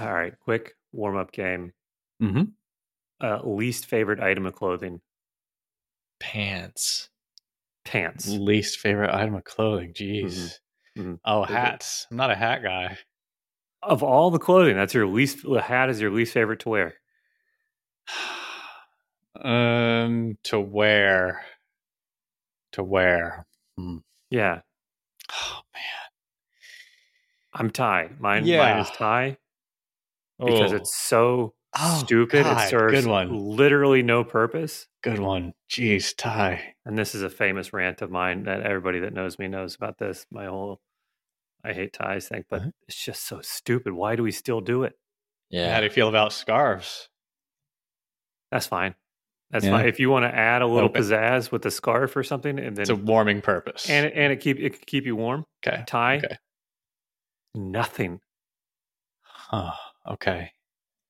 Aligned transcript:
All 0.00 0.12
right, 0.12 0.32
quick 0.40 0.74
warm 0.92 1.16
up 1.16 1.32
game. 1.32 1.72
Mm-hmm. 2.22 2.42
Uh, 3.20 3.40
least 3.44 3.86
favorite 3.86 4.20
item 4.20 4.46
of 4.46 4.54
clothing: 4.54 5.00
Pants. 6.20 7.08
pants. 7.84 8.28
Least 8.28 8.78
favorite 8.78 9.12
item 9.14 9.34
of 9.34 9.44
clothing. 9.44 9.92
Jeez. 9.92 10.58
Mhm. 10.96 11.18
Oh, 11.24 11.44
hats. 11.44 12.06
I'm 12.10 12.16
not 12.16 12.30
a 12.30 12.34
hat 12.36 12.62
guy. 12.62 12.98
Of 13.82 14.02
all 14.02 14.30
the 14.30 14.38
clothing, 14.38 14.76
that's 14.76 14.94
your 14.94 15.06
least. 15.06 15.42
The 15.42 15.60
hat 15.62 15.88
is 15.90 16.00
your 16.00 16.10
least 16.10 16.32
favorite 16.34 16.60
to 16.60 16.68
wear. 16.68 16.94
um, 19.40 20.36
to 20.44 20.60
wear. 20.60 21.42
To 22.72 22.84
wear. 22.84 23.46
Yeah, 24.30 24.60
Oh 25.32 25.60
man. 25.74 25.82
I'm 27.52 27.70
tie. 27.70 28.10
Mine, 28.18 28.42
mine 28.42 28.46
Yeah. 28.46 28.80
is 28.82 28.90
tie 28.90 29.38
because 30.38 30.72
Oh. 30.72 30.76
it's 30.76 30.94
so 30.96 31.54
Oh, 31.78 32.02
stupid. 32.04 32.42
God, 32.44 32.64
it 32.66 32.68
serves 32.70 32.92
good 32.92 33.06
one. 33.08 33.32
literally 33.32 34.02
no 34.02 34.24
purpose. 34.24 34.88
Good 35.02 35.20
one. 35.20 35.54
Jeez, 35.68 36.14
tie. 36.16 36.74
And 36.84 36.98
this 36.98 37.14
is 37.14 37.22
a 37.22 37.30
famous 37.30 37.72
rant 37.72 38.02
of 38.02 38.10
mine 38.10 38.42
that 38.44 38.62
everybody 38.62 38.98
that 39.00 39.12
knows 39.12 39.38
me 39.38 39.46
knows 39.48 39.76
about 39.76 39.98
this. 39.98 40.26
My 40.32 40.46
whole 40.46 40.80
I 41.62 41.72
hate 41.74 41.92
ties 41.92 42.26
thing, 42.28 42.44
but 42.48 42.60
Uh-huh. 42.62 42.70
it's 42.88 43.04
just 43.04 43.22
so 43.24 43.40
stupid. 43.42 43.92
Why 43.92 44.16
do 44.16 44.22
we 44.22 44.32
still 44.32 44.60
do 44.60 44.82
it? 44.82 44.98
Yeah. 45.50 45.72
How 45.72 45.78
do 45.80 45.84
you 45.84 45.90
feel 45.90 46.08
about 46.08 46.32
scarves? 46.32 47.08
That's 48.50 48.66
fine. 48.66 48.94
That's 49.50 49.64
Yeah. 49.64 49.72
fine. 49.72 49.86
If 49.88 49.98
you 49.98 50.10
want 50.10 50.24
to 50.24 50.34
add 50.34 50.62
a 50.62 50.66
little 50.66 50.88
bit. 50.88 51.02
pizzazz 51.02 51.50
with 51.50 51.66
a 51.66 51.70
scarf 51.70 52.16
or 52.16 52.22
something, 52.22 52.58
and 52.58 52.76
then 52.76 52.82
It's 52.82 52.90
a 52.90 52.94
warming 52.96 53.40
purpose. 53.42 53.88
and 53.90 54.06
it, 54.06 54.12
and 54.14 54.32
it 54.32 54.36
keep 54.40 54.58
it 54.60 54.70
could 54.70 54.86
keep 54.86 55.04
you 55.06 55.16
warm. 55.16 55.44
okay. 55.66 55.82
Tie, 55.86 56.18
Okay. 56.18 56.36
nothing. 57.54 58.20
Huh. 59.22 59.72
Okay. 60.06 60.52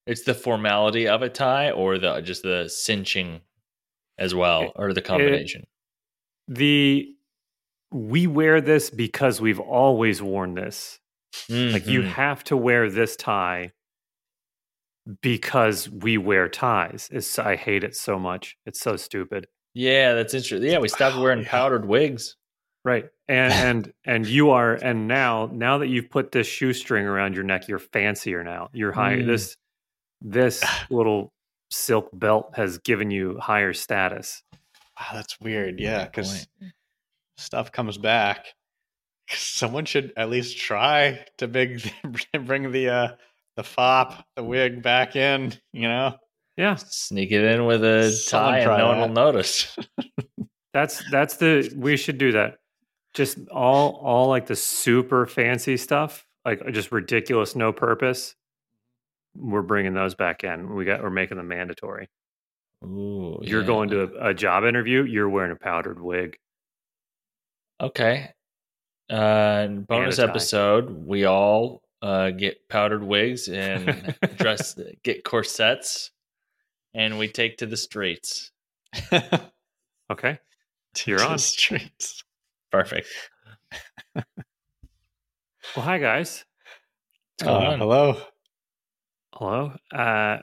It's 0.07 0.23
the 0.23 0.35
formality 0.35 1.07
of 1.07 1.23
a 1.23 1.29
tie 1.29 1.71
or 1.71 1.99
the 1.99 2.21
just 2.23 2.43
the 2.43 2.69
cinching 2.69 3.41
as 4.19 4.35
well, 4.35 4.63
It- 4.65 4.73
or 4.77 4.93
the 4.93 5.03
combination. 5.03 5.67
The 6.49 7.15
we 7.93 8.27
wear 8.27 8.61
this 8.61 8.89
because 8.91 9.41
we've 9.41 9.61
always 9.61 10.23
worn 10.23 10.55
this. 10.55 10.99
Like 11.49 11.87
you 11.87 12.03
Mhm. 12.03 12.07
have 12.13 12.43
to 12.45 12.57
wear 12.57 12.89
this 12.91 13.17
tie 13.17 13.73
because 15.23 15.89
we 15.91 16.19
wear 16.19 16.49
ties. 16.49 17.09
It's 17.13 17.39
I 17.39 17.57
hate 17.57 17.85
it 17.85 17.97
so 17.97 18.19
much. 18.19 18.57
It's 18.67 18.81
so 18.81 18.97
stupid. 18.97 19.47
Yeah, 19.75 20.15
that's 20.15 20.35
interesting. 20.35 20.71
Yeah, 20.71 20.79
we 20.79 20.89
stopped 20.89 21.17
Oh, 21.17 21.23
wearing 21.23 21.43
yeah. 21.43 21.49
powdered 21.51 21.87
wigs. 21.87 22.37
Right. 22.85 23.07
And 23.29 23.53
and 23.53 23.93
and 24.05 24.27
you 24.27 24.51
are 24.51 24.75
and 24.75 25.07
now 25.07 25.49
now 25.53 25.79
that 25.79 25.89
you've 25.89 26.11
put 26.11 26.33
this 26.33 26.47
shoestring 26.47 27.07
around 27.07 27.35
your 27.35 27.45
neck, 27.45 27.69
you're 27.69 27.79
fancier 27.79 28.43
now. 28.43 28.69
You're 28.73 28.93
higher. 28.93 29.19
Mm. 29.23 29.27
this 29.27 29.57
this 30.21 30.65
little 30.91 31.33
silk 31.71 32.09
belt 32.13 32.53
has 32.55 32.79
given 32.79 33.11
you 33.11 33.39
higher 33.39 33.73
status. 33.73 34.43
Wow, 34.99 35.07
that's 35.15 35.39
weird. 35.41 35.79
Yeah, 35.79 36.05
because 36.05 36.47
stuff 37.37 37.71
comes 37.73 37.97
back. 37.99 38.47
Someone 39.29 39.85
should 39.85 40.13
at 40.17 40.29
least 40.29 40.59
try 40.59 41.25
to 41.39 41.47
big 41.47 41.83
bring 42.45 42.73
the 42.73 42.89
uh 42.89 43.09
the 43.61 43.69
fop, 43.69 44.25
the 44.37 44.43
wig 44.43 44.83
back 44.83 45.17
in. 45.17 45.53
You 45.73 45.83
know, 45.89 46.15
Yeah. 46.57 46.77
Sneak 46.77 47.31
it 47.31 47.45
in 47.45 47.67
with 47.67 47.85
a 47.85 48.11
Someone 48.11 48.53
tie 48.53 48.59
and 48.59 48.65
try 48.67 48.79
no 48.79 48.89
one 48.89 49.01
will 49.01 49.09
notice. 49.09 49.77
That's 50.73 51.03
that's 51.11 51.37
the 51.37 51.69
we 51.77 51.97
should 51.97 52.17
do 52.17 52.31
that. 52.33 52.59
Just 53.13 53.39
all 53.51 53.97
all 54.05 54.29
like 54.29 54.47
the 54.47 54.55
super 54.55 55.27
fancy 55.27 55.77
stuff, 55.77 56.25
like 56.45 56.65
just 56.73 56.93
ridiculous 56.93 57.57
no 57.57 57.73
purpose. 57.73 58.37
We're 59.35 59.63
bringing 59.63 59.95
those 59.95 60.15
back 60.15 60.45
in. 60.45 60.73
We 60.77 60.85
got 60.85 61.03
we're 61.03 61.11
making 61.11 61.39
them 61.39 61.49
mandatory. 61.49 62.09
Ooh, 62.85 63.41
You're 63.43 63.63
yeah. 63.63 63.67
going 63.67 63.89
to 63.91 64.03
a, 64.03 64.29
a 64.29 64.35
job 64.35 64.63
interview, 64.65 65.03
you're 65.03 65.29
wearing 65.29 65.51
a 65.51 65.57
powdered 65.57 66.01
wig. 66.01 66.39
Okay. 67.81 68.31
Uh, 69.11 69.67
bonus 69.67 70.21
episode. 70.21 70.89
We 71.05 71.25
all 71.25 71.83
uh, 72.03 72.31
get 72.31 72.69
powdered 72.69 73.03
wigs 73.03 73.49
and 73.49 74.15
dress, 74.37 74.79
get 75.03 75.25
corsets, 75.25 76.11
and 76.95 77.19
we 77.19 77.29
take 77.29 77.59
to 77.59 77.67
the 77.67 77.77
streets. 77.77 78.53
Okay. 80.11 80.41
You're 81.07 81.23
on. 81.23 81.39
Streets. 81.39 82.25
Perfect. 82.73 83.07
Well, 85.77 85.85
hi 85.85 85.99
guys. 85.99 86.45
Uh, 87.45 87.77
hello. 87.77 88.21
Hello. 89.33 89.73
Uh, 89.95 90.39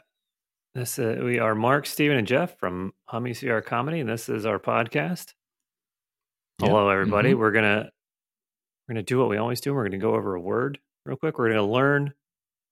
this 0.73 0.97
uh, 0.99 1.17
we 1.21 1.39
are 1.39 1.53
Mark, 1.53 1.85
Steven, 1.85 2.15
and 2.15 2.25
Jeff 2.27 2.57
from 2.59 2.93
Hummy 3.05 3.33
CR 3.33 3.59
Comedy, 3.59 3.99
and 3.99 4.07
this 4.09 4.29
is 4.29 4.45
our 4.45 4.57
podcast. 4.57 5.33
Yeah. 6.61 6.69
Hello, 6.69 6.87
everybody. 6.89 7.33
Mhm. 7.33 7.39
We're 7.39 7.51
gonna 7.51 7.89
we're 8.87 8.93
gonna 8.93 9.03
do 9.03 9.19
what 9.19 9.27
we 9.27 9.35
always 9.35 9.59
do. 9.59 9.73
We're 9.73 9.83
gonna 9.83 9.97
go 9.97 10.15
over 10.15 10.35
a 10.35 10.39
word 10.39 10.79
real 11.07 11.17
quick. 11.17 11.39
We're 11.39 11.49
gonna 11.49 11.65
learn 11.65 12.13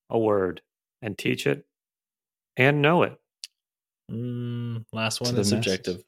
a 0.10 0.20
word 0.20 0.62
and 1.02 1.18
teach 1.18 1.48
it 1.48 1.66
and 2.58 2.82
know 2.82 3.04
it. 3.04 3.20
Mm, 4.12 4.86
last 4.94 5.22
one 5.22 5.36
is 5.36 5.50
subjective. 5.50 6.04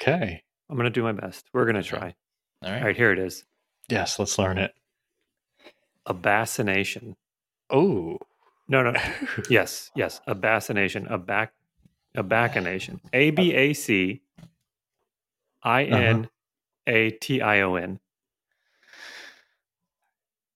Okay. 0.00 0.42
I'm 0.68 0.76
gonna 0.76 0.90
do 0.90 1.02
my 1.02 1.12
best. 1.12 1.46
We're 1.52 1.66
gonna 1.66 1.82
try. 1.82 2.14
All 2.62 2.68
All 2.68 2.74
right. 2.74 2.82
right, 2.84 2.96
here 2.96 3.12
it 3.12 3.18
is. 3.18 3.44
Yes, 3.88 4.18
let's 4.18 4.38
learn 4.38 4.56
it. 4.58 4.72
A 6.06 6.14
bassination. 6.14 7.16
Oh. 7.68 8.18
No, 8.68 8.82
no. 8.82 8.94
yes, 9.50 9.90
yes. 9.96 10.20
A 10.26 10.34
bassination. 10.34 11.10
A 11.10 11.18
back. 11.18 11.52
A 12.14 12.22
bachination. 12.22 13.00
A 13.12 13.30
B 13.30 13.52
A 13.52 13.72
C. 13.72 14.22
I 15.62 15.84
N 15.84 16.28
A 16.86 17.10
T 17.10 17.40
I 17.40 17.60
O 17.60 17.74
N. 17.74 18.00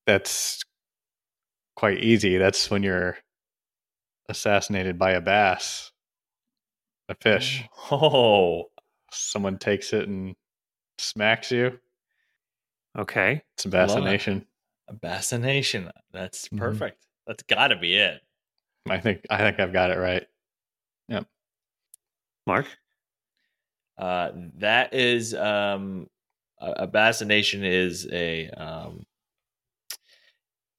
That's 0.06 0.62
quite 1.76 1.98
easy. 1.98 2.36
That's 2.38 2.70
when 2.70 2.82
you're 2.82 3.16
assassinated 4.28 4.98
by 4.98 5.12
a 5.12 5.20
bass, 5.20 5.90
a 7.08 7.14
fish. 7.14 7.64
Oh, 7.90 8.64
Someone 9.12 9.58
takes 9.58 9.92
it 9.92 10.08
and 10.08 10.34
smacks 10.98 11.50
you. 11.52 11.78
Okay. 12.98 13.42
It's 13.54 13.64
a 13.64 13.68
bassination. 13.68 14.44
a 14.88 14.92
bassination. 14.94 15.90
That's 16.12 16.48
Mhm. 16.48 16.58
perfect. 16.58 17.06
That's 17.26 17.42
got 17.44 17.68
to 17.68 17.76
be 17.76 17.94
it. 17.96 18.20
I 18.88 18.98
think 19.00 19.24
I 19.30 19.38
think 19.38 19.58
I've 19.60 19.72
got 19.72 19.90
it 19.90 19.98
right. 19.98 20.26
Yep. 21.08 21.26
Mark. 22.46 22.66
Uh, 23.96 24.32
that 24.56 24.92
is 24.92 25.32
um, 25.34 26.08
a, 26.58 26.70
a 26.82 26.86
bassination 26.88 27.64
is 27.64 28.06
a 28.12 28.50
um, 28.50 29.06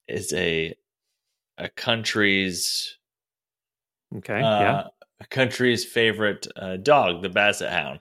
is 0.08 0.32
a 0.32 0.74
a 1.58 1.68
country's 1.70 2.96
Okay. 4.16 4.34
uh, 4.40 4.60
yeah. 4.60 4.84
a 5.20 5.26
country's 5.26 5.84
favorite 5.84 6.46
uh, 6.56 6.76
dog, 6.76 7.22
the 7.22 7.28
basset 7.28 7.72
hound. 7.72 8.00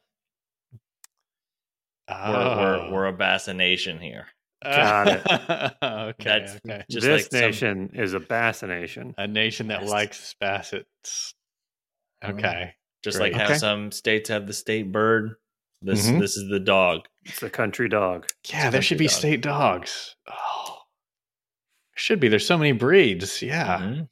We're, 2.07 2.16
Oh. 2.17 2.57
we're, 2.57 2.91
we're 2.91 3.05
a 3.07 3.13
bassination 3.13 3.99
here. 3.99 4.27
Got 4.63 5.07
it. 5.07 5.21
okay. 5.83 6.23
That's 6.23 6.55
okay. 6.66 6.83
just 6.89 7.05
this 7.05 7.23
like 7.23 7.31
some- 7.31 7.39
nation 7.41 7.89
is 7.93 8.13
a 8.13 8.19
bassination. 8.19 9.13
A 9.17 9.27
nation 9.27 9.67
that 9.67 9.81
Yes. 9.81 9.89
likes 9.91 10.35
bassets. 10.41 11.33
Okay. 12.23 12.73
just 13.03 13.17
Great. 13.17 13.33
like 13.33 13.41
how 13.41 13.45
Okay. 13.49 13.57
some 13.57 13.91
states 13.91 14.29
have 14.29 14.47
the 14.47 14.53
state 14.53 14.91
bird. 14.91 15.35
This 15.81 16.07
Mhm. 16.07 16.19
this 16.19 16.37
is 16.37 16.49
the 16.49 16.59
dog. 16.59 17.07
It's 17.25 17.39
the 17.39 17.49
country 17.49 17.87
dog. 17.89 18.27
Yeah, 18.49 18.69
there 18.72 18.81
should 18.81 18.97
be 18.97 19.05
dog. 19.07 19.16
state 19.16 19.41
dogs. 19.41 20.16
Oh. 20.31 20.75
There 21.96 22.02
should 22.02 22.20
be. 22.20 22.28
There's 22.28 22.46
so 22.46 22.58
many 22.58 22.74
breeds. 22.74 23.42
Yeah. 23.42 23.78
Mhm. 23.80 24.09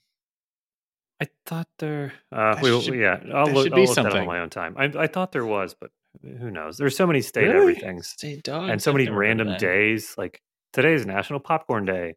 I 1.22 1.28
thought 1.46 1.68
there. 1.80 2.14
Uh, 2.32 2.56
That 2.56 2.64
we, 2.64 2.82
should- 2.82 2.96
yeah, 2.96 3.20
I'll 3.34 3.46
there 3.46 3.54
look, 3.54 3.64
should 3.66 3.74
I'll 3.74 3.80
be 3.80 3.86
look 3.88 3.96
that 3.96 4.16
on 4.16 4.26
my 4.26 4.40
own 4.40 4.50
time. 4.50 4.76
I, 4.78 4.86
I 5.04 5.08
thought 5.08 5.32
there 5.32 5.46
was, 5.46 5.74
but 5.74 5.92
who 6.22 6.50
knows? 6.52 6.78
There's 6.78 6.96
so 6.96 7.06
many 7.08 7.22
state 7.22 7.44
Really? 7.48 7.60
everythings 7.76 8.08
State 8.08 8.44
dog. 8.44 8.70
and 8.70 8.82
so 8.82 8.92
many 8.94 9.06
never 9.06 9.16
heard 9.18 9.24
of 9.40 9.48
random 9.48 9.58
days. 9.58 10.16
Like 10.18 10.42
today 10.72 10.94
is 10.94 11.06
National 11.06 11.40
Popcorn 11.40 11.86
Day. 11.86 12.16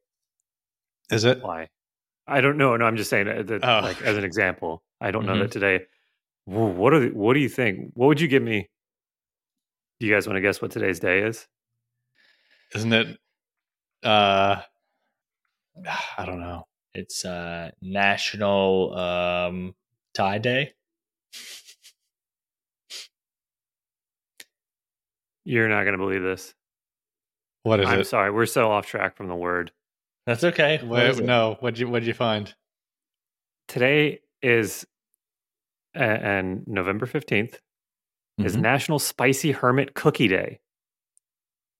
Is 1.11 1.25
it? 1.25 1.43
Why? 1.43 1.69
I 2.29 2.41
don't 2.41 2.57
know. 2.59 2.77
No, 2.77 2.85
I'm 2.85 2.97
just 2.97 3.11
saying 3.11 3.27
that, 3.27 3.47
that, 3.49 3.65
Oh. 3.65 3.81
like 3.83 4.01
as 4.03 4.17
an 4.17 4.25
example. 4.25 4.83
I 5.01 5.11
don't 5.11 5.27
know 5.27 5.35
Mhm. 5.35 5.41
that 5.41 5.51
today. 5.53 5.87
What 6.47 6.93
are 6.95 7.01
the, 7.01 7.09
what 7.11 7.35
do 7.35 7.41
you 7.41 7.49
think? 7.49 7.91
What 7.95 8.07
would 8.07 8.21
you 8.21 8.29
give 8.29 8.43
me? 8.43 8.69
Do 10.01 10.07
you 10.07 10.13
guys 10.15 10.27
want 10.27 10.37
to 10.37 10.41
guess 10.41 10.61
what 10.63 10.71
today's 10.71 11.01
day 11.01 11.23
is? 11.23 11.47
Isn't 12.75 12.93
it? 12.93 13.19
Uh, 14.03 14.63
I 16.19 16.25
don't 16.25 16.41
know. 16.41 16.67
It's 16.95 17.25
uh 17.25 17.71
National 17.83 18.97
um 18.99 19.75
Tie 20.15 20.39
Day. 20.39 20.73
You're 25.45 25.69
not 25.69 25.83
going 25.83 25.93
to 25.93 25.99
believe 25.99 26.23
this. 26.23 26.55
What 27.63 27.81
is 27.81 27.87
I'm 27.89 28.01
it? 28.01 28.07
sorry, 28.07 28.31
we're 28.31 28.47
so 28.47 28.71
off 28.71 28.87
track 28.87 29.17
from 29.17 29.29
the 29.29 29.35
word. 29.35 29.73
That's 30.27 30.45
okay. 30.45 30.79
What 30.79 30.89
What- 30.89 31.07
is 31.07 31.21
no, 31.21 31.57
what'd 31.61 31.79
you 31.79 31.89
what'd 31.89 32.07
you 32.07 32.15
find? 32.15 32.53
Today 33.69 34.21
is 34.43 34.87
uh, 35.95 35.99
and 36.01 36.67
November 36.67 37.07
15th 37.07 37.59
is 38.39 38.57
Mhm. 38.57 38.61
National 38.61 38.99
Spicy 38.99 39.53
Hermit 39.53 39.95
Cookie 39.95 40.29
Day. 40.29 40.61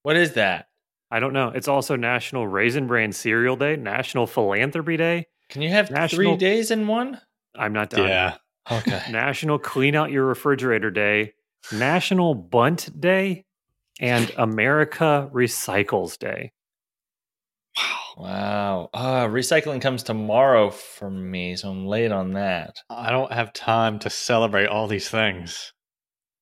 What 0.03 0.17
is 0.17 0.35
that? 0.35 0.66
I 1.11 1.21
don't 1.21 1.33
know. 1.33 1.49
It's 1.55 1.69
also 1.69 1.97
National 1.97 2.47
Raisin 2.47 2.87
Bran 2.87 3.13
Cereal 3.13 3.57
Day, 3.57 3.77
National 3.77 4.27
Philanthropy 4.27 4.97
Day. 4.97 5.27
Can 5.49 5.63
you 5.63 5.71
have 5.71 5.89
three 6.11 6.37
days 6.37 6.71
in 6.71 6.87
one? 6.87 7.21
I'm 7.55 7.73
not 7.73 7.91
done. 7.91 8.09
Yeah. 8.09 8.37
Okay. 8.71 9.03
National 9.11 9.59
Clean 9.59 9.95
Out 9.95 10.11
Your 10.11 10.27
Refrigerator 10.27 10.91
Day, 10.91 11.35
National 11.73 12.35
Bunt 12.35 13.01
Day, 13.01 13.45
and 14.01 14.31
America 14.37 15.31
Recycles 15.33 16.19
Day. 16.19 16.53
Wow. 18.17 18.89
Uh, 18.95 19.27
recycling 19.27 19.83
comes 19.83 20.03
tomorrow 20.03 20.71
for 20.71 21.11
me, 21.11 21.55
so 21.55 21.71
I'm 21.71 21.87
late 21.87 22.13
on 22.13 22.33
that. 22.33 22.77
I 22.89 23.11
don't 23.11 23.31
have 23.31 23.53
time 23.53 23.99
to 24.01 24.11
celebrate 24.11 24.67
all 24.67 24.87
these 24.87 25.09
things. 25.09 25.73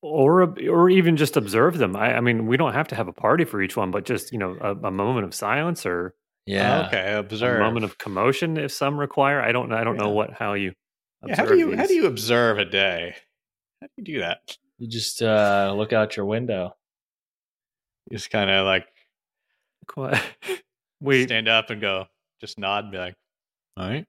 Or, 0.06 0.54
or 0.68 0.90
even 0.90 1.16
just 1.16 1.34
observe 1.38 1.78
them. 1.78 1.96
I, 1.96 2.16
I 2.16 2.20
mean, 2.20 2.46
we 2.46 2.58
don't 2.58 2.74
have 2.74 2.88
to 2.88 2.94
have 2.94 3.08
a 3.08 3.12
party 3.12 3.46
for 3.46 3.62
each 3.62 3.74
one, 3.74 3.90
but 3.90 4.04
just 4.04 4.32
you 4.32 4.38
know, 4.38 4.54
a, 4.60 4.72
a 4.74 4.90
moment 4.90 5.24
of 5.24 5.34
silence 5.34 5.86
or 5.86 6.14
Yeah. 6.44 6.86
Okay, 6.88 7.12
a 7.12 7.20
observe. 7.20 7.60
moment 7.60 7.86
of 7.86 7.96
commotion 7.96 8.58
if 8.58 8.70
some 8.70 9.00
require. 9.00 9.40
I 9.40 9.50
don't. 9.52 9.72
I 9.72 9.82
don't 9.82 9.96
know 9.96 10.10
what 10.10 10.34
how 10.34 10.52
you. 10.52 10.72
Yeah, 11.26 11.36
how 11.36 11.44
observe 11.44 11.56
do 11.56 11.58
you 11.58 11.76
how 11.76 11.86
do 11.86 11.94
you 11.94 12.06
observe 12.06 12.58
a 12.58 12.66
day? 12.66 13.14
How 13.80 13.86
do 13.86 13.92
you 13.96 14.04
do 14.04 14.20
that? 14.20 14.40
You 14.78 14.88
just 14.88 15.22
uh, 15.22 15.72
look 15.74 15.94
out 15.94 16.16
your 16.18 16.26
window. 16.26 16.76
You 18.10 18.18
just 18.18 18.28
kind 18.30 18.50
of 18.50 18.66
like 18.66 18.86
Qu- 19.86 20.12
we 21.00 21.24
stand 21.24 21.48
up 21.48 21.70
and 21.70 21.80
go, 21.80 22.06
just 22.42 22.58
nod 22.58 22.84
and 22.84 22.92
be 22.92 22.98
like, 22.98 23.14
all 23.78 23.88
right. 23.88 24.04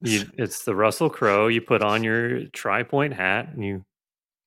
you, 0.00 0.22
it's 0.36 0.64
the 0.64 0.74
Russell 0.74 1.08
Crowe. 1.10 1.46
You 1.46 1.60
put 1.60 1.82
on 1.82 2.02
your 2.02 2.46
tri 2.46 2.82
point 2.82 3.14
hat 3.14 3.50
and 3.54 3.64
you 3.64 3.84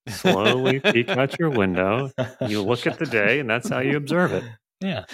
slowly 0.08 0.80
peek 0.80 1.10
out 1.10 1.38
your 1.40 1.50
window. 1.50 2.12
You 2.42 2.62
look 2.64 2.88
at 2.88 3.00
the 3.00 3.06
day, 3.06 3.40
and 3.40 3.50
that's 3.50 3.70
how 3.70 3.80
you 3.80 3.98
observe 3.98 4.34
it. 4.34 4.44
Yeah. 4.82 5.06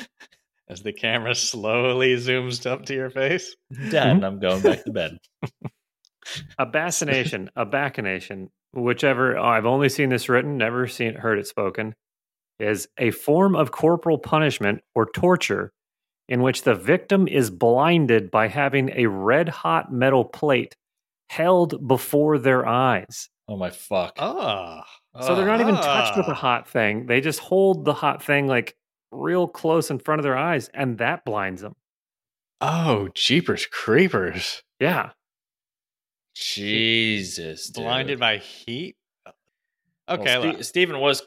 As 0.69 0.81
the 0.81 0.93
camera 0.93 1.35
slowly 1.35 2.15
zooms 2.15 2.65
up 2.65 2.85
to 2.85 2.93
your 2.93 3.09
face. 3.09 3.55
Done. 3.89 4.17
Mm-hmm. 4.17 4.25
I'm 4.25 4.39
going 4.39 4.61
back 4.61 4.83
to 4.85 4.91
bed. 4.91 5.17
A 6.57 6.65
bassination, 6.65 7.49
a 7.55 7.65
bacchination, 7.65 8.47
whichever. 8.73 9.37
oh, 9.37 9.43
I've 9.43 9.65
only 9.65 9.89
seen 9.89 10.07
this 10.07 10.29
written, 10.29 10.57
never 10.57 10.87
seen 10.87 11.15
heard 11.15 11.37
it 11.37 11.47
spoken. 11.47 11.95
Is 12.59 12.87
a 12.97 13.11
form 13.11 13.57
of 13.57 13.71
corporal 13.71 14.17
punishment 14.17 14.81
or 14.95 15.05
torture 15.05 15.73
in 16.29 16.41
which 16.41 16.63
the 16.63 16.75
victim 16.75 17.27
is 17.27 17.49
blinded 17.49 18.31
by 18.31 18.47
having 18.47 18.89
a 18.95 19.07
red 19.07 19.49
hot 19.49 19.91
metal 19.91 20.23
plate 20.23 20.75
held 21.29 21.85
before 21.87 22.37
their 22.37 22.65
eyes. 22.65 23.29
Oh 23.47 23.57
my 23.57 23.69
fuck. 23.69 24.13
Ah. 24.17 24.85
So 25.21 25.35
they're 25.35 25.45
not 25.45 25.61
even 25.61 25.75
touched 25.75 26.17
with 26.17 26.27
a 26.27 26.31
Ah. 26.31 26.35
hot 26.35 26.67
thing. 26.67 27.05
They 27.07 27.21
just 27.21 27.39
hold 27.39 27.85
the 27.85 27.93
hot 27.93 28.23
thing 28.23 28.47
like 28.47 28.75
real 29.11 29.47
close 29.47 29.91
in 29.91 29.99
front 29.99 30.19
of 30.19 30.23
their 30.23 30.37
eyes, 30.37 30.69
and 30.73 30.97
that 30.97 31.23
blinds 31.25 31.61
them. 31.61 31.75
Oh, 32.61 33.09
jeepers 33.13 33.65
creepers. 33.65 34.63
Yeah. 34.79 35.11
Jesus. 36.35 37.69
dude. 37.69 37.83
Blinded 37.83 38.19
by 38.19 38.37
heat. 38.37 38.95
Well, 39.25 39.35
Okay, 40.19 40.39
Ste- 40.39 40.43
look, 40.45 40.63
Stephen 40.63 40.99
was 40.99 41.21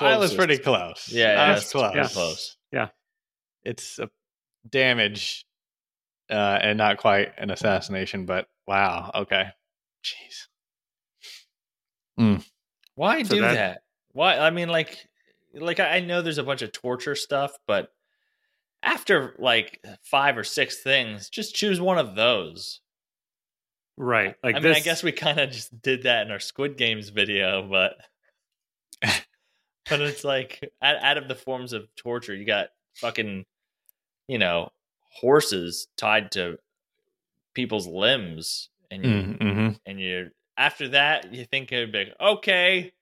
I 0.00 0.16
was 0.18 0.34
pretty 0.34 0.58
close. 0.58 1.08
Yeah, 1.10 1.40
I 1.42 1.52
was 1.52 1.60
that's 1.62 1.72
close. 1.72 1.92
pretty 1.92 2.08
close. 2.08 2.56
It's 3.62 3.98
a 3.98 4.08
damage, 4.68 5.44
uh, 6.30 6.58
and 6.62 6.78
not 6.78 6.96
quite 6.96 7.32
an 7.38 7.50
assassination, 7.50 8.24
but 8.24 8.48
wow. 8.66 9.10
Okay, 9.14 9.48
jeez. 10.02 10.46
Why 12.94 13.22
So 13.22 13.34
do 13.34 13.40
that- 13.42 13.54
that, 13.54 13.82
Why? 14.12 14.36
I 14.38 14.50
mean, 14.50 14.68
like, 14.68 15.08
like 15.54 15.80
I 15.80 16.00
know 16.00 16.22
there's 16.22 16.38
a 16.38 16.42
bunch 16.44 16.62
of 16.62 16.72
torture 16.72 17.14
stuff, 17.14 17.52
but 17.66 17.92
after 18.82 19.34
like 19.38 19.82
five 20.02 20.36
or 20.38 20.44
six 20.44 20.82
things, 20.82 21.28
just 21.30 21.54
choose 21.54 21.80
one 21.80 21.98
of 21.98 22.14
those. 22.14 22.80
Right. 23.96 24.34
Like 24.42 24.56
I 24.56 24.60
mean. 24.60 24.72
I 24.74 24.80
guess 24.80 25.02
we 25.02 25.12
kind 25.12 25.38
of 25.40 25.50
just 25.50 25.82
did 25.82 26.04
that 26.04 26.24
in 26.26 26.32
our 26.32 26.40
Squid 26.40 26.76
Games 26.76 27.08
video, 27.10 27.62
but 27.68 27.96
but 29.88 30.00
it's 30.00 30.24
like 30.24 30.72
out, 30.82 30.96
out 31.02 31.18
of 31.18 31.28
the 31.28 31.34
forms 31.34 31.72
of 31.72 31.94
torture, 31.96 32.34
you 32.34 32.44
got 32.46 32.68
fucking, 32.96 33.44
you 34.28 34.38
know, 34.38 34.70
horses 35.12 35.88
tied 35.96 36.30
to 36.32 36.58
people's 37.54 37.86
limbs, 37.86 38.68
and 38.90 39.04
you 39.04 39.10
Mm-hmm. 39.10 39.68
and 39.86 40.00
you 40.00 40.30
after 40.56 40.88
that 40.88 41.32
you 41.32 41.44
think 41.44 41.72
it'd 41.72 41.92
be 41.92 41.98
like, 42.04 42.14
okay 42.20 42.92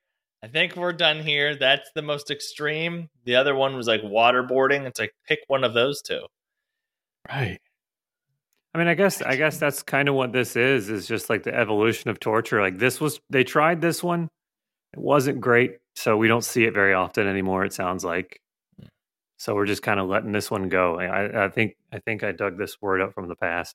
i 0.42 0.46
think 0.46 0.76
we're 0.76 0.92
done 0.92 1.20
here 1.20 1.56
that's 1.56 1.90
the 1.94 2.02
most 2.02 2.30
extreme 2.30 3.08
the 3.24 3.36
other 3.36 3.54
one 3.54 3.76
was 3.76 3.86
like 3.86 4.02
waterboarding 4.02 4.86
it's 4.86 5.00
like 5.00 5.14
pick 5.26 5.40
one 5.48 5.64
of 5.64 5.74
those 5.74 6.02
two 6.02 6.20
Right. 7.28 7.60
I 8.74 8.78
mean, 8.78 8.86
I 8.88 8.94
guess 8.94 9.22
I 9.22 9.36
guess 9.36 9.58
that's 9.58 9.82
kind 9.82 10.08
of 10.08 10.14
what 10.14 10.32
this 10.32 10.56
is. 10.56 10.88
Is 10.90 11.06
just 11.06 11.30
like 11.30 11.42
the 11.42 11.54
evolution 11.54 12.10
of 12.10 12.20
torture. 12.20 12.60
Like 12.60 12.78
this 12.78 13.00
was 13.00 13.20
they 13.30 13.44
tried 13.44 13.80
this 13.80 14.02
one, 14.02 14.28
it 14.92 15.00
wasn't 15.00 15.40
great, 15.40 15.78
so 15.94 16.16
we 16.16 16.28
don't 16.28 16.44
see 16.44 16.64
it 16.64 16.74
very 16.74 16.94
often 16.94 17.26
anymore. 17.26 17.64
It 17.64 17.72
sounds 17.72 18.04
like, 18.04 18.40
hmm. 18.78 18.86
so 19.38 19.54
we're 19.54 19.66
just 19.66 19.82
kind 19.82 19.98
of 19.98 20.08
letting 20.08 20.32
this 20.32 20.50
one 20.50 20.68
go. 20.68 20.98
I, 21.00 21.46
I 21.46 21.48
think 21.48 21.76
I 21.92 21.98
think 21.98 22.22
I 22.22 22.32
dug 22.32 22.58
this 22.58 22.80
word 22.80 23.00
up 23.00 23.14
from 23.14 23.28
the 23.28 23.36
past. 23.36 23.74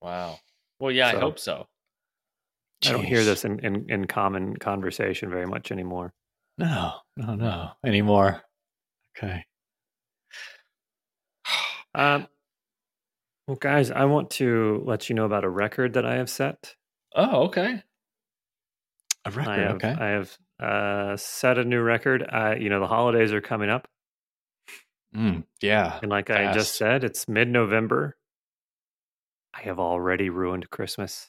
wow 0.00 0.38
well 0.80 0.90
yeah 0.90 1.08
i 1.08 1.16
hope 1.16 1.38
so 1.38 1.66
I 2.84 2.92
don't 2.92 3.04
hear 3.04 3.24
this 3.24 3.44
in, 3.44 3.58
in, 3.60 3.86
in 3.88 4.06
common 4.06 4.56
conversation 4.56 5.30
very 5.30 5.46
much 5.46 5.70
anymore. 5.70 6.12
No, 6.58 6.92
no, 7.16 7.34
no 7.34 7.70
anymore. 7.84 8.42
Okay. 9.16 9.44
Um, 11.94 12.26
well, 13.46 13.58
guys, 13.58 13.90
I 13.90 14.06
want 14.06 14.30
to 14.30 14.82
let 14.86 15.10
you 15.10 15.14
know 15.14 15.26
about 15.26 15.44
a 15.44 15.48
record 15.50 15.92
that 15.92 16.06
I 16.06 16.14
have 16.14 16.30
set. 16.30 16.74
oh 17.14 17.42
okay 17.48 17.82
A 19.26 19.30
record. 19.30 19.50
I 19.50 19.58
have 19.58 19.74
okay. 19.76 19.90
I 19.98 20.06
have 20.08 20.38
uh, 20.58 21.16
set 21.18 21.58
a 21.58 21.64
new 21.64 21.82
record. 21.82 22.26
Uh, 22.26 22.54
you 22.58 22.70
know, 22.70 22.80
the 22.80 22.86
holidays 22.86 23.30
are 23.32 23.42
coming 23.42 23.68
up. 23.68 23.88
Mm, 25.14 25.44
yeah. 25.60 25.98
And 26.00 26.10
like 26.10 26.30
I 26.30 26.52
just 26.54 26.76
said, 26.76 27.04
it's 27.04 27.28
mid 27.28 27.48
November. 27.48 28.16
I 29.52 29.60
have 29.62 29.78
already 29.78 30.30
ruined 30.30 30.70
Christmas. 30.70 31.28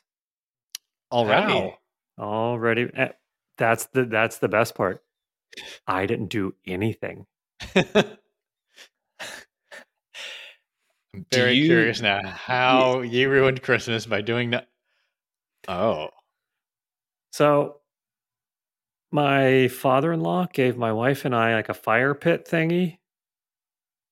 Already. 1.13 1.75
Already. 2.19 2.89
eh, 2.95 3.09
That's 3.57 3.85
the 3.87 4.05
that's 4.05 4.37
the 4.39 4.47
best 4.49 4.75
part. 4.75 5.03
I 5.87 6.05
didn't 6.07 6.27
do 6.29 6.55
anything. 6.65 7.25
I'm 7.75 8.17
very 11.31 11.53
you- 11.53 11.65
curious 11.67 12.01
now 12.01 12.27
how 12.27 13.01
you 13.01 13.29
ruined 13.29 13.61
Christmas 13.61 14.05
by 14.05 14.21
doing 14.21 14.51
that. 14.51 14.67
Oh. 15.67 16.09
So 17.31 17.77
my 19.11 19.67
father-in-law 19.67 20.47
gave 20.53 20.77
my 20.77 20.91
wife 20.91 21.25
and 21.25 21.35
I 21.35 21.53
like 21.53 21.69
a 21.69 21.73
fire 21.73 22.15
pit 22.15 22.47
thingy 22.49 22.97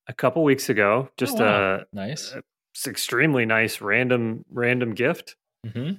a 0.07 0.13
couple 0.13 0.43
weeks 0.43 0.69
ago. 0.69 1.09
Just 1.17 1.39
Oh, 1.39 1.43
wow. 1.45 1.75
a 1.75 1.85
nice 1.95 2.35
it's 2.73 2.87
extremely 2.87 3.45
nice 3.45 3.81
random 3.81 4.45
random 4.51 4.93
gift. 4.93 5.35
hmm 5.73 5.93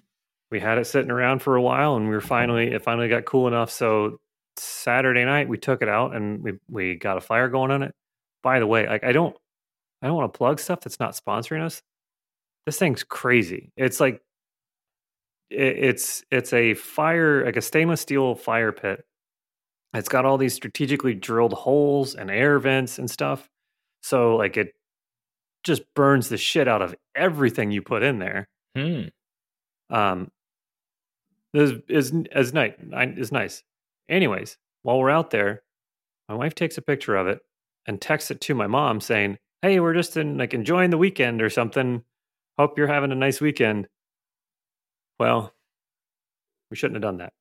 we 0.52 0.60
had 0.60 0.78
it 0.78 0.86
sitting 0.86 1.10
around 1.10 1.40
for 1.40 1.56
a 1.56 1.62
while 1.62 1.96
and 1.96 2.08
we 2.08 2.14
were 2.14 2.20
finally 2.20 2.68
it 2.72 2.82
finally 2.82 3.08
got 3.08 3.24
cool 3.24 3.48
enough. 3.48 3.70
So 3.70 4.18
saturday 4.58 5.24
night 5.24 5.48
we 5.48 5.56
took 5.56 5.80
it 5.80 5.88
out 5.88 6.14
and 6.14 6.42
we 6.42 6.52
we 6.68 6.94
got 6.94 7.16
a 7.16 7.20
fire 7.20 7.48
going 7.48 7.70
on 7.72 7.82
it. 7.82 7.94
By 8.42 8.60
the 8.60 8.66
way 8.66 8.86
like 8.86 9.02
i 9.02 9.12
don't 9.12 9.34
i 10.02 10.06
don't 10.06 10.16
want 10.16 10.32
to 10.32 10.36
plug 10.36 10.60
stuff 10.60 10.80
that's 10.80 11.00
not 11.00 11.16
sponsoring 11.16 11.64
us. 11.64 11.82
This 12.66 12.78
thing's 12.78 13.02
crazy. 13.02 13.72
It's 13.76 13.98
like 13.98 14.20
it, 15.50 15.78
it's 15.78 16.22
it's 16.30 16.52
a 16.52 16.74
fire 16.74 17.44
like 17.44 17.56
a 17.56 17.62
stainless 17.62 18.02
steel 18.02 18.34
fire 18.34 18.72
pit. 18.72 19.04
It's 19.94 20.08
got 20.08 20.24
all 20.24 20.38
these 20.38 20.54
strategically 20.54 21.14
drilled 21.14 21.52
holes 21.52 22.14
and 22.14 22.30
air 22.30 22.58
vents 22.58 22.98
and 22.98 23.10
stuff. 23.10 23.48
So 24.02 24.36
like 24.36 24.56
it 24.56 24.74
just 25.64 25.82
burns 25.94 26.28
the 26.28 26.36
shit 26.36 26.68
out 26.68 26.82
of 26.82 26.94
everything 27.14 27.70
you 27.70 27.82
put 27.82 28.02
in 28.02 28.18
there. 28.18 28.48
Hmm. 28.76 29.02
um 29.90 30.30
is 31.54 31.72
is 31.88 32.12
is 32.34 32.52
nice 32.52 32.74
is 33.16 33.32
nice 33.32 33.62
anyways 34.08 34.56
while 34.82 34.98
we're 34.98 35.10
out 35.10 35.30
there 35.30 35.62
my 36.28 36.34
wife 36.34 36.54
takes 36.54 36.78
a 36.78 36.82
picture 36.82 37.16
of 37.16 37.26
it 37.26 37.40
and 37.86 38.00
texts 38.00 38.30
it 38.30 38.40
to 38.40 38.54
my 38.54 38.66
mom 38.66 39.00
saying 39.00 39.38
hey 39.62 39.80
we're 39.80 39.94
just 39.94 40.16
in 40.16 40.38
like 40.38 40.54
enjoying 40.54 40.90
the 40.90 40.98
weekend 40.98 41.42
or 41.42 41.50
something 41.50 42.02
hope 42.58 42.78
you're 42.78 42.86
having 42.86 43.12
a 43.12 43.16
nice 43.16 43.40
weekend 43.40 43.86
well 45.18 45.52
we 46.70 46.76
shouldn't 46.76 46.96
have 46.96 47.02
done 47.02 47.18
that 47.18 47.32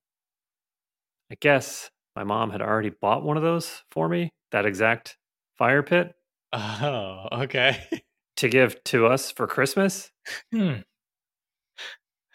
i 1.31 1.35
guess 1.39 1.89
my 2.15 2.23
mom 2.23 2.51
had 2.51 2.61
already 2.61 2.89
bought 2.89 3.23
one 3.23 3.37
of 3.37 3.43
those 3.43 3.83
for 3.91 4.09
me 4.09 4.29
that 4.51 4.65
exact 4.65 5.17
fire 5.57 5.83
pit 5.83 6.13
Oh, 6.53 7.27
okay. 7.31 7.83
to 8.37 8.49
give 8.49 8.83
to 8.85 9.07
us 9.07 9.31
for 9.31 9.47
Christmas. 9.47 10.11
Hmm. 10.53 10.81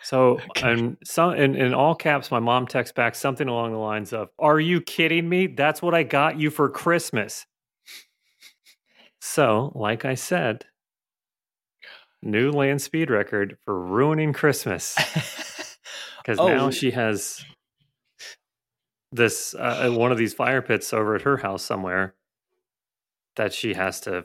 So, 0.03 0.39
Okay. 0.51 0.73
and 0.73 0.97
some 1.05 1.35
in, 1.35 1.57
in 1.57 1.75
all 1.75 1.95
caps, 1.95 2.31
my 2.31 2.39
mom 2.39 2.67
texts 2.67 2.95
back 2.95 3.15
something 3.15 3.49
along 3.49 3.73
the 3.73 3.79
lines 3.79 4.13
of, 4.13 4.29
"Are 4.39 4.61
you 4.61 4.81
kidding 4.81 5.29
me? 5.29 5.49
That's 5.49 5.83
what 5.83 5.95
I 5.95 6.03
got 6.05 6.39
you 6.39 6.51
for 6.51 6.69
Christmas." 6.69 7.47
So, 9.21 9.73
like 9.75 10.05
I 10.05 10.15
said, 10.15 10.67
new 12.23 12.51
land 12.51 12.83
speed 12.83 13.11
record 13.11 13.57
for 13.65 13.79
ruining 13.81 14.33
Christmas 14.33 14.95
because 16.23 16.41
now 16.41 16.67
Oh. 16.67 16.71
she 16.71 16.91
has 16.93 17.45
this 19.13 19.55
uh, 19.55 19.91
one 19.91 20.13
of 20.13 20.19
these 20.19 20.35
fire 20.35 20.63
pits 20.63 20.93
over 20.93 21.15
at 21.15 21.23
her 21.23 21.39
house 21.39 21.63
somewhere 21.65 22.15
that 23.37 23.53
she 23.53 23.75
has 23.75 24.01
to 24.01 24.25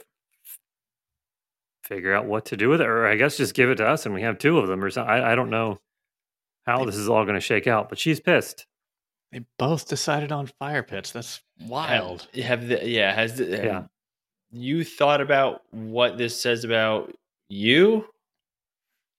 figure 1.91 2.13
out 2.13 2.25
what 2.25 2.45
to 2.45 2.55
do 2.57 2.69
with 2.69 2.79
it, 2.81 2.88
or 2.88 3.05
I 3.05 3.15
guess 3.15 3.36
just 3.38 3.53
give 3.53 3.69
it 3.69 3.75
to 3.75 3.86
us 3.88 4.05
and 4.05 4.15
we 4.15 4.21
have 4.21 4.38
two 4.38 4.57
of 4.60 4.67
them, 4.67 4.83
or 4.83 4.89
something. 4.89 5.12
I, 5.12 5.33
I 5.33 5.36
don't 5.36 5.50
know 5.50 5.79
how 6.65 6.86
this 6.86 6.95
is 6.95 7.10
all 7.10 7.24
going 7.24 7.36
to 7.36 7.41
shake 7.41 7.67
out, 7.67 7.89
but 7.89 8.00
she's 8.00 8.19
pissed. 8.19 8.65
They 9.31 9.41
both 9.57 9.88
decided 9.88 10.31
on 10.31 10.48
fire 10.60 10.83
pits. 10.83 11.12
That's 11.12 11.41
wild. 11.67 12.27
Have, 12.36 12.43
have 12.43 12.67
the, 12.67 12.88
yeah, 12.89 13.13
has 13.13 13.38
the, 13.38 13.45
have 13.57 13.65
Yeah. 13.65 13.83
you 14.51 14.83
thought 14.83 15.21
about 15.21 15.62
what 15.71 16.17
this 16.17 16.39
says 16.41 16.63
about 16.63 17.13
you? 17.50 18.05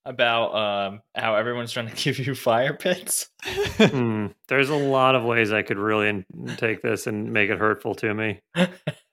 About 0.05 0.55
um, 0.55 1.01
how 1.15 1.37
everyone's 1.37 1.71
trying 1.73 1.89
to 1.89 1.95
give 2.03 2.19
you 2.19 2.35
fire 2.35 2.75
pits? 2.75 3.29
Hmm, 3.79 4.27
there's 4.49 4.69
a 4.71 4.77
lot 4.77 5.15
of 5.17 5.25
ways 5.25 5.51
I 5.53 5.63
could 5.63 5.79
really 5.79 6.09
in- 6.09 6.25
take 6.57 6.83
this 6.83 7.07
and 7.09 7.33
make 7.33 7.51
it 7.51 7.59
hurtful 7.59 7.95
to 7.97 8.15
me. 8.15 8.41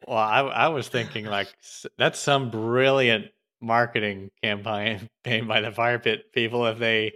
Well, 0.07 0.17
I, 0.17 0.39
I 0.39 0.67
was 0.69 0.87
thinking 0.87 1.25
like 1.25 1.49
that's 1.99 2.17
some 2.17 2.49
brilliant 2.49 3.25
marketing 3.61 4.31
campaign 4.43 5.09
campaign 5.23 5.47
by 5.47 5.61
the 5.61 5.71
fire 5.71 5.99
pit 5.99 6.31
people 6.33 6.65
if 6.67 6.77
they 6.77 7.13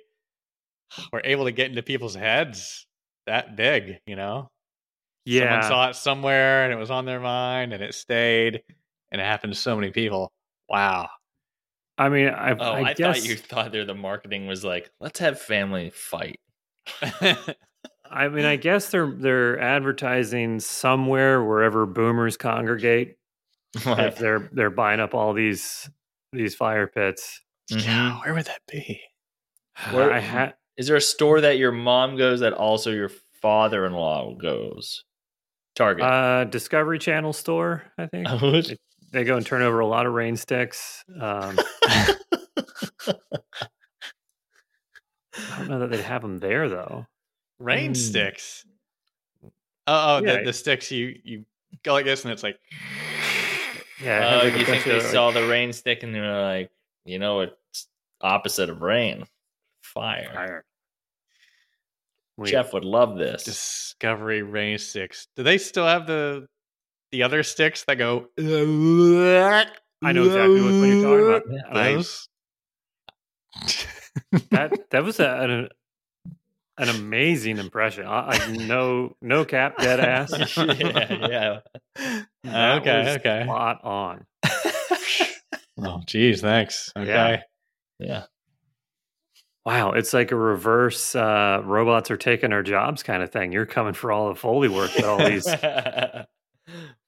were 1.14 1.22
able 1.24 1.46
to 1.46 1.52
get 1.52 1.70
into 1.70 1.84
people's 1.84 2.16
heads 2.16 2.86
that 3.26 3.56
big, 3.56 4.00
you 4.06 4.16
know? 4.16 4.50
Yeah. 5.26 5.62
Someone 5.62 5.70
saw 5.70 5.90
it 5.90 5.96
somewhere 5.96 6.66
and 6.66 6.74
it 6.74 6.78
was 6.78 6.92
on 6.92 7.06
their 7.06 7.20
mind 7.20 7.74
and 7.74 7.82
it 7.82 7.94
stayed 7.94 8.62
and 9.12 9.22
it 9.22 9.24
happened 9.24 9.54
to 9.54 9.60
so 9.60 9.76
many 9.76 9.92
people. 9.92 10.32
Wow. 10.70 11.10
I 11.98 12.10
mean, 12.10 12.28
I, 12.28 12.52
Oh, 12.52 12.72
I, 12.72 12.90
I, 12.90 12.94
guess 12.94 13.20
thought 13.20 13.30
you 13.30 13.36
thought 13.38 13.72
there 13.72 13.86
the 13.86 13.94
marketing 13.94 14.48
was 14.48 14.66
like, 14.66 14.90
let's 15.00 15.20
have 15.20 15.40
family 15.40 15.92
fight. 15.92 16.40
I 18.14 18.28
mean, 18.28 18.46
I 18.46 18.58
guess 18.58 18.90
they're 18.90 19.12
they're 19.12 19.60
advertising 19.60 20.60
somewhere 20.60 21.44
wherever 21.44 21.86
boomers 21.86 22.38
congregate. 22.38 23.16
if 23.76 24.18
they're 24.18 24.50
they're 24.52 24.70
buying 24.70 25.00
up 25.00 25.16
all 25.16 25.34
these 25.34 25.90
these 26.34 26.56
fire 26.56 26.88
pits. 26.88 27.42
yeah, 27.70 28.20
where 28.22 28.34
would 28.34 28.46
that 28.46 28.62
be? 28.72 29.00
Where- 29.92 30.12
I 30.12 30.20
had 30.20 30.54
Is 30.78 30.88
there 30.88 30.96
a 30.98 31.02
store 31.02 31.42
that 31.42 31.58
your 31.58 31.72
mom 31.72 32.18
goes 32.18 32.40
that 32.42 32.54
also 32.54 32.92
your 32.92 33.10
father-in-law 33.42 34.36
goes? 34.36 35.04
Target. 35.76 36.04
uh 36.06 36.44
Discovery 36.46 37.00
Channel 37.00 37.34
store. 37.34 37.84
I 37.98 38.06
think 38.08 38.28
Oh, 38.30 38.62
they 39.12 39.24
go 39.24 39.38
and 39.38 39.46
turn 39.46 39.62
over 39.64 39.80
a 39.80 39.88
lot 39.88 40.06
of 40.06 40.14
rain 40.14 40.36
sticks. 40.36 41.04
Um, 41.20 41.58
I 45.36 45.58
don't 45.58 45.68
know 45.70 45.80
that 45.80 45.90
they'd 45.90 46.02
have 46.02 46.22
them 46.22 46.40
there 46.40 46.70
though. 46.70 47.06
Rain 47.60 47.94
Mm. 47.94 47.98
sticks. 47.98 48.66
Oh, 49.44 49.52
oh 49.88 50.22
Yeah. 50.24 50.38
the, 50.40 50.46
the 50.46 50.54
sticks 50.54 50.92
you 50.92 51.16
you 51.24 51.46
go 51.84 51.94
like 51.94 52.06
this 52.06 52.24
and 52.24 52.32
it's 52.32 52.44
like 52.44 52.60
Yeah, 54.02 54.20
it 54.20 54.24
uh, 54.24 54.44
like, 54.50 54.60
you 54.60 54.66
think 54.66 54.84
they 54.86 54.94
like- 54.94 55.02
saw 55.04 55.32
the 55.32 55.48
rain 55.48 55.74
stick 55.74 56.04
and 56.04 56.14
they're 56.16 56.42
like, 56.42 56.72
you 57.06 57.20
know, 57.20 57.42
it's 57.42 57.88
opposite 58.22 58.70
of 58.70 58.82
rain, 58.82 59.26
fire. 59.82 60.32
fire. 60.34 60.66
We- 62.38 62.50
Jeff 62.50 62.74
would 62.74 62.86
love 62.86 63.18
this. 63.18 63.44
Discovery 63.44 64.42
rain 64.42 64.78
sticks. 64.80 65.28
Do 65.36 65.44
they 65.44 65.58
still 65.58 65.86
have 65.86 66.08
the 66.08 66.48
the 67.12 67.24
other 67.24 67.44
sticks 67.44 67.84
that 67.86 67.96
go? 68.00 68.28
I 68.40 70.12
know 70.12 70.26
exactly 70.26 70.62
what 70.62 70.72
you're 70.72 71.04
talking 71.04 71.28
about. 71.28 71.46
And 71.46 71.78
I- 71.78 71.94
Those. 71.94 72.28
that 74.52 74.90
that 74.90 75.04
was 75.04 75.20
a, 75.20 75.30
an 75.30 75.70
an 76.78 76.90
amazing 76.90 77.58
impression. 77.58 78.06
I, 78.06 78.30
I 78.32 78.48
no 78.52 79.16
no 79.22 79.46
cap 79.46 79.78
dead 79.78 80.00
ass. 80.00 80.58
yeah, 80.58 81.60
yeah. 81.96 82.24
That 82.44 82.82
okay, 82.82 83.00
was 83.00 83.18
okay. 83.18 83.44
spot 83.46 83.84
on. 83.84 84.26
Oh, 85.76 86.02
geez, 86.06 86.40
thanks. 86.40 86.94
Okay. 86.96 87.08
Yeah. 87.10 87.42
yeah. 87.98 88.24
Wow, 89.66 89.94
it's 89.94 90.14
like 90.14 90.32
a 90.32 90.36
reverse 90.36 91.16
uh, 91.16 91.62
robots 91.66 92.12
are 92.12 92.18
taking 92.18 92.54
our 92.54 92.62
jobs 92.62 93.02
kind 93.02 93.24
of 93.24 93.32
thing. 93.32 93.52
You're 93.52 93.66
coming 93.66 93.94
for 93.94 94.12
all 94.12 94.30
the 94.30 94.36
Foley 94.36 94.70
work 94.70 94.94
that 94.94 95.04
all 95.04 95.18
these. 95.18 95.50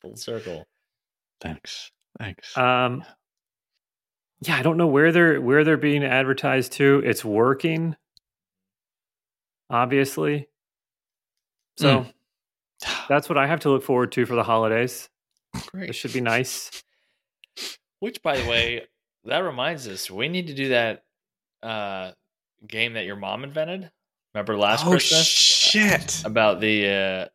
Full 0.02 0.16
circle. 0.16 0.66
Thanks. 1.42 1.92
Thanks. 2.18 2.58
Um, 2.58 3.04
yeah, 4.42 4.58
I 4.58 4.62
don't 4.62 4.78
know 4.78 4.88
where 4.88 5.12
they're 5.12 5.42
where 5.42 5.64
they're 5.64 5.78
being 5.78 6.04
advertised 6.04 6.74
to. 6.74 7.02
It's 7.06 7.24
working, 7.24 7.96
obviously. 9.70 10.48
So 11.78 12.06
that's 13.10 13.30
what 13.30 13.38
I 13.38 13.48
have 13.48 13.62
to 13.62 13.70
look 13.70 13.84
forward 13.84 14.12
to 14.14 14.26
for 14.26 14.36
the 14.36 14.44
holidays. 14.44 15.10
Great. 15.72 15.90
It 15.90 15.94
should 15.94 16.14
be 16.14 16.22
nice. 16.22 16.84
Which, 18.00 18.22
by 18.22 18.38
the 18.38 18.50
way, 18.50 18.88
that 19.24 19.40
reminds 19.40 19.88
us, 19.88 20.12
we 20.12 20.28
need 20.28 20.48
to 20.48 20.54
do 20.54 20.70
that 20.70 21.04
uh, 21.64 22.12
game 22.68 22.94
that 22.94 23.06
your 23.06 23.16
mom 23.16 23.44
invented. 23.44 23.90
Remember 24.34 24.58
last 24.58 24.86
oh 24.86 24.92
Christmas 24.92 25.26
shit! 25.26 26.22
about 26.26 26.60
the 26.60 26.88
uh, 26.88 27.26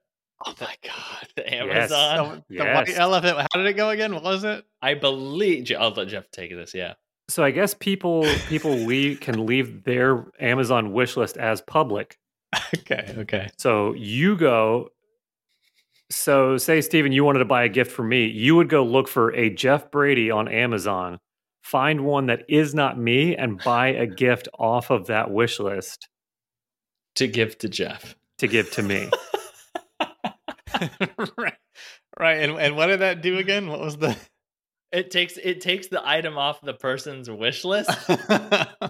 Oh 0.47 0.55
my 0.61 0.75
god! 0.83 1.29
the 1.37 1.43
Yes. 1.43 1.91
Amazon? 1.93 2.45
The, 2.49 2.59
the 2.59 2.65
white 2.65 2.99
elephant. 2.99 3.39
How 3.39 3.61
did 3.61 3.67
it 3.67 3.75
go 3.75 3.91
again? 3.91 4.15
What 4.15 4.23
was 4.23 4.45
it? 4.45 4.65
I 4.83 4.95
believe 4.95 5.71
I'll 5.79 5.91
let 5.91 6.09
Jeff 6.09 6.31
take 6.31 6.51
this. 6.51 6.75
Yeah. 6.75 6.95
So 7.29 7.43
I 7.43 7.51
guess 7.53 7.75
people 7.75 8.27
people 8.49 8.73
leave, 8.87 9.21
can 9.21 9.47
leave 9.47 9.85
their 9.85 10.27
Amazon 10.41 10.93
wish 10.93 11.17
list 11.17 11.37
as 11.37 11.61
public. 11.63 12.19
Okay. 12.79 13.15
Okay. 13.19 13.49
So 13.59 13.95
you 13.95 14.37
go. 14.37 14.89
So 16.11 16.57
say 16.57 16.81
Steven, 16.81 17.13
you 17.13 17.23
wanted 17.23 17.39
to 17.41 17.45
buy 17.45 17.63
a 17.65 17.69
gift 17.69 17.93
for 17.93 18.03
me. 18.03 18.27
You 18.27 18.57
would 18.57 18.69
go 18.69 18.83
look 18.85 19.07
for 19.07 19.33
a 19.35 19.49
Jeff 19.51 19.91
Brady 19.93 20.31
on 20.31 20.49
Amazon, 20.49 21.19
find 21.63 22.05
one 22.05 22.27
that 22.27 22.43
is 22.49 22.75
not 22.75 22.99
me, 22.99 23.37
and 23.37 23.63
buy 23.63 23.89
a 23.89 24.07
gift 24.25 24.49
off 24.59 24.91
of 24.91 25.07
that 25.07 25.31
wish 25.31 25.61
list 25.61 26.09
To 27.17 27.29
give 27.29 27.57
to 27.59 27.69
Jeff. 27.69 28.17
to 28.39 28.49
give 28.49 28.71
to 28.73 28.83
me. 28.83 29.09
right. 31.39 31.55
Right. 32.19 32.39
And 32.43 32.59
and 32.59 32.77
what 32.77 32.87
did 32.87 33.01
that 33.01 33.23
do 33.23 33.39
again? 33.39 33.69
What 33.69 33.81
was 33.81 33.97
the? 33.97 34.17
It 34.93 35.11
takes 35.13 35.37
it 35.37 35.61
takes 35.61 35.87
the 35.87 36.07
item 36.07 36.37
off 36.37 36.61
the 36.61 36.75
person's 36.75 37.31
wish 37.31 37.65
list, 37.65 37.91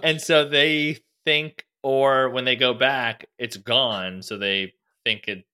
and 0.01 0.19
so 0.19 0.49
they 0.49 0.97
think, 1.25 1.63
or 1.83 2.29
when 2.29 2.45
they 2.45 2.55
go 2.55 2.73
back, 2.73 3.25
it's 3.37 3.57
gone. 3.57 4.21
So 4.21 4.37
they 4.37 4.73
think 5.05 5.27
it. 5.27 5.45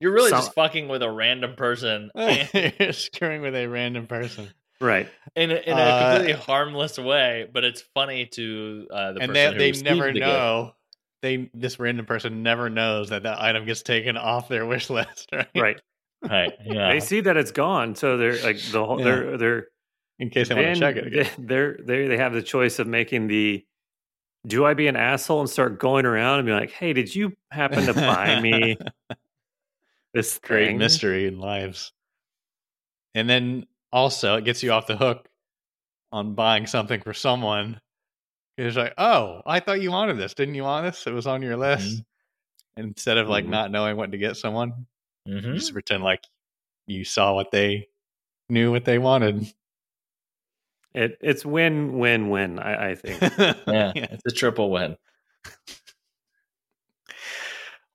You're 0.00 0.12
really 0.12 0.30
Some- 0.30 0.40
just 0.40 0.54
fucking 0.54 0.88
with 0.88 1.02
a 1.02 1.10
random 1.10 1.54
person 1.54 2.10
You're 2.16 2.92
screwing 2.92 3.40
with 3.42 3.54
a 3.54 3.66
random 3.68 4.06
person, 4.08 4.48
Right. 4.80 5.08
in 5.36 5.52
a, 5.52 5.54
in 5.54 5.78
a 5.78 5.80
Uh, 5.80 6.12
completely 6.16 6.42
harmless 6.42 6.98
way, 6.98 7.48
but 7.52 7.62
it's 7.62 7.82
funny 7.94 8.26
to 8.26 8.88
uh, 8.92 9.12
the 9.12 9.20
and 9.20 9.32
person 9.32 9.58
they 9.58 9.68
who 9.68 9.72
they 9.74 9.82
never 9.82 10.06
the 10.08 10.12
gift. 10.14 10.26
know. 10.26 10.74
They 11.22 11.48
this 11.54 11.78
random 11.78 12.04
person 12.04 12.42
never 12.42 12.68
knows 12.68 13.10
that 13.10 13.22
that 13.22 13.40
item 13.40 13.64
gets 13.64 13.82
taken 13.82 14.16
off 14.16 14.48
their 14.48 14.66
wish 14.66 14.90
list. 14.90 15.30
Right. 15.32 15.46
Right. 15.54 15.80
Right? 16.24 16.52
Yeah. 16.64 16.92
They 16.92 16.98
see 17.00 17.20
that 17.20 17.36
it's 17.36 17.52
gone, 17.52 17.94
so 17.94 18.16
they're 18.16 18.42
like 18.42 18.58
the 18.72 18.84
whole 18.84 18.98
Yeah. 18.98 19.04
they're 19.04 19.36
they're 19.38 19.66
In 20.18 20.30
case 20.30 20.48
they 20.48 20.56
want 20.56 20.74
to 20.74 20.80
check 20.80 20.96
it 20.96 21.06
again. 21.06 21.28
they're 21.38 21.78
they 21.80 22.08
they 22.08 22.16
have 22.16 22.32
the 22.32 22.42
choice 22.42 22.80
of 22.80 22.88
making 22.88 23.28
the 23.28 23.64
do 24.46 24.64
I 24.66 24.74
be 24.74 24.86
an 24.88 24.96
asshole 24.96 25.40
and 25.40 25.48
start 25.50 25.78
going 25.78 26.04
around 26.04 26.40
and 26.40 26.46
be 26.46 26.52
like, 26.52 26.70
hey, 26.70 26.92
did 26.92 27.14
you 27.14 27.32
happen 27.50 27.86
to 27.86 27.94
buy 27.94 28.40
me 28.40 28.76
this 30.14 30.38
great 30.38 30.66
thing? 30.68 30.78
mystery 30.78 31.26
in 31.26 31.38
lives. 31.38 31.92
And 33.14 33.28
then 33.28 33.66
also 33.92 34.36
it 34.36 34.44
gets 34.44 34.62
you 34.62 34.72
off 34.72 34.86
the 34.86 34.96
hook 34.96 35.28
on 36.10 36.34
buying 36.34 36.66
something 36.66 37.00
for 37.00 37.12
someone. 37.14 37.80
It's 38.58 38.76
like, 38.76 38.94
oh, 38.98 39.42
I 39.46 39.60
thought 39.60 39.80
you 39.80 39.90
wanted 39.90 40.18
this. 40.18 40.34
Didn't 40.34 40.54
you 40.54 40.62
want 40.64 40.86
this? 40.86 41.06
It 41.06 41.12
was 41.12 41.26
on 41.26 41.42
your 41.42 41.56
list. 41.56 42.02
Instead 42.76 43.18
of 43.18 43.28
like 43.28 43.44
Mhm. 43.44 43.50
not 43.50 43.70
knowing 43.70 43.96
what 43.96 44.12
to 44.12 44.18
get 44.18 44.36
someone, 44.36 44.86
Mhm. 45.28 45.44
you 45.44 45.54
just 45.54 45.72
pretend 45.72 46.02
like 46.02 46.24
you 46.86 47.04
saw 47.04 47.34
what 47.34 47.50
they 47.50 47.88
knew 48.48 48.70
what 48.70 48.84
they 48.84 48.98
wanted. 48.98 49.46
It 50.94 51.16
it's 51.20 51.44
win 51.44 51.98
win 51.98 52.28
win. 52.30 52.58
I, 52.58 52.90
I 52.90 52.94
think. 52.94 53.20
Yeah, 53.38 53.54
yeah. 53.96 54.06
it's 54.10 54.26
a 54.26 54.30
triple 54.30 54.70
win. 54.70 54.96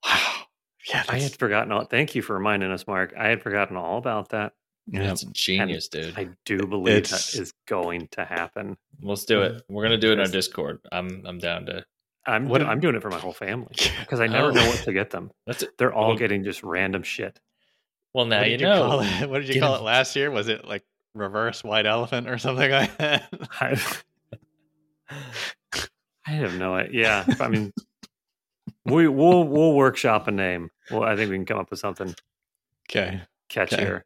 Wow. 0.05 0.33
Yeah. 0.89 1.03
I 1.09 1.19
had 1.19 1.35
forgotten 1.37 1.73
all. 1.73 1.83
Thank 1.83 2.15
you 2.15 2.21
for 2.21 2.33
reminding 2.35 2.71
us, 2.71 2.87
Mark. 2.87 3.13
I 3.19 3.27
had 3.27 3.43
forgotten 3.43 3.75
all 3.75 3.97
about 3.97 4.29
that. 4.29 4.53
Yeah, 4.89 5.07
That's 5.07 5.25
genius, 5.25 5.89
dude. 5.89 6.17
I 6.17 6.29
do 6.45 6.59
believe 6.59 6.95
It's- 6.99 7.33
that 7.33 7.41
is 7.41 7.51
going 7.67 8.07
to 8.13 8.23
happen. 8.23 8.77
Let's 9.01 9.25
do 9.25 9.41
it. 9.41 9.63
We're 9.67 9.83
gonna 9.83 9.97
do 9.97 10.13
it 10.13 10.19
on 10.19 10.27
Yes. 10.27 10.31
Discord. 10.31 10.79
I'm 10.89 11.23
I'm 11.25 11.39
down 11.39 11.65
to. 11.65 11.83
I'm 12.25 12.47
What- 12.47 12.59
do- 12.59 12.67
I'm 12.67 12.79
doing 12.79 12.95
it 12.95 13.01
for 13.01 13.09
my 13.09 13.19
whole 13.19 13.33
family 13.33 13.73
because 13.99 14.21
I 14.21 14.27
never 14.27 14.47
Oh. 14.47 14.51
know 14.51 14.65
what 14.65 14.79
to 14.79 14.91
oh. 14.91 14.93
get 14.93 15.09
them. 15.09 15.29
That's 15.45 15.63
it. 15.63 15.71
They're 15.77 15.93
all 15.93 16.09
Well- 16.11 16.17
getting 16.17 16.45
just 16.45 16.63
random 16.63 17.03
shit. 17.03 17.37
Well, 18.13 18.25
now 18.25 18.39
what 18.39 18.45
you 18.49 18.57
did 18.57 18.61
you 18.61 18.67
know. 18.69 18.87
call 18.87 19.01
it? 19.01 19.29
What 19.29 19.39
did 19.39 19.47
you 19.49 19.55
Get 19.55 19.63
call 19.63 19.75
him. 19.75 19.81
it 19.81 19.83
last 19.83 20.15
year? 20.15 20.31
Was 20.31 20.47
it 20.47 20.63
like 20.63 20.85
reverse 21.17 21.63
white 21.63 21.85
elephant 21.85 22.27
or 22.29 22.37
something 22.37 22.69
like 22.71 22.97
that? 22.97 23.29
I, 23.61 23.81
I 26.25 26.31
have 26.31 26.55
no 26.55 26.75
idea. 26.75 27.01
Yeah, 27.27 27.35
I 27.39 27.47
mean, 27.47 27.73
we 28.85 29.07
we'll 29.07 29.43
we'll 29.43 29.73
workshop 29.73 30.27
a 30.27 30.31
name. 30.31 30.69
Well, 30.91 31.03
I 31.03 31.15
think 31.15 31.29
we 31.29 31.35
can 31.35 31.45
come 31.45 31.59
up 31.59 31.69
with 31.69 31.79
something 31.79 32.13
okay. 32.89 33.21
catchier. 33.49 34.03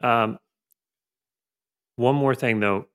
Um, 0.00 0.38
one 1.96 2.14
more 2.14 2.34
thing 2.34 2.60
though, 2.60 2.86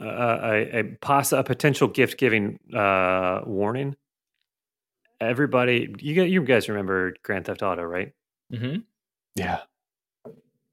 uh, 0.00 0.38
a, 0.42 0.78
a, 0.78 0.82
poss- 1.00 1.32
a 1.32 1.42
potential 1.42 1.88
gift 1.88 2.18
giving 2.18 2.58
uh, 2.74 3.40
warning. 3.46 3.96
Everybody, 5.20 5.94
you 6.00 6.14
got 6.14 6.28
you 6.28 6.42
guys 6.42 6.68
remember 6.68 7.14
Grand 7.22 7.46
Theft 7.46 7.62
Auto, 7.62 7.82
right? 7.82 8.12
hmm 8.50 8.76
Yeah. 9.34 9.60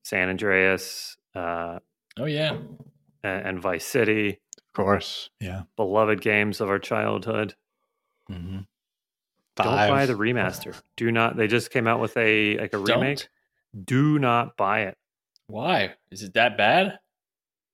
San 0.03 0.29
Andreas 0.29 1.17
uh, 1.35 1.79
Oh 2.17 2.25
yeah. 2.25 2.57
and, 3.23 3.47
and 3.47 3.61
Vice 3.61 3.85
City, 3.85 4.39
Of 4.57 4.73
course. 4.73 5.29
Yeah. 5.39 5.63
beloved 5.77 6.21
games 6.21 6.59
of 6.61 6.69
our 6.69 6.79
childhood. 6.79 7.55
Mm-hmm. 8.29 8.59
Don't 9.57 9.65
buy 9.89 10.05
the 10.05 10.13
remaster. 10.13 10.79
Do 10.95 11.11
not. 11.11 11.35
They 11.37 11.47
just 11.47 11.71
came 11.71 11.85
out 11.87 11.99
with 11.99 12.15
a 12.17 12.57
like 12.57 12.73
a 12.73 12.77
remake. 12.77 13.27
Don't. 13.75 13.85
Do 13.85 14.19
not 14.19 14.57
buy 14.57 14.81
it. 14.83 14.97
Why 15.47 15.93
is 16.09 16.23
it 16.23 16.33
that 16.33 16.57
bad? 16.57 16.97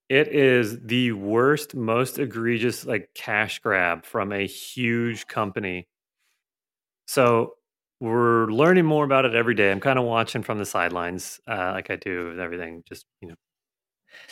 It 0.10 0.30
is 0.30 0.80
the 0.82 1.12
worst, 1.12 1.76
most 1.76 2.18
egregious 2.18 2.86
like 2.86 3.10
cash 3.14 3.60
grab 3.60 4.06
from 4.06 4.32
a 4.32 4.46
huge 4.48 5.28
company. 5.28 5.88
So 7.06 7.54
we're 8.00 8.46
learning 8.48 8.86
more 8.86 9.04
about 9.06 9.26
it 9.26 9.34
every 9.36 9.56
day. 9.56 9.72
I'm 9.72 9.80
kind 9.80 9.98
of 10.00 10.06
watching 10.06 10.44
from 10.44 10.58
the 10.60 10.66
sidelines, 10.66 11.40
uh, 11.48 11.72
like 11.74 11.90
I 11.90 11.96
do 11.96 12.30
with 12.30 12.40
everything. 12.40 12.84
Just 12.88 13.06
you 13.22 13.30
know, 13.30 13.36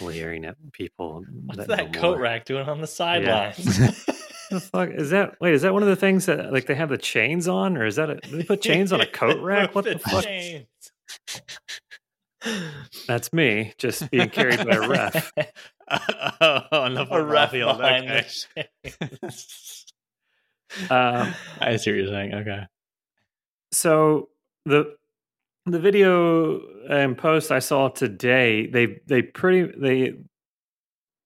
leering 0.02 0.46
at 0.46 0.56
people. 0.72 1.24
What's 1.46 1.60
that 1.60 1.68
that 1.68 1.94
coat 1.94 2.18
more. 2.18 2.22
rack 2.22 2.46
doing 2.46 2.68
on 2.70 2.82
the 2.82 2.88
sidelines? 2.88 3.80
The 4.52 4.60
fuck 4.60 4.92
is 4.92 5.10
that? 5.10 5.38
Wait, 5.42 5.56
is 5.56 5.64
that 5.64 5.74
one 5.74 5.82
of 5.82 5.90
the 5.90 5.96
things 5.96 6.28
that 6.28 6.54
like 6.54 6.68
they 6.68 6.76
have 6.76 6.90
the 6.90 7.00
chains 7.00 7.48
on, 7.48 7.76
or 7.78 7.86
is 7.88 7.96
that 7.96 8.12
a, 8.12 8.20
they 8.32 8.44
put 8.44 8.62
chains 8.62 8.94
on 8.94 9.02
a 9.02 9.06
coat 9.08 9.42
rack? 9.44 9.74
What 9.74 9.86
the 9.86 9.98
fuck? 9.98 10.24
chains. 10.24 10.68
That's 13.08 13.34
me 13.34 13.74
just 13.80 14.10
being 14.12 14.30
carried 14.30 14.64
by 14.64 14.76
a 14.76 14.88
ref. 14.88 15.32
the 15.36 17.08
A 17.10 17.24
ref 17.24 17.52
behind 17.54 18.06
Okay. 18.12 18.26
the 18.56 19.22
chains. 19.24 19.86
Um, 20.92 21.34
I 21.60 21.76
see 21.78 21.92
what 21.92 21.98
you're 21.98 22.08
saying. 22.08 22.34
Okay. 22.36 22.64
So 23.75 24.29
the 24.65 24.96
the 25.65 25.79
video 25.79 26.62
and 26.89 27.17
post 27.17 27.51
I 27.51 27.60
saw 27.60 27.89
today, 27.89 28.67
they 28.67 29.00
they 29.08 29.22
pretty 29.22 29.72
they 29.77 30.13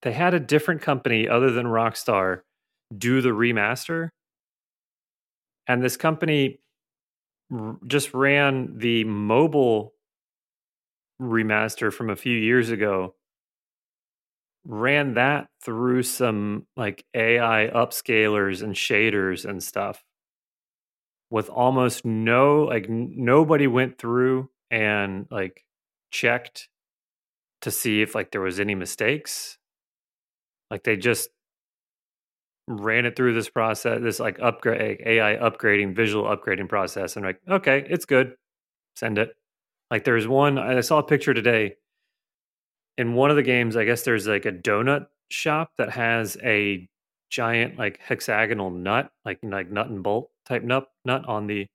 they 0.02 0.14
had 0.14 0.34
a 0.34 0.40
different 0.40 0.82
company 0.82 1.28
other 1.28 1.52
than 1.52 1.66
Rockstar 1.66 2.42
do 2.98 3.22
the 3.22 3.30
remaster, 3.30 4.10
and 5.68 5.84
this 5.84 5.98
company 5.98 6.60
r- 7.52 7.78
just 7.86 8.14
ran 8.14 8.78
the 8.78 9.04
mobile 9.04 9.94
remaster 11.22 11.94
from 11.94 12.10
a 12.10 12.16
few 12.16 12.38
years 12.38 12.70
ago. 12.72 13.16
Ran 14.66 15.14
that 15.16 15.50
through 15.64 16.04
some 16.04 16.66
like 16.76 17.06
AI 17.14 17.70
upscalers 17.74 18.62
and 18.64 18.76
shaders 18.76 19.46
and 19.46 19.62
stuff 19.64 20.04
with 21.32 21.50
almost 21.50 22.06
no 22.06 22.64
like 22.64 22.90
nobody 22.90 23.68
went 23.68 23.98
through 23.98 24.50
and 24.72 25.28
like 25.30 25.64
checked 26.12 26.70
to 27.62 27.72
see 27.72 28.02
if 28.02 28.16
like 28.16 28.32
there 28.32 28.42
was 28.42 28.60
any 28.60 28.76
mistakes. 28.76 29.58
Like 30.72 30.84
they 30.84 30.98
just 30.98 31.30
ran 32.68 33.06
it 33.06 33.16
through 33.16 33.34
this 33.34 33.50
process 33.50 34.00
this 34.00 34.20
like 34.20 34.40
upgrade 34.40 35.02
ai 35.04 35.36
upgrading 35.38 35.96
visual 35.96 36.26
upgrading 36.26 36.70
process 36.70 37.16
and 37.16 37.26
like 37.26 37.40
okay 37.50 37.86
it's 37.90 38.06
good. 38.06 38.34
Send 38.96 39.18
it. 39.18 39.36
Like 39.92 40.04
there's 40.04 40.28
one 40.28 40.58
i 40.58 40.82
saw 40.82 41.00
a 41.00 41.04
picture 41.04 41.34
today. 41.34 41.76
In 42.98 43.14
one 43.14 43.30
of 43.30 43.36
the 43.36 43.44
games 43.44 43.76
i 43.76 43.86
guess 43.86 44.04
there's 44.04 44.28
like 44.28 44.46
a 44.46 44.52
donut 44.52 45.08
shop 45.30 45.72
that 45.78 45.92
has 45.92 46.38
a 46.44 46.88
giant 47.30 47.78
like 47.78 48.00
hexagonal 48.02 48.72
nut 48.72 49.12
like 49.24 49.40
like 49.44 49.70
nut 49.70 49.88
and 49.88 50.02
bolt 50.02 50.32
type 50.50 50.64
nut 50.64 50.88
nut 51.06 51.26
on 51.28 51.48
the 51.48 51.68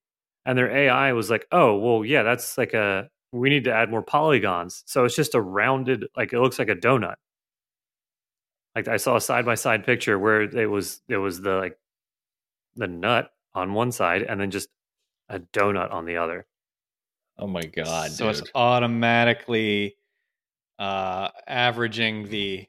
and 0.44 0.58
their 0.58 0.70
ai 0.70 1.12
was 1.12 1.30
like 1.30 1.46
oh 1.52 1.76
well 1.76 2.04
yeah 2.04 2.22
that's 2.22 2.58
like 2.58 2.74
a 2.74 3.08
we 3.32 3.48
need 3.48 3.64
to 3.64 3.72
add 3.72 3.90
more 3.90 4.02
polygons 4.02 4.82
so 4.87 5.04
it's 5.04 5.16
just 5.16 5.34
a 5.34 5.40
rounded 5.40 6.06
like 6.16 6.32
it 6.32 6.40
looks 6.40 6.58
like 6.58 6.68
a 6.68 6.76
donut 6.76 7.14
like 8.74 8.88
i 8.88 8.96
saw 8.96 9.16
a 9.16 9.20
side 9.20 9.44
by 9.44 9.54
side 9.54 9.84
picture 9.84 10.18
where 10.18 10.42
it 10.42 10.66
was 10.66 11.00
it 11.08 11.16
was 11.16 11.40
the 11.40 11.54
like 11.54 11.78
the 12.76 12.87
nut 12.87 13.30
on 13.54 13.72
one 13.72 13.92
side 13.92 14.22
and 14.22 14.40
then 14.40 14.50
just 14.50 14.68
a 15.28 15.38
donut 15.38 15.92
on 15.92 16.04
the 16.04 16.16
other 16.16 16.46
Oh 17.37 17.48
my 17.48 17.62
god, 17.62 18.12
so 18.12 18.26
dude. 18.30 18.42
it's 18.42 18.50
automatically 18.54 19.96
uh, 20.78 21.30
averaging 21.46 22.28
the 22.28 22.66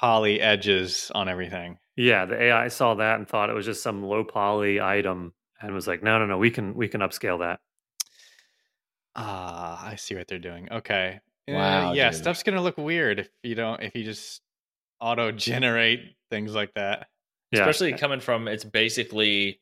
poly 0.00 0.40
edges 0.40 1.12
on 1.14 1.28
everything. 1.28 1.78
Yeah 1.96 2.24
the 2.24 2.40
ai 2.40 2.68
saw 2.68 2.94
that 2.94 3.16
and 3.18 3.28
thought 3.28 3.50
it 3.50 3.54
was 3.54 3.66
just 3.66 3.82
some 3.82 4.02
low 4.02 4.24
poly 4.24 4.80
item 4.80 5.32
and 5.60 5.72
was 5.74 5.86
like 5.86 6.02
no 6.02 6.18
no 6.18 6.26
no 6.26 6.38
we 6.38 6.50
can 6.50 6.74
we 6.74 6.88
can 6.88 7.00
upscale 7.00 7.38
that 7.40 7.60
Ah, 9.16 9.86
I 9.86 9.94
see 9.96 10.14
what 10.16 10.26
they're 10.26 10.38
doing. 10.38 10.68
Okay. 10.72 11.20
Uh, 11.48 11.52
Wow, 11.52 11.92
yeah, 11.92 12.10
dude. 12.10 12.18
stuff's 12.18 12.42
gonna 12.42 12.62
look 12.62 12.76
weird 12.78 13.20
if 13.20 13.28
you 13.42 13.54
don't 13.54 13.82
if 13.82 13.94
you 13.94 14.02
just 14.02 14.42
auto 15.00 15.30
generate 15.30 16.16
things 16.30 16.54
like 16.54 16.74
that. 16.74 17.08
yeah 17.52 17.60
Especially 17.60 17.92
coming 17.92 18.20
from 18.20 18.48
it's 18.48 18.64
basically 18.64 19.60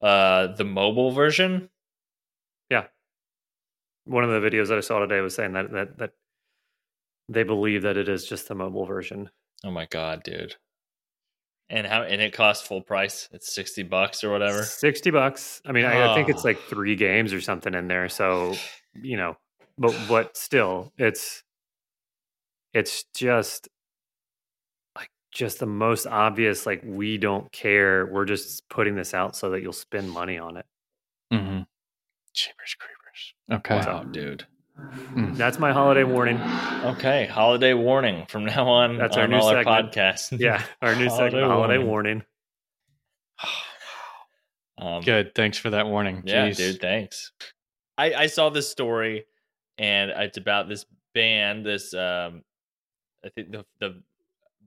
uh 0.00 0.46
the 0.56 0.64
mobile 0.64 1.10
version. 1.10 1.68
Yeah. 2.70 2.84
One 4.04 4.24
of 4.24 4.30
the 4.30 4.40
videos 4.48 4.68
that 4.68 4.78
I 4.78 4.80
saw 4.80 5.00
today 5.00 5.20
was 5.20 5.34
saying 5.34 5.52
that 5.52 5.70
that 5.72 5.98
that 5.98 6.10
they 7.28 7.42
believe 7.42 7.82
that 7.82 7.96
it 7.98 8.08
is 8.08 8.24
just 8.26 8.48
the 8.48 8.54
mobile 8.54 8.86
version. 8.86 9.28
Oh 9.64 9.70
my 9.70 9.84
god, 9.86 10.22
dude. 10.22 10.54
And 11.70 11.86
how 11.86 12.02
and 12.02 12.22
it 12.22 12.32
costs 12.32 12.66
full 12.66 12.80
price. 12.80 13.28
It's 13.32 13.54
60 13.54 13.82
bucks 13.82 14.24
or 14.24 14.30
whatever. 14.30 14.62
Sixty 14.62 15.10
bucks. 15.10 15.60
I 15.66 15.72
mean, 15.72 15.84
I, 15.84 16.10
I 16.10 16.14
think 16.14 16.30
it's 16.30 16.42
Oh. 16.44 16.48
like 16.48 16.58
three 16.62 16.96
games 16.96 17.32
or 17.34 17.40
something 17.42 17.74
in 17.74 17.88
there. 17.88 18.08
So 18.08 18.54
you 18.94 19.18
know, 19.18 19.36
but 19.76 19.94
but 20.08 20.36
still, 20.36 20.92
it's 20.96 21.42
it's 22.72 23.04
just 23.14 23.68
like 24.96 25.10
just 25.30 25.58
the 25.60 25.66
most 25.66 26.06
obvious. 26.06 26.64
Like 26.64 26.82
we 26.84 27.18
don't 27.18 27.52
care. 27.52 28.06
We're 28.06 28.24
just 28.24 28.66
putting 28.70 28.94
this 28.94 29.12
out 29.12 29.36
so 29.36 29.50
that 29.50 29.60
you'll 29.60 29.72
spend 29.74 30.10
money 30.10 30.38
on 30.38 30.56
it. 30.56 30.66
Mm-hmm. 31.32 31.62
Cheapers 32.32 32.76
creepers. 32.78 33.34
Okay. 33.60 33.76
Wow, 33.86 34.04
dude. 34.04 34.46
That's 35.16 35.58
my 35.58 35.72
holiday 35.72 36.04
warning. 36.04 36.40
Okay, 36.40 37.26
holiday 37.26 37.74
warning 37.74 38.26
from 38.26 38.44
now 38.44 38.66
on. 38.68 38.96
That's 38.96 39.16
our 39.16 39.26
new 39.26 39.36
all 39.36 39.48
our 39.48 39.64
segment. 39.64 39.92
podcasts. 39.92 40.38
Yeah, 40.40 40.62
our 40.80 40.94
new 40.94 41.08
Holiday 41.08 41.30
segment, 41.30 41.44
holiday 41.50 41.78
warning. 41.78 42.22
warning. 42.22 42.22
Um, 44.80 45.02
Good. 45.02 45.34
Thanks 45.34 45.58
for 45.58 45.70
that 45.70 45.88
warning. 45.88 46.22
Yeah, 46.24 46.50
Jeez. 46.50 46.56
dude. 46.56 46.80
Thanks. 46.80 47.32
I 47.96 48.14
I 48.14 48.26
saw 48.28 48.48
this 48.48 48.70
story, 48.70 49.24
and 49.76 50.12
it's 50.12 50.38
about 50.38 50.68
this 50.68 50.86
band. 51.14 51.66
This 51.66 51.92
um, 51.94 52.44
I 53.24 53.28
think 53.30 53.50
the 53.50 53.64
the 53.80 54.00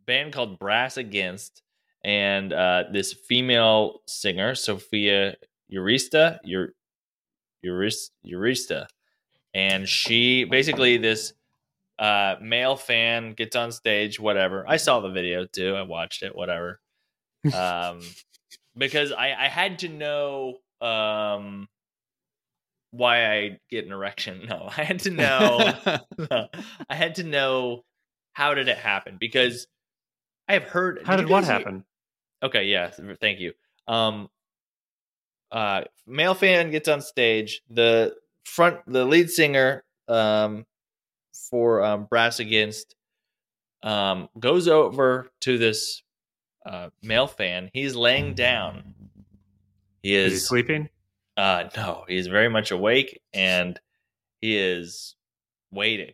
band 0.05 0.33
called 0.33 0.59
Brass 0.59 0.97
Against, 0.97 1.61
and 2.03 2.51
uh, 2.51 2.83
this 2.91 3.13
female 3.13 4.01
singer 4.05 4.53
Sophia 4.53 5.35
Urista, 5.73 6.39
Eur, 6.45 6.73
Euris, 7.65 8.09
Urista, 8.29 8.87
and 9.53 9.87
she 9.87 10.43
basically 10.45 10.97
this 10.97 11.33
uh, 11.99 12.35
male 12.41 12.75
fan 12.75 13.33
gets 13.33 13.55
on 13.55 13.71
stage. 13.71 14.19
Whatever. 14.19 14.65
I 14.67 14.77
saw 14.77 14.99
the 15.01 15.09
video 15.09 15.45
too. 15.45 15.75
I 15.75 15.83
watched 15.83 16.23
it. 16.23 16.35
Whatever. 16.35 16.79
Um, 17.53 18.01
because 18.77 19.11
I 19.11 19.33
I 19.33 19.47
had 19.47 19.79
to 19.79 19.89
know 19.89 20.57
um 20.79 21.67
why 22.91 23.31
I 23.33 23.59
get 23.69 23.85
an 23.85 23.91
erection. 23.91 24.45
No, 24.49 24.67
I 24.75 24.83
had 24.83 24.99
to 24.99 25.09
know. 25.11 25.73
I 26.89 26.95
had 26.95 27.15
to 27.15 27.23
know 27.23 27.83
how 28.33 28.53
did 28.53 28.67
it 28.67 28.77
happen 28.77 29.17
because 29.19 29.67
I 30.47 30.53
have 30.53 30.63
heard. 30.63 31.01
How 31.05 31.13
you 31.13 31.21
did 31.23 31.29
what 31.29 31.39
guys 31.41 31.47
hear- 31.47 31.57
happen? 31.57 31.85
Okay, 32.43 32.65
yeah, 32.65 32.91
thank 33.19 33.39
you. 33.39 33.53
Um, 33.87 34.29
uh, 35.51 35.83
male 36.07 36.33
fan 36.33 36.71
gets 36.71 36.87
on 36.87 37.01
stage. 37.01 37.61
The 37.69 38.15
front, 38.45 38.79
the 38.87 39.05
lead 39.05 39.29
singer, 39.29 39.83
um, 40.07 40.65
for 41.49 41.83
um, 41.83 42.05
Brass 42.09 42.39
Against 42.39 42.95
um, 43.83 44.29
goes 44.39 44.67
over 44.67 45.29
to 45.41 45.57
this 45.57 46.03
uh, 46.65 46.89
male 47.01 47.27
fan. 47.27 47.69
He's 47.73 47.95
laying 47.95 48.33
down. 48.33 48.93
He 50.03 50.15
Is 50.15 50.33
he 50.33 50.39
sleeping? 50.39 50.89
uh, 51.37 51.69
no, 51.75 52.03
he's 52.07 52.27
very 52.27 52.49
much 52.49 52.71
awake 52.71 53.21
and 53.33 53.79
he 54.41 54.57
is 54.57 55.15
waiting. 55.71 56.13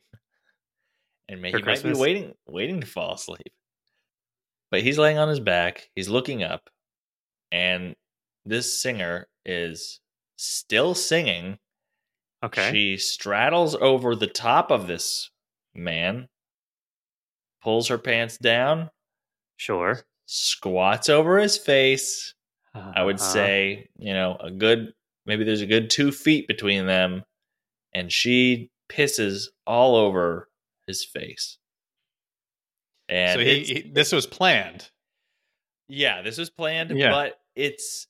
And 1.29 1.41
may, 1.41 1.51
he 1.51 1.61
might 1.61 1.83
be 1.83 1.93
waiting, 1.93 2.33
waiting 2.47 2.79
to 2.81 2.87
fall 2.87 3.15
asleep. 3.15 3.51
But 4.71 4.81
he's 4.81 4.97
laying 4.97 5.17
on 5.17 5.27
his 5.27 5.39
back. 5.39 5.89
He's 5.95 6.07
looking 6.09 6.43
up, 6.43 6.69
and 7.51 7.95
this 8.45 8.81
singer 8.81 9.27
is 9.45 9.99
still 10.37 10.93
singing. 10.93 11.57
Okay. 12.43 12.71
She 12.71 12.97
straddles 12.97 13.75
over 13.75 14.15
the 14.15 14.27
top 14.27 14.69
of 14.71 14.87
this 14.87 15.29
man, 15.73 16.27
pulls 17.61 17.87
her 17.87 17.97
pants 17.97 18.37
down, 18.37 18.89
sure. 19.57 20.01
squats 20.25 21.09
over 21.09 21.39
his 21.39 21.57
face, 21.57 22.33
I 22.75 23.01
would 23.03 23.15
Uh-huh. 23.15 23.33
say, 23.33 23.89
you 23.97 24.13
know, 24.13 24.37
a 24.39 24.51
good 24.51 24.93
maybe 25.25 25.43
there's 25.43 25.61
a 25.61 25.65
good 25.65 25.89
two 25.89 26.11
feet 26.11 26.47
between 26.47 26.85
them, 26.85 27.23
and 27.93 28.11
she 28.11 28.69
pisses 28.89 29.47
all 29.65 29.95
over 29.95 30.47
his 30.85 31.03
face. 31.03 31.57
And 33.09 33.39
so 33.39 33.43
he, 33.45 33.63
he, 33.63 33.91
this 33.93 34.11
was 34.11 34.27
planned. 34.27 34.89
yeah, 35.87 36.21
this 36.21 36.37
was 36.37 36.49
planned, 36.49 36.91
Yeah. 36.91 37.11
but 37.11 37.39
it's 37.55 38.07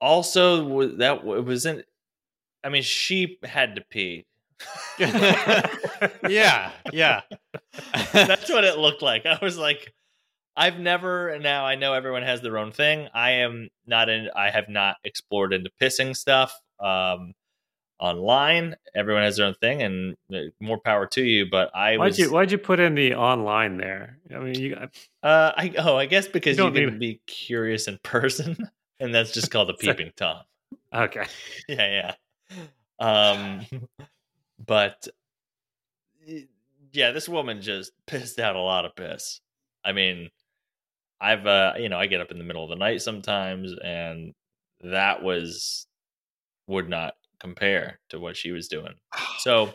also 0.00 0.96
that 0.96 1.18
it 1.18 1.44
wasn't. 1.44 1.84
I 2.62 2.68
mean, 2.68 2.82
she 2.82 3.38
had 3.42 3.76
to 3.76 3.82
pee. 3.90 4.26
yeah, 4.98 6.72
yeah. 6.92 7.22
That's 8.12 8.50
what 8.50 8.64
it 8.64 8.78
looked 8.78 9.02
like. 9.02 9.24
I 9.26 9.38
was 9.40 9.56
like, 9.56 9.92
I've 10.56 10.78
never. 10.78 11.28
and 11.28 11.42
Now 11.42 11.64
I 11.64 11.76
know 11.76 11.94
everyone 11.94 12.22
has 12.22 12.42
their 12.42 12.58
own 12.58 12.72
thing. 12.72 13.08
I 13.14 13.30
am 13.32 13.68
not 13.86 14.08
in. 14.08 14.28
I 14.36 14.50
have 14.50 14.68
not 14.68 14.96
explored 15.04 15.52
into 15.52 15.70
pissing 15.80 16.14
stuff 16.14 16.54
um, 16.78 17.32
online. 17.98 18.76
Everyone 18.94 19.22
has 19.22 19.36
their 19.36 19.46
own 19.46 19.54
thing, 19.54 19.82
and 19.82 20.16
uh, 20.34 20.50
more 20.60 20.78
power 20.78 21.06
to 21.06 21.22
you. 21.22 21.46
But 21.50 21.74
I 21.74 21.96
Why'd 21.96 22.10
was. 22.10 22.18
you 22.18 22.30
Why'd 22.30 22.52
you 22.52 22.58
put 22.58 22.80
in 22.80 22.94
the 22.94 23.14
online 23.14 23.78
there? 23.78 24.18
I 24.34 24.38
mean, 24.38 24.54
you 24.54 24.76
uh, 24.76 24.88
I 25.56 25.72
oh, 25.78 25.96
I 25.96 26.06
guess 26.06 26.28
because 26.28 26.58
you, 26.58 26.64
don't 26.64 26.74
can 26.74 26.98
be 26.98 27.20
curious 27.26 27.88
in 27.88 27.98
person, 28.02 28.56
and 29.00 29.14
that's 29.14 29.32
just 29.32 29.50
called 29.50 29.70
a 29.70 29.74
peeping 29.78 30.12
tom. 30.16 30.42
okay. 30.92 31.26
yeah, 31.68 31.88
yeah. 31.88 32.14
Um, 32.98 33.66
but 34.66 35.08
yeah, 36.92 37.12
this 37.12 37.28
woman 37.28 37.62
just 37.62 37.92
pissed 38.06 38.38
out 38.38 38.56
a 38.56 38.60
lot 38.60 38.84
of 38.84 38.94
piss. 38.94 39.40
I 39.84 39.92
mean, 39.92 40.30
I've 41.20 41.46
uh, 41.46 41.74
you 41.78 41.88
know, 41.88 41.98
I 41.98 42.06
get 42.06 42.20
up 42.20 42.30
in 42.30 42.38
the 42.38 42.44
middle 42.44 42.64
of 42.64 42.70
the 42.70 42.76
night 42.76 43.02
sometimes, 43.02 43.74
and 43.84 44.34
that 44.82 45.22
was 45.22 45.86
would 46.66 46.88
not 46.88 47.14
compare 47.38 47.98
to 48.10 48.20
what 48.20 48.36
she 48.36 48.52
was 48.52 48.68
doing. 48.68 48.94
So 49.38 49.72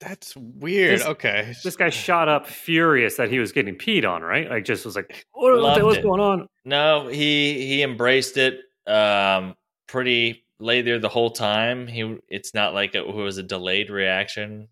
That's 0.00 0.34
weird. 0.34 1.00
This- 1.00 1.06
okay. 1.06 1.54
This 1.62 1.76
guy 1.76 1.90
shot 1.90 2.26
up 2.26 2.46
furious 2.46 3.16
that 3.16 3.30
he 3.30 3.38
was 3.38 3.52
getting 3.52 3.76
peed 3.76 4.08
on, 4.08 4.22
right? 4.22 4.48
Like, 4.48 4.64
just 4.64 4.86
was 4.86 4.96
like, 4.96 5.26
what, 5.32 5.60
what 5.60 5.82
what's 5.82 5.98
it. 5.98 6.02
going 6.02 6.20
on? 6.20 6.48
no, 6.64 7.08
he 7.08 7.66
he 7.66 7.82
embraced 7.82 8.38
it. 8.38 8.60
Um, 8.86 9.54
pretty 9.86 10.45
lay 10.58 10.82
there 10.82 10.98
the 10.98 11.08
whole 11.08 11.30
time. 11.30 11.86
He 11.86 12.18
it's 12.28 12.54
not 12.54 12.74
like 12.74 12.94
it 12.94 13.06
was 13.06 13.38
a 13.38 13.42
delayed 13.42 13.90
reaction. 13.90 14.68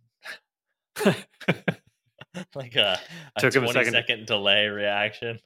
like 2.55 2.77
a, 2.77 2.99
a 3.37 3.41
Took 3.41 3.55
him 3.55 3.65
a 3.65 3.73
20 3.73 3.73
second. 3.73 3.93
second 3.93 4.27
delay 4.27 4.67
reaction. 4.67 5.39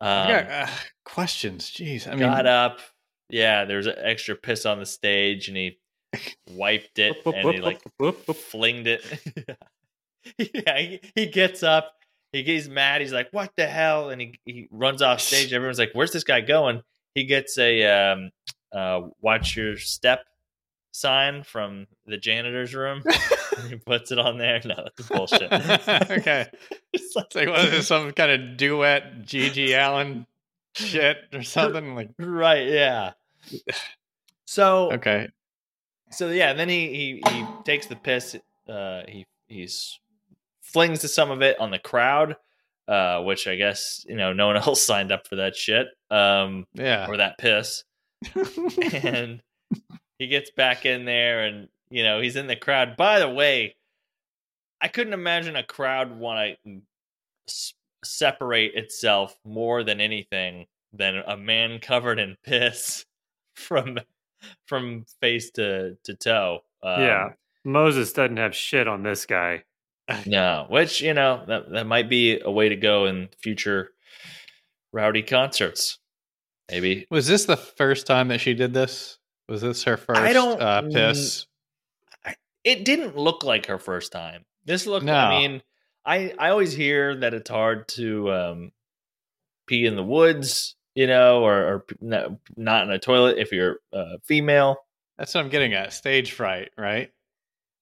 Um, 0.00 0.28
got, 0.28 0.50
uh, 0.50 0.66
questions. 1.04 1.70
Jeez. 1.70 2.06
I 2.06 2.10
mean, 2.10 2.20
got 2.20 2.46
up. 2.46 2.80
Yeah, 3.30 3.64
there 3.64 3.78
was 3.78 3.86
an 3.86 3.96
extra 3.98 4.36
piss 4.36 4.64
on 4.64 4.78
the 4.78 4.86
stage, 4.86 5.48
and 5.48 5.56
he 5.56 5.78
wiped 6.50 6.98
it, 6.98 7.16
and 7.26 7.54
he 7.54 7.60
like 7.60 7.82
flinged 8.02 8.86
it. 8.86 9.04
yeah, 10.38 10.78
he, 10.78 11.00
he 11.14 11.26
gets 11.26 11.62
up. 11.62 11.92
He 12.32 12.42
gets 12.42 12.68
mad. 12.68 13.00
He's 13.00 13.12
like, 13.12 13.28
"What 13.32 13.52
the 13.56 13.66
hell?" 13.66 14.10
And 14.10 14.20
he, 14.20 14.38
he 14.44 14.68
runs 14.70 15.02
off 15.02 15.20
stage. 15.20 15.52
Everyone's 15.52 15.78
like, 15.78 15.90
"Where's 15.92 16.12
this 16.12 16.24
guy 16.24 16.40
going?" 16.40 16.82
He 17.14 17.24
gets 17.24 17.58
a 17.58 17.84
um, 17.84 18.30
uh, 18.72 19.02
"Watch 19.20 19.56
your 19.56 19.76
step" 19.78 20.20
sign 20.92 21.42
from 21.44 21.86
the 22.06 22.16
janitor's 22.16 22.74
room. 22.74 23.02
he 23.68 23.76
puts 23.86 24.10
it 24.10 24.18
on 24.18 24.38
there. 24.38 24.60
No, 24.64 24.74
that's 24.76 25.08
bullshit. 25.08 25.52
okay. 26.10 26.46
It's 26.92 27.14
like- 27.14 27.26
It's 27.26 27.34
like 27.36 27.48
what 27.48 27.64
is 27.66 27.70
this, 27.70 27.86
some 27.88 28.10
kind 28.12 28.30
of 28.32 28.56
duet 28.56 29.22
GG 29.26 29.70
Allin 29.78 30.26
shit 30.74 31.18
or 31.32 31.42
something? 31.42 31.94
Like 31.94 32.10
right? 32.18 32.66
Yeah. 32.68 33.12
So 34.44 34.92
okay. 34.92 35.28
so 36.10 36.30
yeah, 36.30 36.54
then 36.54 36.68
he 36.70 36.88
he 36.88 37.22
he 37.32 37.44
takes 37.64 37.86
the 37.86 37.96
piss. 37.96 38.34
Uh, 38.66 39.02
he 39.06 39.26
he's 39.46 39.98
flings 40.62 41.00
to 41.00 41.08
some 41.08 41.30
of 41.30 41.42
it 41.42 41.60
on 41.60 41.70
the 41.70 41.78
crowd, 41.78 42.36
uh, 42.86 43.20
which 43.22 43.46
I 43.46 43.56
guess 43.56 44.06
you 44.08 44.16
know 44.16 44.32
no 44.32 44.46
one 44.46 44.56
else 44.56 44.82
signed 44.82 45.12
up 45.12 45.26
for 45.26 45.36
that 45.36 45.54
shit, 45.54 45.88
um, 46.10 46.66
Yeah. 46.72 47.06
or 47.08 47.18
that 47.18 47.36
piss. 47.38 47.84
and 49.02 49.42
he 50.18 50.26
gets 50.26 50.50
back 50.50 50.84
in 50.84 51.04
there, 51.04 51.44
and 51.44 51.68
you 51.90 52.02
know 52.02 52.20
he's 52.20 52.36
in 52.36 52.46
the 52.46 52.56
crowd. 52.56 52.96
By 52.96 53.18
the 53.18 53.28
way, 53.28 53.76
I 54.80 54.88
couldn't 54.88 55.12
imagine 55.12 55.56
a 55.56 55.62
crowd 55.62 56.18
want 56.18 56.56
to 56.64 56.80
s- 57.48 57.74
separate 58.04 58.74
itself 58.74 59.36
more 59.44 59.82
than 59.82 60.00
anything 60.00 60.66
than 60.92 61.22
a 61.26 61.36
man 61.36 61.78
covered 61.80 62.18
in 62.18 62.36
piss 62.44 63.04
from 63.54 63.98
from 64.66 65.04
face 65.20 65.50
to 65.52 65.96
to 66.04 66.14
toe. 66.14 66.60
Um, 66.82 67.02
yeah. 67.02 67.28
Moses 67.64 68.12
doesn't 68.12 68.36
have 68.36 68.54
shit 68.54 68.88
on 68.88 69.02
this 69.02 69.26
guy. 69.26 69.64
no, 70.26 70.66
which 70.70 71.00
you 71.00 71.12
know 71.14 71.44
that 71.48 71.70
that 71.70 71.86
might 71.86 72.08
be 72.08 72.40
a 72.40 72.50
way 72.50 72.68
to 72.68 72.76
go 72.76 73.06
in 73.06 73.28
future 73.42 73.90
rowdy 74.92 75.22
concerts. 75.22 75.98
Maybe 76.70 77.06
Was 77.10 77.26
this 77.26 77.44
the 77.46 77.56
first 77.56 78.06
time 78.06 78.28
that 78.28 78.40
she 78.40 78.54
did 78.54 78.74
this? 78.74 79.18
Was 79.48 79.62
this 79.62 79.84
her 79.84 79.96
first 79.96 80.20
I 80.20 80.32
don't- 80.32 80.60
uh, 80.60 80.82
piss? 80.82 81.46
it 82.64 82.84
didn't 82.84 83.16
look 83.16 83.42
like 83.44 83.66
her 83.66 83.78
first 83.78 84.12
time. 84.12 84.44
This 84.64 84.86
looked. 84.86 85.06
No. 85.06 85.14
I 85.14 85.38
mean, 85.38 85.62
I 86.04 86.34
I 86.38 86.50
always 86.50 86.72
hear 86.74 87.16
that 87.16 87.32
it's 87.32 87.48
hard 87.48 87.88
to 87.88 88.30
um, 88.32 88.72
pee 89.66 89.86
in 89.86 89.96
the 89.96 90.02
woods, 90.02 90.76
you 90.94 91.06
know, 91.06 91.42
or, 91.44 91.54
or 91.56 91.84
not 92.56 92.82
in 92.84 92.90
a 92.90 92.98
toilet 92.98 93.38
if 93.38 93.52
you're 93.52 93.76
uh, 93.92 94.18
female. 94.24 94.76
That's 95.16 95.34
what 95.34 95.42
I'm 95.42 95.48
getting 95.50 95.72
at. 95.72 95.92
Stage 95.94 96.32
fright, 96.32 96.70
right? 96.76 97.10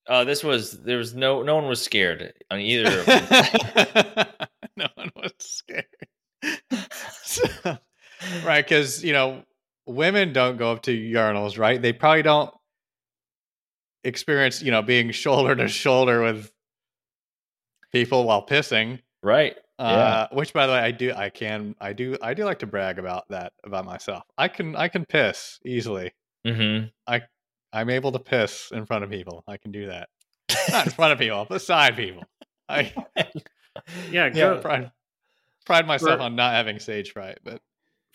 Uh, 0.07 0.22
this 0.22 0.44
was 0.44 0.70
there 0.83 0.99
was 0.99 1.14
no 1.16 1.42
no 1.42 1.57
one 1.57 1.66
was 1.66 1.83
scared 1.83 2.33
on 2.49 2.61
either. 2.61 3.01
of 3.01 3.07
them. 3.07 4.27
no 4.77 4.87
one 4.94 5.11
was 5.16 5.33
scared. 5.40 5.87
So- 7.25 7.79
right, 8.45 8.65
because 8.65 9.05
you 9.05 9.13
know, 9.13 9.43
women 9.87 10.33
don't 10.33 10.57
go 10.57 10.73
up 10.73 10.83
to 10.83 10.93
urinals, 10.97 11.59
right? 11.59 11.81
They 11.81 11.93
probably 11.93 12.23
don't 12.23 12.51
experience, 14.05 14.63
you 14.63 14.71
know, 14.71 14.83
being 14.83 15.11
shoulder 15.13 15.55
to 15.57 15.69
shoulder 15.69 16.23
with 16.23 16.51
people 17.93 18.25
while 18.25 18.47
pissing. 18.47 19.01
right. 19.23 19.57
Uh, 19.79 20.27
which 20.33 20.55
by 20.55 20.67
the 20.67 20.73
way, 20.73 20.79
I 20.79 20.91
do 20.91 21.13
I 21.13 21.29
can 21.29 21.75
I 21.79 21.93
do 21.93 22.17
I 22.23 22.33
do 22.33 22.47
like 22.47 22.61
to 22.61 22.67
brag 22.67 22.99
about 22.99 23.29
that 23.29 23.53
about 23.63 23.85
myself. 23.85 24.23
I 24.39 24.49
can 24.49 24.75
I 24.75 24.89
can 24.89 25.05
piss 25.05 25.61
easily. 25.67 26.13
Mm-hmm. 26.47 26.87
I'm 27.75 27.91
able 27.91 28.13
to 28.13 28.19
piss 28.19 28.71
in 28.73 28.87
front 28.87 29.05
of 29.05 29.11
people. 29.11 29.45
I 29.47 29.59
can 29.59 29.73
do 29.73 29.89
that. 29.89 30.09
Not 30.71 30.87
in 30.87 30.93
front 30.93 31.13
of 31.13 31.19
people, 31.19 31.45
beside 31.45 31.95
people. 31.95 32.23
I 32.71 32.91
Yeah, 34.11 34.31
Yeah. 34.33 34.55
pride, 34.63 34.93
pride 35.67 35.87
myself 35.87 36.21
For- 36.21 36.25
on 36.25 36.37
not 36.37 36.55
having 36.55 36.79
stage 36.79 37.13
fright, 37.13 37.39
but 37.45 37.61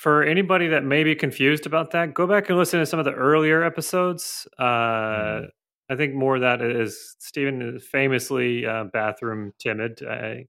for 0.02 0.24
anybody 0.24 0.68
that 0.70 0.84
may 0.84 1.04
be 1.04 1.14
confused 1.14 1.68
about 1.68 1.92
that, 1.92 2.16
go 2.16 2.26
back 2.26 2.50
and 2.50 2.58
listen 2.58 2.80
to 2.80 2.88
some 2.88 2.98
of 2.98 3.06
the 3.06 3.14
earlier 3.14 3.64
episodes. 3.64 4.48
Uh, 4.58 4.64
Mm-hmm. 4.64 5.46
I 5.92 5.96
think 5.98 6.14
more 6.16 6.36
of 6.36 6.42
that 6.42 6.62
is 6.62 7.18
Stephen 7.20 7.76
is 7.76 7.86
famously 7.86 8.66
uh, 8.66 8.86
bathroom 8.86 9.52
timid. 9.60 10.02
Uh, 10.02 10.46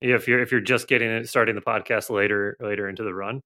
if 0.00 0.28
you're 0.28 0.40
if 0.40 0.52
you're 0.52 0.60
just 0.60 0.86
getting 0.86 1.10
it, 1.10 1.28
starting 1.28 1.56
the 1.56 1.60
podcast 1.60 2.08
later 2.08 2.56
later 2.60 2.88
into 2.88 3.02
the 3.02 3.12
run, 3.12 3.40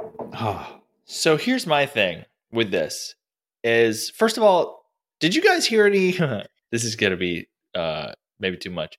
oh, 0.00 0.80
So 1.04 1.36
here's 1.36 1.66
my 1.66 1.84
thing 1.84 2.24
with 2.50 2.70
this: 2.70 3.14
is 3.62 4.08
first 4.08 4.38
of 4.38 4.42
all, 4.42 4.86
did 5.20 5.34
you 5.34 5.42
guys 5.42 5.66
hear 5.66 5.84
any? 5.84 6.12
this 6.72 6.84
is 6.84 6.96
gonna 6.96 7.18
be 7.18 7.48
uh, 7.74 8.12
maybe 8.40 8.56
too 8.56 8.70
much. 8.70 8.98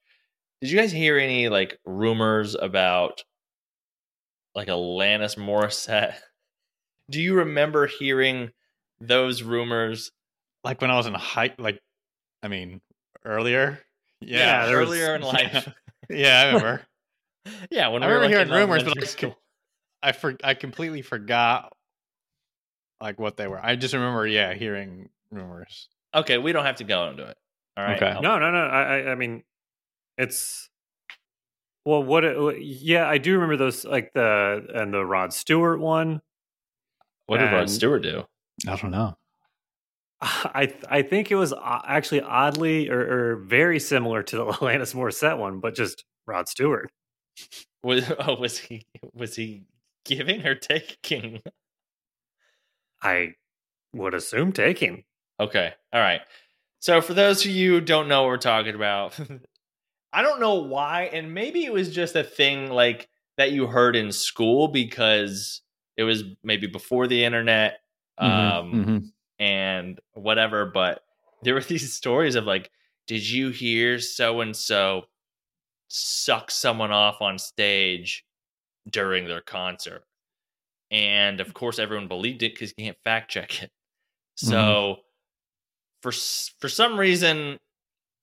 Did 0.62 0.70
you 0.70 0.78
guys 0.78 0.92
hear 0.92 1.18
any 1.18 1.50
like 1.50 1.80
rumors 1.86 2.54
about 2.54 3.24
like 4.56 4.68
Alanis 4.68 5.38
Morissette? 5.38 6.16
Do 7.10 7.22
you 7.22 7.36
remember 7.36 7.88
hearing 7.88 8.52
those 9.00 9.44
rumors? 9.44 10.12
like 10.63 10.80
when 10.80 10.89
I 10.92 10.96
was 10.96 11.08
in 11.08 11.13
high, 11.13 11.54
like 11.58 11.80
I 12.42 12.48
mean, 12.48 12.80
earlier. 13.26 13.80
Yeah, 14.22 14.38
Yeah, 14.38 14.66
there 14.68 14.80
was- 14.80 14.88
earlier 14.89 15.16
in 15.16 15.22
life. 15.24 15.68
yeah, 16.10 16.39
I 16.42 16.46
remember. 16.48 16.82
yeah, 17.70 17.89
when 17.89 18.02
I 18.04 18.08
we 18.08 18.13
remember 18.13 18.22
like 18.22 18.30
hearing 18.32 18.48
in 18.48 18.54
rumors, 18.54 18.84
but 18.84 18.92
elementary 18.98 19.28
I, 19.28 19.32
com- 19.32 19.36
I 20.02 20.12
for 20.13 20.36
I 20.44 20.54
completely 20.54 21.02
forgot 21.02 21.74
like 23.02 23.20
what 23.20 23.36
they 23.36 23.48
were. 23.48 23.60
I 23.63 23.76
just 23.76 23.94
remember, 23.94 24.26
yeah, 24.26 24.54
hearing 24.54 25.10
rumors. 25.32 25.89
Okay, 26.16 26.38
we 26.38 26.54
don't 26.54 26.63
have 26.66 26.78
to 26.78 26.84
go 26.86 27.10
into 27.10 27.24
it. 27.28 27.38
All 27.76 27.84
right. 27.84 27.98
Okay. 27.98 28.12
I'll- 28.12 28.22
No, 28.22 28.39
no, 28.39 28.52
no. 28.52 28.60
I, 28.60 28.82
I, 29.00 29.12
I 29.12 29.16
mean, 29.16 29.44
it's 30.18 30.70
well, 31.86 32.04
what? 32.04 32.24
Yeah, 32.62 33.08
I 33.08 33.17
do 33.17 33.34
remember 33.34 33.58
those, 33.58 33.86
like 33.86 34.13
the 34.13 34.65
and 34.74 34.93
the 34.93 35.06
Rod 35.06 35.34
Stewart 35.34 35.80
one. 35.80 36.22
What 37.26 37.39
did 37.39 37.52
Rod 37.52 37.69
Stewart 37.69 38.04
do? 38.04 38.24
I 38.67 38.76
don't 38.76 38.91
know. 38.91 39.17
I 40.22 40.74
I 40.89 41.02
think 41.02 41.32
it 41.32 41.36
was 41.36 41.54
uh, 41.54 41.82
actually 41.86 42.22
oddly 42.22 42.89
or, 42.89 43.00
or 43.00 43.36
very 43.38 43.80
similar 43.80 44.24
to 44.24 44.38
the 44.38 44.46
Alanis 44.54 44.96
Morissette 44.96 45.38
one, 45.38 45.60
but 45.60 45.76
just 45.76 46.06
Rod 46.26 46.48
Stewart. 46.48 46.89
Was 47.84 48.12
oh 48.19 48.36
was 48.39 48.60
he 48.60 48.86
was 49.13 49.36
he 49.36 49.63
giving 50.06 50.46
or 50.46 50.56
taking? 50.56 51.41
I 53.02 53.36
would 53.93 54.13
assume 54.13 54.54
taking. 54.54 55.04
Okay. 55.39 55.74
All 55.91 56.00
right. 56.00 56.22
So 56.80 57.02
for 57.02 57.13
those 57.13 57.46
of 57.46 57.52
you 57.52 57.74
who 57.74 57.82
don't 57.82 58.08
know 58.08 58.22
what 58.22 58.28
we're 58.30 58.38
talking 58.38 58.76
about, 58.76 59.17
I 60.13 60.21
don't 60.21 60.39
know 60.39 60.56
why, 60.56 61.10
and 61.12 61.34
maybe 61.34 61.65
it 61.65 61.73
was 61.73 61.93
just 61.93 62.15
a 62.15 62.23
thing 62.23 62.69
like 62.69 63.10
that 63.38 63.52
you 63.52 63.65
heard 63.65 63.95
in 63.95 64.12
school 64.12 64.67
because 64.67 65.62
it 65.97 66.04
was 66.04 66.23
maybe 66.43 66.67
before 66.67 67.08
the 67.08 67.23
internet 67.23 67.80
mm-hmm, 68.21 68.58
um 68.58 68.73
mm-hmm. 68.73 68.97
and 69.43 69.99
whatever, 70.13 70.65
but 70.65 71.04
there 71.41 71.56
were 71.56 71.62
these 71.67 71.93
stories 71.93 72.36
of 72.36 72.45
like, 72.45 72.69
did 73.08 73.28
you 73.28 73.49
hear 73.49 73.99
so 73.99 74.41
and 74.41 74.56
so 74.56 75.04
suck 75.88 76.52
someone 76.52 76.91
off 76.91 77.21
on 77.21 77.38
stage 77.39 78.23
during 78.89 79.28
their 79.28 79.41
concert? 79.41 80.04
And 80.91 81.41
of 81.41 81.54
course 81.54 81.80
everyone 81.80 82.08
believed 82.08 82.43
it 82.43 82.54
because 82.54 82.73
you 82.78 82.86
can't 82.86 82.97
fact 83.04 83.32
check 83.32 83.63
it. 83.63 83.71
Mm-hmm. 84.39 84.49
So 84.52 84.97
for 86.02 86.12
for 86.60 86.69
some 86.69 86.99
reason 86.99 87.58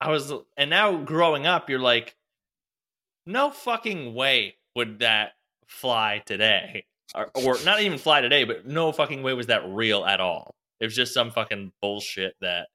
I 0.00 0.10
was 0.10 0.32
and 0.56 0.70
now 0.70 0.96
growing 0.96 1.46
up 1.46 1.68
you're 1.70 1.78
like 1.78 2.16
no 3.26 3.50
fucking 3.50 4.14
way 4.14 4.56
would 4.76 5.00
that 5.00 5.32
fly 5.66 6.22
today 6.26 6.86
or, 7.14 7.30
or 7.34 7.56
not 7.64 7.80
even 7.82 7.98
fly 7.98 8.20
today 8.20 8.44
but 8.44 8.66
no 8.66 8.92
fucking 8.92 9.22
way 9.22 9.34
was 9.34 9.46
that 9.48 9.62
real 9.68 10.04
at 10.04 10.20
all 10.20 10.54
it 10.80 10.84
was 10.86 10.96
just 10.96 11.12
some 11.14 11.30
fucking 11.30 11.72
bullshit 11.82 12.34
that 12.40 12.68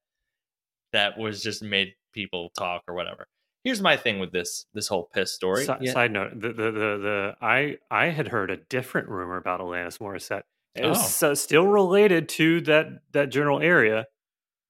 that 0.93 1.17
was 1.17 1.41
just 1.41 1.63
made 1.63 1.93
people 2.13 2.51
talk 2.57 2.83
or 2.87 2.93
whatever 2.93 3.27
here's 3.63 3.81
my 3.81 3.97
thing 3.97 4.19
with 4.19 4.31
this 4.31 4.65
this 4.73 4.87
whole 4.87 5.09
piss 5.13 5.33
story 5.33 5.65
Si- 5.65 5.73
Yeah. 5.81 5.93
Side 5.93 6.11
note: 6.11 6.31
the, 6.39 6.49
the 6.49 6.71
the 6.71 6.97
the 6.97 7.35
I 7.41 7.77
I 7.89 8.07
had 8.07 8.27
heard 8.27 8.51
a 8.51 8.57
different 8.57 9.09
rumor 9.09 9.37
about 9.37 9.59
Alanis 9.59 9.97
Morissette. 9.97 10.43
It 10.75 10.85
was 10.85 10.99
Oh. 10.99 11.01
so- 11.07 11.33
still 11.33 11.65
related 11.65 12.29
to 12.29 12.61
that 12.61 12.87
that 13.13 13.29
general 13.29 13.59
area, 13.61 14.05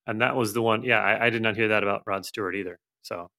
and 0.07 0.21
that 0.21 0.35
was 0.35 0.53
the 0.53 0.61
one. 0.61 0.83
Yeah, 0.83 0.99
I, 1.01 1.27
I 1.27 1.29
did 1.29 1.41
not 1.41 1.55
hear 1.55 1.69
that 1.69 1.83
about 1.83 2.03
Rod 2.05 2.25
Stewart 2.25 2.55
either. 2.55 2.79
So 3.01 3.29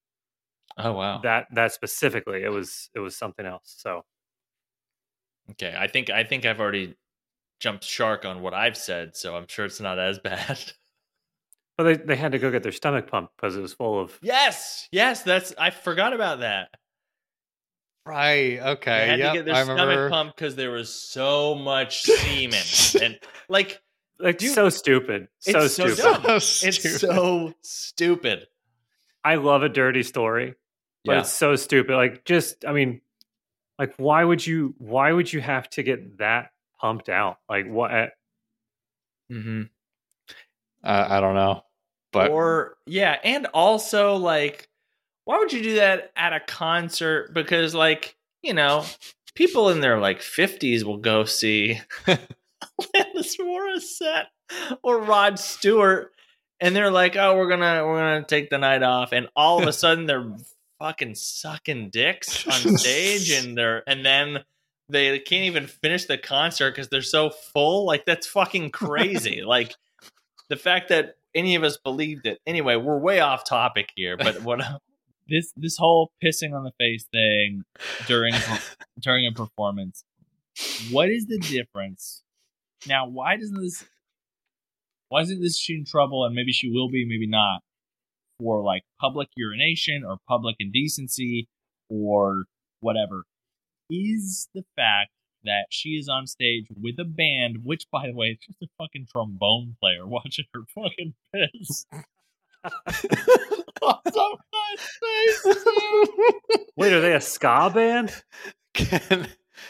oh 0.78 0.92
wow 0.92 1.20
that 1.22 1.46
that 1.52 1.72
specifically, 1.72 2.42
it 2.42 2.48
was 2.50 2.90
it 2.94 3.00
was 3.00 3.16
something 3.16 3.46
else. 3.46 3.74
So 3.78 4.04
okay 5.50 5.74
i 5.78 5.86
think 5.86 6.10
i 6.10 6.24
think 6.24 6.44
i've 6.44 6.60
already 6.60 6.94
jumped 7.60 7.84
shark 7.84 8.24
on 8.24 8.42
what 8.42 8.54
i've 8.54 8.76
said 8.76 9.16
so 9.16 9.36
i'm 9.36 9.46
sure 9.48 9.64
it's 9.66 9.80
not 9.80 9.98
as 9.98 10.18
bad 10.24 10.58
But 11.76 11.84
they, 11.84 11.96
they 11.96 12.16
had 12.16 12.32
to 12.32 12.38
go 12.38 12.50
get 12.50 12.62
their 12.62 12.72
stomach 12.72 13.06
pumped 13.06 13.36
because 13.36 13.56
it 13.56 13.60
was 13.60 13.74
full 13.74 14.00
of. 14.00 14.18
Yes, 14.22 14.88
yes, 14.92 15.22
that's 15.22 15.54
I 15.58 15.70
forgot 15.70 16.12
about 16.12 16.40
that. 16.40 16.68
Right. 18.06 18.58
They 18.58 18.68
Okay. 18.72 19.06
had 19.06 19.16
yep, 19.18 19.32
to 19.32 19.38
get 19.38 19.44
their 19.44 19.54
I 19.54 19.62
stomach 19.62 19.76
remember. 19.76 20.08
pumped 20.10 20.36
because 20.36 20.56
there 20.56 20.70
was 20.70 20.92
so 20.92 21.54
much 21.54 22.02
semen, 22.02 22.62
and 23.02 23.18
like 23.48 23.82
Like 24.18 24.38
Dude, 24.38 24.54
so 24.54 24.68
stupid, 24.70 25.28
so 25.40 25.60
it's 25.60 25.74
stupid. 25.74 25.96
dumb. 25.98 26.22
So 26.22 26.34
it's 26.36 26.78
stupid. 26.78 27.00
so 27.00 27.54
stupid. 27.62 28.46
I 29.22 29.34
love 29.34 29.62
a 29.62 29.68
dirty 29.68 30.02
story, 30.02 30.54
but 31.04 31.12
Yeah, 31.12 31.20
it's 31.20 31.32
so 31.32 31.56
stupid. 31.56 31.96
Like 31.96 32.24
just, 32.24 32.64
I 32.64 32.72
mean, 32.72 33.00
like 33.78 33.94
why 33.98 34.24
would 34.24 34.46
you? 34.46 34.74
Why 34.78 35.12
would 35.12 35.30
you 35.32 35.40
have 35.40 35.68
to 35.70 35.82
get 35.82 36.18
that 36.18 36.50
pumped 36.80 37.08
out? 37.08 37.38
Like 37.48 37.66
what? 37.68 38.12
mm-hmm. 39.30 39.62
Uh, 40.82 41.06
I 41.08 41.20
don't 41.20 41.34
know, 41.34 41.64
but 42.12 42.30
or 42.30 42.76
yeah, 42.86 43.18
and 43.22 43.46
also 43.46 44.16
like, 44.16 44.68
why 45.24 45.38
would 45.38 45.52
you 45.52 45.62
do 45.62 45.74
that 45.76 46.12
at 46.16 46.32
a 46.32 46.40
concert? 46.40 47.34
Because 47.34 47.74
like 47.74 48.16
you 48.42 48.54
know, 48.54 48.84
people 49.34 49.70
in 49.70 49.80
their 49.80 49.98
like 49.98 50.22
fifties 50.22 50.84
will 50.84 50.98
go 50.98 51.24
see 51.24 51.80
Alanis 52.80 53.38
Morissette 53.38 54.26
or 54.82 55.00
Rod 55.00 55.38
Stewart, 55.38 56.12
and 56.60 56.74
they're 56.74 56.90
like, 56.90 57.16
"Oh, 57.16 57.36
we're 57.36 57.48
gonna 57.48 57.84
we're 57.86 57.98
gonna 57.98 58.24
take 58.24 58.50
the 58.50 58.58
night 58.58 58.82
off," 58.82 59.12
and 59.12 59.28
all 59.36 59.60
of 59.60 59.68
a 59.68 59.72
sudden 59.74 60.06
they're 60.06 60.32
fucking 60.78 61.14
sucking 61.14 61.90
dicks 61.90 62.46
on 62.46 62.76
stage, 62.76 63.30
and 63.44 63.56
they're 63.56 63.82
and 63.88 64.04
then 64.04 64.44
they 64.88 65.18
can't 65.18 65.44
even 65.44 65.66
finish 65.66 66.04
the 66.04 66.18
concert 66.18 66.70
because 66.70 66.88
they're 66.88 67.02
so 67.02 67.30
full. 67.30 67.86
Like 67.86 68.04
that's 68.06 68.26
fucking 68.26 68.70
crazy. 68.70 69.42
like 69.42 69.74
the 70.48 70.56
fact 70.56 70.88
that 70.90 71.16
any 71.34 71.54
of 71.56 71.64
us 71.64 71.76
believed 71.76 72.26
it. 72.26 72.40
Anyway, 72.46 72.76
we're 72.76 72.98
way 72.98 73.20
off 73.20 73.44
topic 73.44 73.90
here, 73.94 74.16
but 74.16 74.42
what 74.42 74.62
this 75.28 75.52
this 75.56 75.76
whole 75.76 76.12
pissing 76.22 76.54
on 76.54 76.64
the 76.64 76.72
face 76.78 77.04
thing 77.12 77.64
during 78.06 78.34
during 79.00 79.26
a 79.26 79.32
performance 79.32 80.04
what 80.90 81.10
is 81.10 81.26
the 81.26 81.38
difference 81.38 82.22
now 82.86 83.06
why 83.08 83.36
doesn't 83.36 83.60
this 83.60 83.84
why 85.08 85.22
isn't 85.22 85.40
this 85.40 85.58
she 85.58 85.74
in 85.74 85.84
trouble 85.84 86.24
and 86.24 86.34
maybe 86.34 86.52
she 86.52 86.70
will 86.70 86.88
be 86.88 87.06
maybe 87.08 87.28
not 87.28 87.60
for 88.38 88.62
like 88.62 88.82
public 89.00 89.28
urination 89.36 90.04
or 90.06 90.18
public 90.28 90.56
indecency 90.58 91.48
or 91.88 92.44
whatever? 92.80 93.24
Is 93.88 94.48
the 94.52 94.64
fact 94.74 95.10
that 95.44 95.66
she 95.70 95.90
is 95.90 96.08
on 96.08 96.26
stage 96.26 96.66
with 96.76 96.98
a 96.98 97.04
band 97.04 97.58
which 97.62 97.86
by 97.90 98.06
the 98.06 98.14
way 98.14 98.26
is 98.26 98.38
just 98.38 98.62
a 98.62 98.66
fucking 98.78 99.06
trombone 99.10 99.76
player 99.80 100.06
watching 100.06 100.44
her 100.52 100.62
fucking 100.74 101.14
piss. 101.32 101.86
On 103.82 104.00
somebody's 104.12 105.44
face 105.44 105.64
Wait, 106.76 106.92
are 106.92 107.00
they 107.00 107.14
a 107.14 107.20
ska 107.20 107.70
band? 107.72 108.12
Can- 108.74 109.28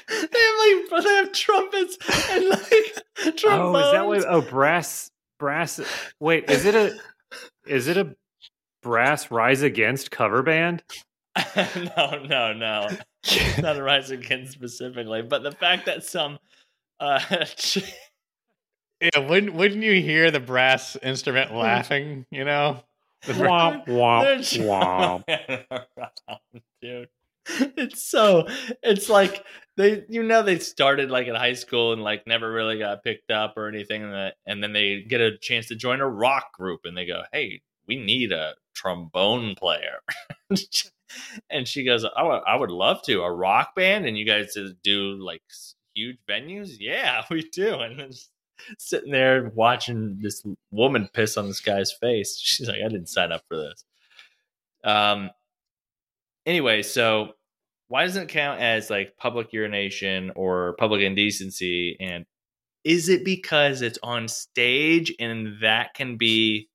they 0.09 0.15
have 0.17 0.91
like 0.93 1.05
they 1.05 1.15
have 1.17 1.33
trumpets 1.33 1.97
and 2.31 2.49
like 2.49 3.37
trombones. 3.37 3.43
Oh, 3.47 3.77
is 3.77 3.93
that 3.93 4.07
what? 4.07 4.25
Oh, 4.29 4.41
brass, 4.43 5.11
brass. 5.39 5.81
Wait, 6.21 6.49
is 6.51 6.65
it 6.65 6.75
a? 6.75 6.97
Is 7.67 7.89
it 7.89 7.97
a 7.97 8.15
brass 8.83 9.31
Rise 9.31 9.63
Against 9.63 10.11
cover 10.11 10.43
band? 10.43 10.83
no, 11.57 12.23
no, 12.29 12.53
no. 12.53 12.89
It's 13.25 13.59
not 13.59 13.77
a 13.77 13.83
Rise 13.83 14.11
Against 14.11 14.53
specifically, 14.53 15.23
but 15.23 15.43
the 15.43 15.53
fact 15.53 15.87
that 15.87 16.05
some 16.05 16.39
uh 17.01 17.21
yeah, 19.01 19.19
wouldn't 19.29 19.53
wouldn't 19.55 19.83
you 19.83 20.01
hear 20.01 20.31
the 20.31 20.41
brass 20.41 20.97
instrument 21.03 21.55
laughing? 21.55 22.25
You 22.31 22.45
know, 22.45 22.83
The 23.27 23.35
bra- 23.35 23.73
Womp 23.73 23.87
womp 23.87 24.23
they're 24.51 24.65
womp. 24.67 25.25
jumping 25.27 25.67
around, 25.71 26.41
dude. 26.81 27.09
It's 27.77 28.03
so 28.03 28.47
it's 28.83 29.09
like 29.09 29.45
they 29.77 30.05
you 30.09 30.23
know 30.23 30.43
they 30.43 30.59
started 30.59 31.11
like 31.11 31.27
in 31.27 31.35
high 31.35 31.53
school 31.53 31.93
and 31.93 32.03
like 32.03 32.27
never 32.27 32.51
really 32.51 32.79
got 32.79 33.05
picked 33.05 33.31
up 33.31 33.57
or 33.57 33.69
anything 33.69 34.03
and 34.03 34.13
that 34.13 34.35
and 34.47 34.63
then 34.63 34.73
they 34.73 35.03
get 35.03 35.21
a 35.21 35.37
chance 35.39 35.69
to 35.69 35.77
join 35.77 36.01
a 36.01 36.09
rock 36.09 36.53
group 36.55 36.81
and 36.85 36.97
they 36.97 37.07
go, 37.07 37.23
Hey, 37.33 37.63
we 37.87 37.97
need 37.97 38.33
a 38.33 38.55
trombone 38.75 39.55
player. 39.55 40.01
and 41.51 41.67
she 41.67 41.85
goes, 41.85 42.05
I 42.05 42.23
would, 42.23 42.43
I 42.47 42.57
would 42.57 42.71
love 42.71 43.03
to. 43.03 43.23
A 43.23 43.31
rock 43.31 43.75
band 43.75 44.07
and 44.07 44.19
you 44.19 44.27
guys 44.27 44.57
do 44.83 45.17
like 45.23 45.43
huge 45.95 46.19
venues? 46.29 46.77
Yeah, 46.79 47.25
we 47.31 47.49
do. 47.51 47.75
And 47.81 48.15
sitting 48.79 49.13
there 49.13 49.53
watching 49.55 50.19
this 50.21 50.45
woman 50.71 51.09
piss 51.13 51.37
on 51.37 51.47
this 51.47 51.61
guy's 51.61 51.93
face. 51.93 52.39
She's 52.39 52.69
like, 52.69 52.81
I 52.85 52.89
didn't 52.89 53.09
sign 53.09 53.33
up 53.33 53.43
for 53.49 53.57
this. 53.57 53.85
Um 54.85 55.31
anyway, 56.47 56.83
so 56.83 57.33
why 57.89 58.05
doesn't 58.05 58.25
it 58.25 58.29
count 58.29 58.61
as 58.61 58.89
like 58.89 59.17
public 59.19 59.53
urination 59.53 60.33
or 60.35 60.75
public 60.79 61.03
indecency? 61.03 61.97
And 62.01 62.25
is 62.85 63.09
it 63.09 63.25
because 63.25 63.83
it's 63.83 63.99
on 64.03 64.29
stage 64.29 65.15
and 65.19 65.61
that 65.61 65.95
can 65.95 66.17
be 66.17 66.69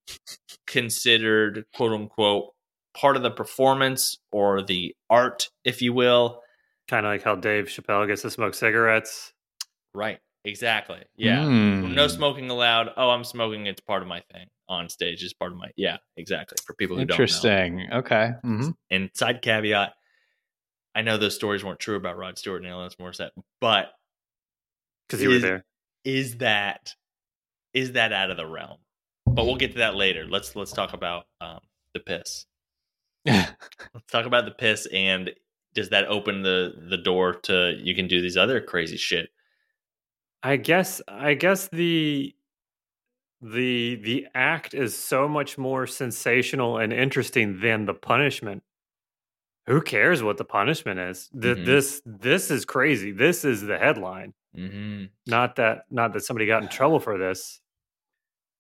considered 0.68 1.66
quote 1.76 1.94
unquote 1.94 2.50
part 2.94 3.16
of 3.16 3.24
the 3.24 3.32
performance 3.32 4.18
or 4.32 4.62
the 4.62 4.96
art, 5.10 5.50
if 5.64 5.82
you 5.82 5.94
will? 5.94 6.42
Kind 6.88 7.06
of 7.06 7.12
like 7.12 7.24
how 7.24 7.36
Dave 7.36 7.66
Chappelle 7.66 8.08
gets 8.08 8.22
to 8.24 8.30
smoke 8.30 8.54
cigarettes. 8.54 9.34
Right. 9.94 10.20
Exactly. 10.44 11.02
Yeah. 11.16 11.42
Mm. 11.44 11.94
No 11.94 12.08
smoking 12.08 12.50
allowed. 12.50 12.90
Oh, 12.98 13.10
I'm 13.10 13.24
smoking. 13.24 13.68
It's 13.68 13.82
part 13.82 14.02
of 14.02 14.08
my 14.08 14.22
thing. 14.32 14.48
On 14.72 14.88
stage 14.90 15.22
is 15.22 15.34
part 15.34 15.52
of 15.52 15.58
my 15.58 15.70
yeah 15.76 15.98
exactly 16.18 16.58
for 16.66 16.74
people 16.74 16.98
who 16.98 17.06
don't. 17.06 17.16
Interesting. 17.20 17.88
Okay. 17.92 18.32
hmm 18.42 18.70
And 18.90 19.10
side 19.14 19.42
caveat, 19.42 19.94
I 20.96 21.02
know 21.02 21.18
those 21.18 21.36
stories 21.36 21.64
weren't 21.64 21.80
true 21.80 21.98
about 21.98 22.18
Rod 22.18 22.38
Stewart 22.38 22.64
and 22.64 22.72
Alanis 22.72 22.96
Morissette, 22.96 23.32
but 23.60 23.92
because 25.08 25.22
you 25.22 25.30
were 25.30 25.40
there. 25.40 25.66
is 26.06 26.38
that 26.38 26.94
is 27.74 27.92
that 27.94 28.14
out 28.14 28.32
of 28.32 28.38
the 28.38 28.48
realm? 28.48 28.78
But 29.28 29.46
we'll 29.46 29.58
get 29.58 29.74
to 29.74 29.80
that 29.80 29.96
later. 29.96 30.26
Let's 30.28 30.56
let's 30.56 30.72
talk 30.72 30.94
about 30.94 31.26
um, 31.42 31.60
the 31.94 32.00
piss. 32.00 32.46
Let's 33.26 34.10
talk 34.10 34.26
about 34.26 34.46
the 34.46 34.52
piss 34.52 34.88
and 34.92 35.30
does 35.76 35.90
that 35.90 36.08
open 36.08 36.42
the 36.42 36.74
the 36.90 36.98
door 36.98 37.34
to 37.34 37.78
you 37.80 37.94
can 37.94 38.08
do 38.08 38.20
these 38.20 38.36
other 38.36 38.60
crazy 38.60 38.98
shit? 38.98 39.30
I 40.42 40.56
guess 40.56 41.02
I 41.08 41.36
guess 41.36 41.68
the 41.68 42.34
the 43.42 43.96
the 43.96 44.28
act 44.36 44.74
is 44.74 44.96
so 44.96 45.28
much 45.28 45.58
more 45.58 45.88
sensational 45.88 46.78
and 46.78 46.94
interesting 46.94 47.60
than 47.60 47.86
the 47.86 47.94
punishment. 47.94 48.64
Who 49.68 49.82
cares 49.82 50.22
what 50.24 50.38
the 50.38 50.46
punishment 50.46 51.00
is? 51.00 51.30
Th- 51.40 51.58
Mhm. 51.58 51.66
This 51.66 52.02
this 52.06 52.52
is 52.52 52.66
crazy. 52.66 53.12
This 53.12 53.44
is 53.46 53.62
the 53.62 53.78
headline. 53.78 54.34
Mm-hmm. 54.56 55.06
Not 55.28 55.56
that 55.58 55.86
not 55.90 56.14
that 56.14 56.22
somebody 56.22 56.46
got 56.46 56.62
in 56.64 56.70
trouble 56.70 57.00
for 57.00 57.18
this. 57.18 57.60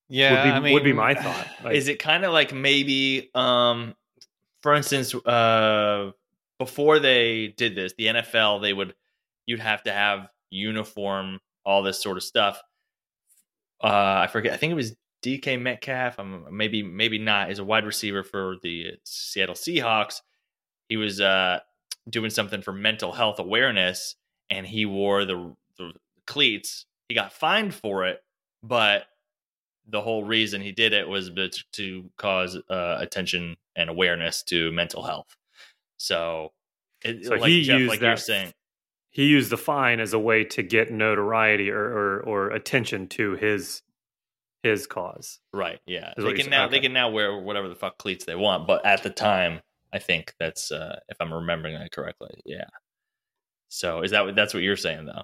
Yeah. 0.09 0.31
would 0.31 0.43
be 0.43 0.55
I 0.55 0.59
mean, 0.59 0.73
would 0.73 0.83
be 0.83 0.93
my 0.93 1.13
thought. 1.15 1.47
Like, 1.63 1.75
is 1.75 1.87
it 1.87 1.99
kind 1.99 2.25
of 2.25 2.33
like 2.33 2.53
maybe 2.53 3.29
um 3.35 3.95
for 4.61 4.73
instance 4.73 5.13
uh 5.13 6.11
before 6.59 6.99
they 6.99 7.47
did 7.57 7.75
this 7.75 7.93
the 7.97 8.05
nfl 8.07 8.61
they 8.61 8.73
would 8.73 8.93
you'd 9.47 9.59
have 9.59 9.81
to 9.83 9.91
have 9.91 10.27
uniform 10.51 11.39
all 11.65 11.81
this 11.81 12.01
sort 12.01 12.17
of 12.17 12.23
stuff 12.23 12.61
uh 13.83 14.21
i 14.23 14.27
forget 14.27 14.53
i 14.53 14.57
think 14.57 14.71
it 14.71 14.75
was 14.75 14.95
dk 15.23 15.59
metcalf 15.61 16.19
um, 16.19 16.45
maybe 16.51 16.83
maybe 16.83 17.17
not 17.17 17.51
is 17.51 17.59
a 17.59 17.63
wide 17.63 17.85
receiver 17.85 18.23
for 18.23 18.55
the 18.63 18.91
seattle 19.03 19.55
seahawks 19.55 20.21
he 20.89 20.97
was 20.97 21.21
uh 21.21 21.59
doing 22.09 22.29
something 22.29 22.61
for 22.61 22.73
mental 22.73 23.11
health 23.11 23.39
awareness 23.39 24.15
and 24.49 24.65
he 24.65 24.85
wore 24.85 25.25
the, 25.25 25.55
the 25.77 25.91
cleats 26.25 26.85
he 27.07 27.15
got 27.15 27.31
fined 27.31 27.73
for 27.73 28.05
it 28.05 28.23
but 28.63 29.05
the 29.87 30.01
whole 30.01 30.23
reason 30.23 30.61
he 30.61 30.71
did 30.71 30.93
it 30.93 31.07
was 31.07 31.31
to 31.73 32.09
cause 32.17 32.57
uh, 32.69 32.97
attention 32.99 33.57
and 33.75 33.89
awareness 33.89 34.43
to 34.43 34.71
mental 34.71 35.03
health. 35.03 35.35
So, 35.97 36.51
it, 37.03 37.25
So 37.25 37.35
like 37.35 37.49
he 37.49 37.63
Jeff, 37.63 37.79
used 37.79 37.89
like 37.89 38.01
you're 38.01 38.17
saying, 38.17 38.53
he 39.11 39.25
used 39.25 39.49
the 39.49 39.57
fine 39.57 39.99
as 39.99 40.13
a 40.13 40.19
way 40.19 40.43
to 40.45 40.63
get 40.63 40.91
notoriety 40.91 41.69
or 41.69 41.83
or, 41.83 42.19
or 42.21 42.49
attention 42.51 43.07
to 43.09 43.35
his 43.35 43.83
his 44.63 44.87
cause. 44.87 45.39
right? 45.53 45.79
Yeah, 45.85 46.13
they 46.17 46.33
can 46.33 46.49
now 46.49 46.67
they 46.67 46.79
can 46.79 46.93
now 46.93 47.09
wear 47.09 47.37
whatever 47.37 47.67
the 47.67 47.75
fuck 47.75 47.97
cleats 47.97 48.25
they 48.25 48.35
want, 48.35 48.67
but 48.67 48.85
at 48.85 49.03
the 49.03 49.09
time, 49.09 49.61
I 49.93 49.99
think 49.99 50.33
that's 50.39 50.71
uh, 50.71 50.99
if 51.09 51.17
I'm 51.19 51.33
remembering 51.33 51.77
that 51.77 51.91
correctly. 51.91 52.39
Yeah. 52.45 52.65
So 53.67 54.01
is 54.01 54.11
that 54.11 54.25
what 54.25 54.35
that's 54.35 54.53
what 54.53 54.63
you're 54.63 54.77
saying 54.77 55.05
though? 55.05 55.23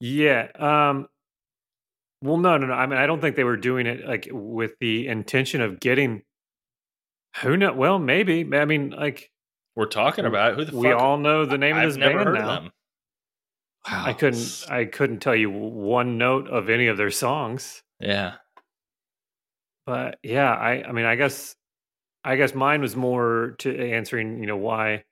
Yeah. 0.00 0.48
Um 0.58 1.06
well 2.22 2.38
no 2.38 2.58
no 2.58 2.66
no. 2.66 2.74
I 2.74 2.86
mean 2.86 2.98
I 2.98 3.06
don't 3.06 3.20
think 3.20 3.36
they 3.36 3.44
were 3.44 3.56
doing 3.56 3.86
it 3.86 4.06
like 4.06 4.28
with 4.30 4.72
the 4.80 5.06
intention 5.06 5.60
of 5.60 5.80
getting 5.80 6.22
who 7.42 7.56
know 7.56 7.72
well 7.72 7.98
maybe. 7.98 8.48
I 8.56 8.64
mean 8.64 8.90
like 8.90 9.30
We're 9.76 9.86
talking 9.86 10.24
about 10.24 10.54
who 10.56 10.64
the 10.64 10.76
we 10.76 10.88
fuck? 10.88 11.00
all 11.00 11.18
know 11.18 11.44
the 11.44 11.58
name 11.58 11.76
I've 11.76 11.84
of 11.84 11.90
this 11.90 11.96
never 11.98 12.18
band 12.18 12.28
heard 12.28 12.34
now. 12.34 12.50
of 12.50 12.62
them. 12.62 12.72
Wow. 13.90 14.04
I 14.06 14.12
couldn't 14.14 14.64
I 14.70 14.84
couldn't 14.86 15.20
tell 15.20 15.34
you 15.36 15.50
one 15.50 16.16
note 16.16 16.48
of 16.48 16.70
any 16.70 16.86
of 16.86 16.96
their 16.96 17.10
songs. 17.10 17.82
Yeah. 18.00 18.34
But 19.86 20.18
yeah, 20.22 20.52
I 20.52 20.84
I 20.88 20.92
mean 20.92 21.04
I 21.04 21.16
guess 21.16 21.56
I 22.24 22.36
guess 22.36 22.54
mine 22.54 22.80
was 22.80 22.96
more 22.96 23.54
to 23.58 23.76
answering, 23.92 24.40
you 24.40 24.46
know, 24.46 24.56
why 24.56 25.04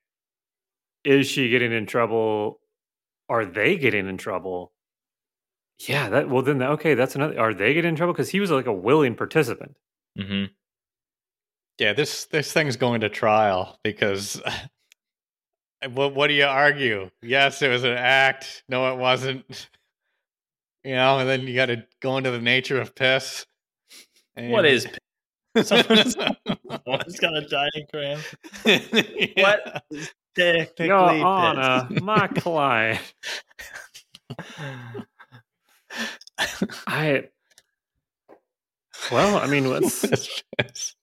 is 1.05 1.27
she 1.27 1.51
getting 1.51 1.72
in 1.72 1.85
trouble? 1.87 2.61
Are 3.29 3.44
they 3.44 3.77
getting 3.77 4.09
in 4.09 4.16
trouble? 4.16 4.72
Yeah, 5.87 6.09
that 6.11 6.29
well 6.31 6.42
then 6.42 6.62
okay, 6.62 6.94
that's 6.94 7.14
another 7.16 7.38
are 7.38 7.53
they 7.53 7.75
getting 7.75 7.90
in 7.90 7.96
trouble? 7.96 8.14
Because 8.14 8.31
he 8.31 8.40
was 8.40 8.51
like 8.51 8.66
a 8.66 8.72
willing 8.72 9.14
participant. 9.16 9.77
hmm 10.18 10.44
Yeah, 11.79 11.93
this 11.95 12.27
this 12.27 12.53
thing's 12.53 12.77
going 12.77 13.01
to 13.01 13.09
trial 13.09 13.79
because 13.83 14.41
what 15.93 16.15
what 16.15 16.29
do 16.29 16.35
you 16.35 16.45
argue? 16.45 17.11
Yes, 17.23 17.61
it 17.63 17.69
was 17.69 17.85
an 17.85 17.93
act. 17.93 18.63
No, 18.69 18.93
it 18.93 18.99
wasn't. 18.99 19.69
You 20.85 20.97
know, 20.97 21.21
and 21.21 21.29
then 21.29 21.43
you 21.43 21.55
got 21.55 21.67
to 21.67 21.87
go 22.01 22.17
into 22.17 22.33
the 22.33 22.41
nature 22.41 22.81
of 22.81 22.93
piss. 22.97 23.47
What 24.35 24.65
And- 24.65 24.75
is 24.75 24.89
someone's, 25.63 26.15
someone's 26.85 27.21
got 27.21 27.37
a 27.37 27.47
diagram? 27.49 28.19
Yeah. 28.65 29.29
What 29.37 29.85
technically 30.35 30.87
Your? 30.87 31.25
Honor, 31.25 31.87
my 32.03 32.27
client. 32.27 33.01
I 36.89 37.29
well, 39.13 39.37
I 39.37 39.47
mean, 39.47 39.69
what's 39.69 40.03
What 40.03 40.13
is 40.15 40.43
piss? 40.59 40.95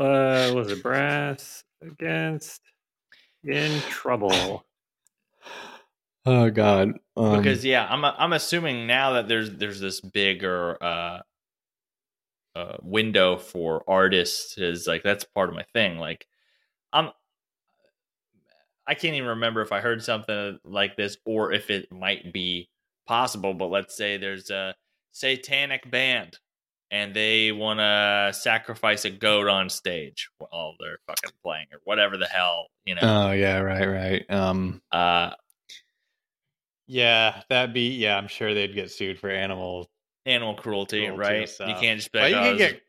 Uh 0.00 0.52
was 0.54 0.70
it 0.70 0.82
brass 0.82 1.64
against 1.82 2.60
in 3.44 3.80
trouble? 3.82 4.64
Oh 6.26 6.50
God! 6.50 6.98
Um, 7.16 7.38
because 7.38 7.64
yeah, 7.64 7.86
I'm 7.88 8.04
I'm 8.04 8.34
assuming 8.34 8.86
now 8.86 9.14
that 9.14 9.26
there's 9.26 9.50
there's 9.52 9.80
this 9.80 10.02
bigger 10.02 10.76
uh, 10.82 11.20
uh, 12.54 12.76
window 12.82 13.38
for 13.38 13.82
artists 13.88 14.58
is 14.58 14.86
like 14.86 15.02
that's 15.02 15.24
part 15.24 15.48
of 15.48 15.54
my 15.54 15.64
thing. 15.72 15.98
Like 15.98 16.26
I'm 16.92 17.10
I 18.86 18.94
can't 18.94 19.14
even 19.14 19.30
remember 19.30 19.62
if 19.62 19.72
I 19.72 19.80
heard 19.80 20.02
something 20.02 20.58
like 20.62 20.94
this 20.94 21.16
or 21.24 21.52
if 21.52 21.70
it 21.70 21.90
might 21.90 22.32
be 22.32 22.68
possible. 23.06 23.54
But 23.54 23.70
let's 23.70 23.96
say 23.96 24.18
there's 24.18 24.50
a 24.50 24.74
satanic 25.12 25.90
band 25.90 26.38
and 26.90 27.14
they 27.14 27.52
want 27.52 27.78
to 27.80 28.30
sacrifice 28.38 29.04
a 29.04 29.10
goat 29.10 29.48
on 29.48 29.68
stage 29.68 30.28
while 30.38 30.74
they're 30.80 30.98
fucking 31.06 31.30
playing 31.44 31.66
or 31.72 31.78
whatever 31.84 32.16
the 32.16 32.26
hell 32.26 32.66
you 32.84 32.94
know. 32.96 33.00
oh 33.02 33.32
yeah, 33.32 33.58
right, 33.58 33.86
right. 33.86 34.30
Um, 34.30 34.80
Uh, 34.90 35.30
yeah, 36.86 37.42
that'd 37.48 37.72
be 37.72 37.90
yeah. 37.96 38.16
I'm 38.16 38.26
sure 38.28 38.52
they'd 38.54 38.74
get 38.74 38.90
sued 38.90 39.18
for 39.18 39.30
animal. 39.30 39.88
animal 40.26 40.54
cruelty, 40.54 41.06
Cruelty 41.06 41.18
right? 41.18 41.48
You 41.68 41.74
can't 41.74 41.98
just 42.00 42.10
be 42.12 42.18
like, 42.18 42.32
you 42.32 42.38
"Oh, 42.38 42.42
can 42.42 42.56
get- 42.58 42.80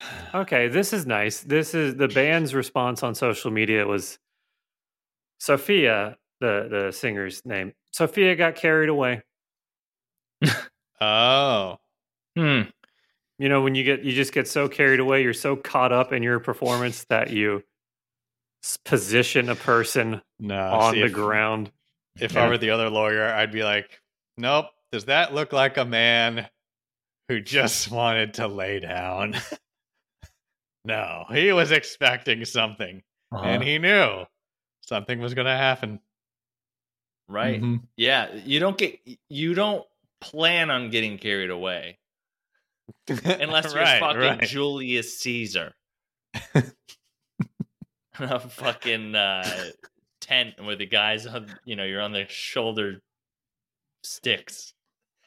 Okay, 0.34 0.68
this 0.68 0.92
is 0.92 1.06
nice. 1.06 1.40
This 1.40 1.74
is 1.74 1.96
the 1.96 2.06
band's 2.08 2.54
response 2.54 3.02
on 3.02 3.14
social 3.16 3.50
media 3.50 3.84
was 3.86 4.18
Sophia, 5.40 6.16
the 6.40 6.68
the 6.70 6.92
singer's 6.92 7.44
name. 7.44 7.72
Sophia 7.92 8.36
got 8.36 8.54
carried 8.54 8.88
away. 8.90 9.22
Oh, 11.00 11.78
Hmm. 12.36 12.62
You 13.38 13.48
know, 13.48 13.62
when 13.62 13.74
you 13.74 13.84
get 13.84 14.02
you 14.02 14.12
just 14.12 14.32
get 14.32 14.48
so 14.48 14.68
carried 14.68 15.00
away, 15.00 15.22
you're 15.22 15.32
so 15.34 15.54
caught 15.56 15.92
up 15.92 16.12
in 16.12 16.22
your 16.22 16.40
performance 16.40 17.04
that 17.04 17.30
you 17.30 17.62
position 18.84 19.48
a 19.48 19.54
person 19.54 20.20
no. 20.40 20.58
on 20.72 20.94
see, 20.94 21.00
the 21.00 21.06
if, 21.06 21.12
ground. 21.12 21.70
If 22.18 22.32
Yeah. 22.32 22.44
I 22.44 22.48
were 22.48 22.58
the 22.58 22.70
other 22.70 22.90
lawyer, 22.90 23.24
I'd 23.32 23.52
be 23.52 23.62
like, 23.62 24.00
nope. 24.36 24.66
Does 24.90 25.04
that 25.04 25.34
look 25.34 25.52
like 25.52 25.76
a 25.76 25.84
man 25.84 26.48
who 27.28 27.40
just 27.40 27.90
wanted 27.90 28.34
to 28.34 28.48
lay 28.48 28.80
down? 28.80 29.36
no, 30.84 31.24
he 31.30 31.52
was 31.52 31.70
expecting 31.70 32.44
something, 32.44 33.02
Uh-huh. 33.32 33.44
and 33.44 33.62
he 33.62 33.78
knew 33.78 34.24
something 34.80 35.20
was 35.20 35.34
going 35.34 35.46
to 35.46 35.56
happen. 35.56 36.00
right? 37.28 37.60
Mhm. 37.60 37.82
Yeah, 37.96 38.32
you 38.34 38.58
don't 38.58 38.78
get 38.78 38.98
you 39.28 39.52
don't 39.54 39.86
plan 40.20 40.70
on 40.70 40.88
getting 40.90 41.18
carried 41.18 41.50
away 41.50 41.98
unless 43.08 43.72
you're 43.72 43.82
Right, 43.82 44.00
fucking 44.00 44.20
right. 44.20 44.40
Julius 44.42 45.18
Caesar. 45.20 45.74
a 48.18 48.40
fucking 48.40 49.14
uh, 49.14 49.48
tent 50.20 50.54
with 50.64 50.78
the 50.78 50.86
guys 50.86 51.26
on, 51.26 51.46
you 51.64 51.76
know, 51.76 51.84
you're 51.84 52.00
on 52.00 52.12
the 52.12 52.26
shoulder 52.28 53.00
sticks. 54.02 54.72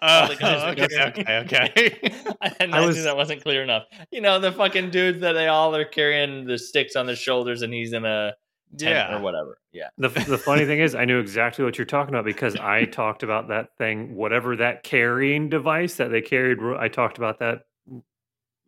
Oh, 0.02 0.28
the 0.28 0.34
okay, 0.72 1.04
okay, 1.10 1.38
okay. 1.40 2.24
I, 2.42 2.56
I, 2.60 2.68
I 2.72 2.86
was- 2.86 2.98
knew 2.98 3.04
that 3.04 3.16
wasn't 3.16 3.44
clear 3.44 3.62
enough. 3.64 3.84
You 4.12 4.22
know, 4.22 4.40
the 4.40 4.52
fucking 4.52 4.90
dudes 4.90 5.20
that 5.22 5.34
they 5.34 5.48
all 5.48 5.76
are 5.76 5.86
carrying 5.86 6.46
the 6.46 6.58
sticks 6.58 6.96
on 6.96 7.06
their 7.06 7.16
shoulders 7.16 7.62
and 7.62 7.72
he's 7.74 7.94
in 7.94 8.04
a 8.06 8.34
yeah. 8.78 9.16
or 9.18 9.22
whatever. 9.22 9.58
Yeah. 9.72 9.90
The 9.98 10.10
the 10.10 10.38
funny 10.38 10.66
thing 10.66 10.80
is, 10.80 10.96
I 10.96 11.06
knew 11.06 11.20
exactly 11.28 11.64
what 11.66 11.78
you're 11.78 11.86
talking 11.86 12.14
about 12.14 12.26
because 12.26 12.56
I 12.56 12.86
talked 12.86 13.24
about 13.24 13.48
that 13.50 13.70
thing, 13.78 14.16
whatever 14.16 14.56
that 14.58 14.84
carrying 14.84 15.50
device 15.50 15.96
that 15.96 16.10
they 16.12 16.22
carried. 16.22 16.60
I 16.78 16.88
talked 16.88 17.18
about 17.18 17.40
that 17.40 17.64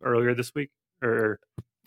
earlier 0.02 0.34
this 0.34 0.54
week, 0.54 0.70
or 1.02 1.40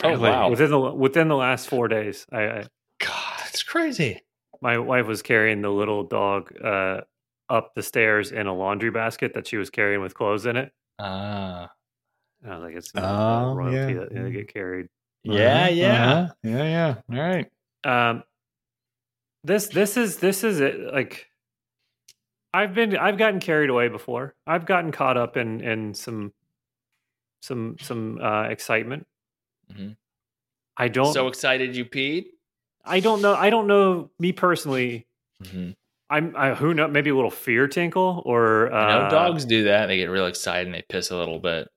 Oh, 0.03 0.09
Really? 0.11 0.29
wow. 0.29 0.49
within 0.49 0.69
the 0.69 0.79
within 0.79 1.27
the 1.27 1.35
last 1.35 1.67
four 1.69 1.87
days. 1.87 2.25
I, 2.31 2.41
I 2.43 2.63
God. 2.99 3.39
That's 3.39 3.63
crazy. 3.63 4.21
my 4.61 4.77
wife 4.77 5.07
was 5.07 5.21
carrying 5.21 5.61
the 5.61 5.69
little 5.71 6.03
dog 6.03 6.51
uh, 6.63 7.01
up 7.49 7.73
the 7.75 7.81
stairs 7.83 8.31
in 8.31 8.45
a 8.47 8.53
laundry 8.55 8.91
basket 8.91 9.33
that 9.33 9.47
she 9.47 9.57
was 9.57 9.69
carrying 9.69 10.01
with 10.01 10.13
clothes 10.13 10.45
in 10.45 10.55
it. 10.57 10.71
Ah. 10.99 11.69
I 12.47 12.49
was 12.55 12.61
like, 12.63 12.75
it's 12.75 12.91
Oh, 12.95 13.01
uh, 13.03 13.53
royalty 13.55 13.93
yeah. 13.93 13.99
that 14.01 14.13
they 14.13 14.31
get 14.31 14.53
carried. 14.53 14.87
Yeah, 15.23 15.63
Uh-huh, 15.63 15.69
yeah. 15.73 16.03
uh-huh. 16.13 16.33
yeah, 16.43 16.63
yeah. 16.63 16.95
All 17.19 17.27
right. 17.27 17.47
Um, 17.83 18.23
this 19.43 19.67
this 19.67 19.97
is 19.97 20.17
this 20.17 20.43
is 20.43 20.59
it. 20.59 20.93
Like, 20.93 21.27
I've 22.53 22.73
been 22.73 22.97
I've 22.97 23.17
gotten 23.17 23.39
carried 23.39 23.69
away 23.69 23.87
before. 23.87 24.35
I've 24.45 24.65
gotten 24.65 24.91
caught 24.91 25.17
up 25.17 25.37
in 25.37 25.61
in 25.61 25.93
some 25.93 26.33
some 27.41 27.77
some 27.79 28.19
uh, 28.21 28.43
excitement. 28.43 29.05
Mhm. 29.71 29.95
I 30.75 30.87
don't. 30.89 31.13
So 31.13 31.27
excited 31.27 31.75
you 31.75 31.85
peed. 31.85 32.25
I 32.85 32.99
don't 32.99 33.21
know. 33.21 33.33
I 33.35 33.49
don't 33.49 33.67
know. 33.67 34.09
Me 34.19 34.31
personally, 34.31 35.05
Mm-hmm. 35.43 35.71
I'm. 36.09 36.35
I, 36.35 36.53
who 36.55 36.73
know? 36.73 36.87
Maybe 36.87 37.09
a 37.09 37.15
little 37.15 37.29
fear 37.31 37.67
tinkle 37.67 38.23
or. 38.25 38.71
Uh, 38.73 38.75
I 38.77 39.03
know 39.03 39.09
dogs 39.09 39.45
do 39.45 39.65
that. 39.65 39.87
They 39.87 39.97
get 39.97 40.09
real 40.09 40.25
excited 40.25 40.65
and 40.67 40.73
they 40.75 40.83
piss 40.87 41.11
a 41.11 41.15
little 41.17 41.39
bit. 41.39 41.67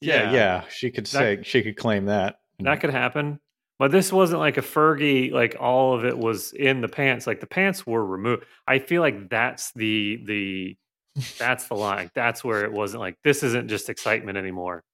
Yeah, 0.00 0.32
yeah. 0.32 0.64
She 0.70 0.90
could 0.90 1.06
say 1.06 1.40
she 1.42 1.62
could 1.62 1.76
claim 1.76 2.06
that. 2.06 2.36
That 2.60 2.80
could 2.80 2.90
happen. 2.90 3.40
But 3.80 3.90
this 3.92 4.12
wasn't 4.12 4.40
like 4.40 4.58
a 4.58 4.62
Fergie, 4.62 5.32
like 5.32 5.56
all 5.58 5.94
of 5.94 6.04
it 6.04 6.16
was 6.16 6.52
in 6.52 6.82
the 6.82 6.88
pants. 6.88 7.26
Like 7.26 7.40
the 7.40 7.46
pants 7.46 7.86
were 7.86 8.04
removed. 8.04 8.44
I 8.68 8.78
feel 8.78 9.00
like 9.00 9.30
that's 9.30 9.72
the 9.72 10.20
the 10.26 10.76
that's 11.38 11.66
the 11.66 11.74
line. 11.76 12.10
That's 12.14 12.44
where 12.44 12.62
it 12.64 12.72
wasn't 12.72 13.00
like 13.00 13.16
this 13.24 13.42
isn't 13.42 13.68
just 13.68 13.88
excitement 13.88 14.36
anymore. 14.36 14.84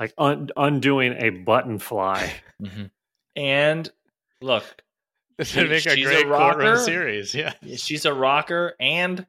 Like 0.00 0.14
un- 0.18 0.48
undoing 0.56 1.12
a 1.18 1.28
button 1.28 1.78
fly. 1.78 2.32
Mhm. 2.60 2.90
And 3.36 3.88
look, 4.40 4.64
This 5.38 5.54
would 5.54 5.68
make 5.68 5.84
a 5.84 5.90
She's 5.94 6.06
a 6.06 6.08
great 6.08 6.26
courtroom 6.26 6.66
rocker. 6.68 6.76
series. 6.78 7.34
Yeah. 7.34 7.52
she's 7.76 8.06
a 8.06 8.14
rocker 8.14 8.74
and 8.80 9.26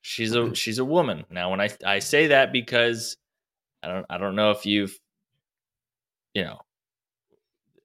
she's 0.00 0.34
a 0.34 0.54
she's 0.54 0.78
a 0.78 0.84
woman. 0.84 1.24
Now, 1.30 1.50
when 1.50 1.60
I 1.60 1.68
I 1.84 1.98
say 1.98 2.28
that 2.28 2.52
because 2.52 3.18
I 3.82 3.88
don't 3.88 4.06
I 4.08 4.16
don't 4.16 4.34
know 4.34 4.52
if 4.52 4.64
you've 4.64 4.98
you 6.32 6.42
know 6.44 6.60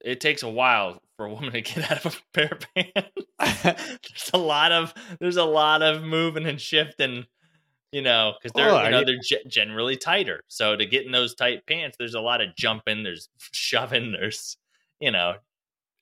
it 0.04 0.20
takes 0.20 0.42
a 0.42 0.48
while 0.48 1.00
for 1.16 1.26
a 1.26 1.32
woman 1.32 1.52
to 1.52 1.60
get 1.62 1.90
out 1.90 2.04
of 2.06 2.14
a 2.16 2.32
pair 2.32 2.50
of 2.52 2.66
pants. 2.74 3.10
there's 4.08 4.30
a 4.32 4.38
lot 4.38 4.72
of 4.72 4.92
there's 5.20 5.36
a 5.36 5.44
lot 5.44 5.82
of 5.82 6.02
moving 6.02 6.46
and 6.46 6.60
shifting, 6.60 7.26
you 7.92 8.02
know, 8.02 8.34
because 8.40 8.52
they're 8.54 8.70
Oh, 8.70 8.82
you 8.84 8.90
know 8.90 9.04
they're 9.04 9.18
ge- 9.22 9.46
generally 9.48 9.96
tighter. 9.96 10.42
So 10.48 10.76
to 10.76 10.86
get 10.86 11.04
in 11.06 11.12
those 11.12 11.34
tight 11.34 11.66
pants, 11.66 11.96
there's 11.98 12.14
a 12.14 12.20
lot 12.20 12.40
of 12.40 12.54
jumping, 12.56 13.02
there's 13.02 13.28
shoving, 13.52 14.12
there's 14.12 14.56
you 15.00 15.10
know 15.10 15.34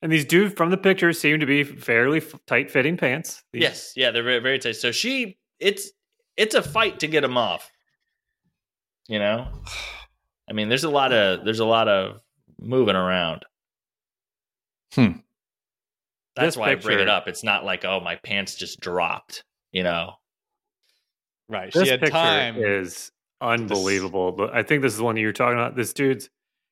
And 0.01 0.11
these 0.11 0.25
dudes 0.25 0.53
from 0.55 0.69
the 0.71 0.77
pictures 0.77 1.19
seem 1.19 1.39
to 1.39 1.45
be 1.45 1.63
fairly 1.63 2.21
tight 2.47 2.71
fitting 2.71 2.97
pants. 2.97 3.43
These- 3.53 3.61
Yes, 3.63 3.93
yeah, 3.95 4.11
they're 4.11 4.23
very 4.23 4.39
very 4.39 4.59
tight. 4.59 4.75
So 4.77 4.91
she, 4.91 5.37
it's 5.59 5.91
it's 6.37 6.55
a 6.55 6.61
fight 6.63 6.99
to 7.01 7.07
get 7.07 7.21
them 7.21 7.37
off. 7.37 7.69
You 9.07 9.19
know, 9.19 9.47
I 10.49 10.53
mean, 10.53 10.69
there's 10.69 10.83
a 10.85 10.89
lot 10.89 11.11
of 11.13 11.43
there's 11.45 11.59
a 11.59 11.65
lot 11.65 11.87
of 11.87 12.19
moving 12.59 12.95
around. 12.95 13.43
Hmm. 14.93 15.19
That's 16.35 16.55
This 16.55 16.57
why 16.57 16.71
I 16.71 16.75
bring 16.75 16.99
it 16.99 17.09
up. 17.09 17.27
It's 17.27 17.43
not 17.43 17.65
like 17.65 17.85
oh 17.85 17.99
my 17.99 18.15
pants 18.15 18.55
just 18.55 18.79
dropped. 18.79 19.43
You 19.71 19.83
know. 19.83 20.13
Right. 21.49 21.71
This 21.71 21.83
she 21.83 21.89
had 21.89 21.99
picture 21.99 22.13
time. 22.13 22.57
is 22.57 23.11
unbelievable. 23.41 24.31
But 24.31 24.53
I 24.53 24.63
think 24.63 24.81
this 24.81 24.93
is 24.93 24.99
the 24.99 25.03
one 25.03 25.17
you're 25.17 25.33
talking 25.33 25.57
about. 25.57 25.75
This 25.75 25.93
dude's 25.93 26.29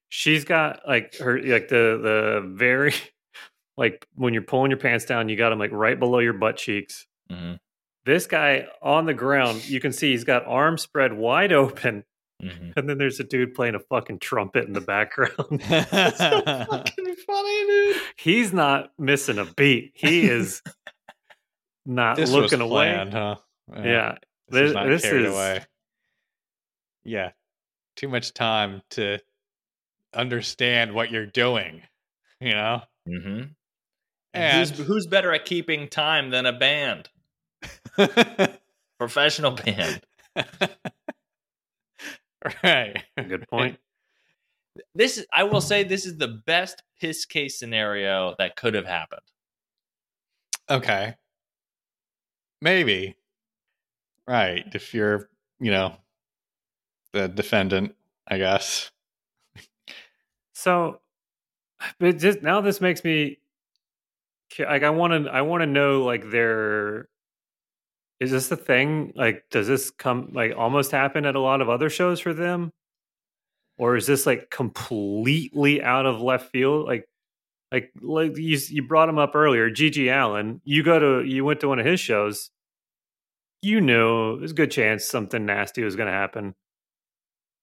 she's 0.09 0.45
got 0.45 0.81
like 0.87 1.15
her 1.17 1.41
like 1.41 1.67
the 1.67 1.99
the 2.01 2.53
very 2.55 2.93
like 3.77 4.07
when 4.15 4.33
you're 4.33 4.43
pulling 4.43 4.71
your 4.71 4.79
pants 4.79 5.05
down, 5.05 5.29
you 5.29 5.35
got 5.35 5.49
them 5.49 5.59
like 5.59 5.71
right 5.71 5.99
below 5.99 6.19
your 6.19 6.33
butt 6.33 6.57
cheeks. 6.57 7.05
hmm 7.29 7.53
This 8.05 8.27
guy 8.27 8.67
on 8.81 9.05
the 9.05 9.13
ground, 9.13 9.67
you 9.69 9.79
can 9.79 9.91
see 9.91 10.11
he's 10.11 10.23
got 10.23 10.45
arms 10.45 10.81
spread 10.81 11.13
wide 11.13 11.51
open, 11.51 12.05
hmm 12.41 12.71
and 12.77 12.87
then 12.89 12.97
there's 12.97 13.19
a 13.19 13.23
dude 13.25 13.53
playing 13.53 13.75
a 13.75 13.79
fucking 13.79 14.19
trumpet 14.19 14.65
in 14.65 14.73
the 14.73 14.79
background. 14.81 15.33
So 15.61 16.41
fucking 16.45 17.15
funny, 17.27 17.65
dude. 17.67 17.97
he's 18.17 18.53
not 18.53 18.91
missing 18.97 19.37
a 19.37 19.45
beat. 19.45 19.91
He 19.95 20.21
is 20.27 20.61
not 21.85 22.15
this 22.15 22.31
looking 22.31 22.59
was 22.59 22.69
away. 22.71 22.93
planned, 22.93 23.13
huh? 23.13 23.35
Yeah, 23.75 24.15
This, 24.47 24.61
This- 24.61 24.67
is 24.69 24.73
not 24.73 24.87
this 24.87 25.03
is- 25.05 25.33
away. 25.33 25.65
Yeah. 27.03 27.31
Too 27.95 28.07
much 28.07 28.33
time 28.33 28.81
to 28.91 29.19
understand 30.13 30.93
what 30.93 31.11
you're 31.11 31.25
doing. 31.25 31.81
You 32.39 32.51
know? 32.53 32.81
hmm 33.05 33.41
And 34.33 34.69
who's, 34.69 34.87
who's 34.87 35.07
better 35.07 35.33
at 35.33 35.43
keeping 35.45 35.89
time 35.89 36.29
than 36.29 36.45
a 36.45 36.53
band, 36.53 37.09
professional 38.99 39.51
band? 39.51 40.01
right. 42.63 43.03
Good 43.17 43.47
point. 43.49 43.77
this 44.95 45.17
is 45.17 45.25
I 45.33 45.43
will 45.43 45.61
say 45.61 45.83
this 45.83 46.05
is 46.05 46.17
the 46.17 46.27
best 46.27 46.83
piss 46.99 47.25
case 47.25 47.59
scenario 47.59 48.35
that 48.37 48.55
could 48.55 48.73
have 48.73 48.85
happened. 48.85 49.21
Okay. 50.69 51.15
Maybe. 52.61 53.15
Right. 54.27 54.65
If 54.73 54.93
you're, 54.93 55.29
you 55.59 55.71
know, 55.71 55.95
the 57.13 57.27
defendant, 57.27 57.95
I 58.27 58.37
guess. 58.37 58.91
So, 60.53 60.99
but 61.99 62.19
just 62.19 62.41
now 62.41 62.61
this 62.61 62.81
makes 62.81 63.03
me 63.03 63.39
like 64.59 64.83
I 64.83 64.89
want 64.89 65.25
to 65.25 65.31
I 65.31 65.41
want 65.41 65.61
to 65.61 65.67
know 65.67 66.03
like 66.03 66.29
their 66.29 67.07
is 68.19 68.31
this 68.31 68.49
the 68.49 68.57
thing 68.57 69.13
like 69.15 69.43
does 69.49 69.67
this 69.67 69.91
come 69.91 70.29
like 70.33 70.53
almost 70.57 70.91
happen 70.91 71.25
at 71.25 71.35
a 71.35 71.39
lot 71.39 71.61
of 71.61 71.69
other 71.69 71.89
shows 71.89 72.19
for 72.19 72.33
them 72.33 72.71
or 73.77 73.95
is 73.95 74.07
this 74.07 74.25
like 74.25 74.49
completely 74.49 75.81
out 75.81 76.05
of 76.05 76.21
left 76.21 76.51
field 76.51 76.85
like 76.85 77.07
like 77.71 77.91
like 78.01 78.37
you 78.37 78.57
you 78.69 78.83
brought 78.83 79.09
him 79.09 79.17
up 79.19 79.35
earlier 79.35 79.69
GG 79.69 80.07
Allin 80.11 80.61
you 80.63 80.83
go 80.83 80.99
to 80.99 81.27
you 81.27 81.45
went 81.45 81.59
to 81.61 81.67
one 81.67 81.79
of 81.79 81.85
his 81.85 81.99
shows 81.99 82.51
you 83.61 83.81
knew 83.81 84.39
there's 84.39 84.51
a 84.51 84.55
good 84.55 84.71
chance 84.71 85.05
something 85.05 85.45
nasty 85.45 85.83
was 85.83 85.95
going 85.95 86.07
to 86.07 86.13
happen 86.13 86.55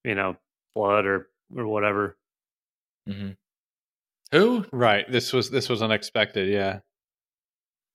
you 0.04 0.14
know 0.14 0.36
blood 0.74 1.06
or 1.06 1.28
or 1.56 1.66
whatever 1.66 2.16
Mm-hmm. 3.08 3.30
Who? 4.32 4.64
Right. 4.72 5.10
This 5.10 5.32
was 5.32 5.50
this 5.50 5.68
was 5.68 5.82
unexpected, 5.82 6.48
yeah. 6.48 6.80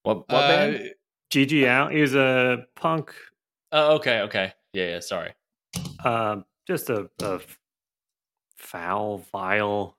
What? 0.03 0.29
What 0.29 0.43
Uh, 0.43 0.47
band? 0.47 0.93
GG 1.31 1.63
Allin. 1.63 1.95
He 1.95 2.01
was 2.01 2.15
a 2.15 2.65
punk, 2.75 3.13
Oh, 3.71 3.95
okay, 3.95 4.19
okay. 4.21 4.53
Yeah, 4.73 4.85
yeah. 4.89 4.99
Sorry. 4.99 5.33
uh, 6.03 6.37
just 6.67 6.89
a 6.89 7.09
foul, 8.57 9.23
vile. 9.31 9.97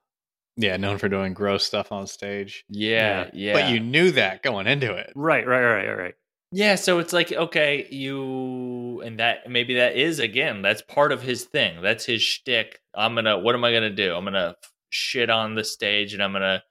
yeah, 0.56 0.76
known 0.76 0.98
for 0.98 1.08
doing 1.08 1.34
gross 1.34 1.64
stuff 1.64 1.90
on 1.92 2.06
stage. 2.06 2.64
Yeah, 2.68 3.30
yeah. 3.32 3.52
But 3.54 3.70
you 3.70 3.80
knew 3.80 4.10
that 4.12 4.42
going 4.42 4.66
into 4.66 4.94
it. 4.94 5.12
Right, 5.14 5.46
right, 5.46 5.62
right, 5.62 5.86
right, 5.88 5.98
right. 5.98 6.14
Yeah, 6.54 6.74
so 6.74 6.98
it's 6.98 7.14
like 7.14 7.32
okay, 7.32 7.86
you 7.90 9.00
and 9.00 9.18
that 9.18 9.48
maybe 9.50 9.74
that 9.76 9.96
is 9.96 10.18
again 10.18 10.60
that's 10.60 10.82
part 10.82 11.10
of 11.10 11.22
his 11.22 11.44
thing. 11.44 11.80
That's 11.80 12.04
his 12.04 12.20
shtick. 12.22 12.80
I'm 12.94 13.14
gonna. 13.14 13.38
What 13.38 13.54
am 13.54 13.64
I 13.64 13.72
gonna 13.72 13.88
do? 13.88 14.14
I'm 14.14 14.24
gonna 14.24 14.56
shit 14.90 15.30
on 15.30 15.54
the 15.54 15.64
stage 15.64 16.12
and 16.12 16.22
I'm 16.22 16.32
gonna 16.32 16.62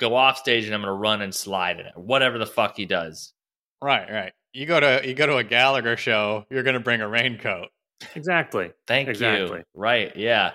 go 0.00 0.16
off 0.16 0.38
stage 0.38 0.64
and 0.64 0.74
I'm 0.74 0.80
gonna 0.80 0.94
run 0.94 1.22
and 1.22 1.32
slide 1.32 1.78
in 1.78 1.86
it. 1.86 1.92
Whatever 1.96 2.38
the 2.38 2.46
fuck 2.46 2.76
he 2.76 2.86
does. 2.86 3.32
Right, 3.82 4.10
right. 4.10 4.32
You 4.52 4.66
go 4.66 4.80
to 4.80 5.00
you 5.06 5.14
go 5.14 5.26
to 5.26 5.36
a 5.36 5.44
Gallagher 5.44 5.96
show, 5.96 6.44
you're 6.50 6.62
gonna 6.62 6.80
bring 6.80 7.00
a 7.00 7.08
raincoat. 7.08 7.68
Exactly. 8.14 8.72
Thank 8.86 9.08
Exactly. 9.08 9.58
you. 9.58 9.64
Right? 9.74 10.16
Yeah. 10.16 10.52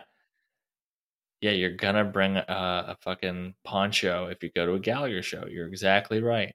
Yeah, 1.42 1.52
you're 1.52 1.76
gonna 1.76 2.04
bring 2.06 2.38
a, 2.38 2.46
a 2.48 2.98
fucking 3.02 3.56
poncho 3.64 4.28
if 4.28 4.44
you 4.44 4.50
go 4.56 4.66
to 4.66 4.74
a 4.74 4.80
Gallagher 4.80 5.22
show. 5.22 5.46
You're 5.50 5.68
exactly 5.68 6.22
right. 6.22 6.54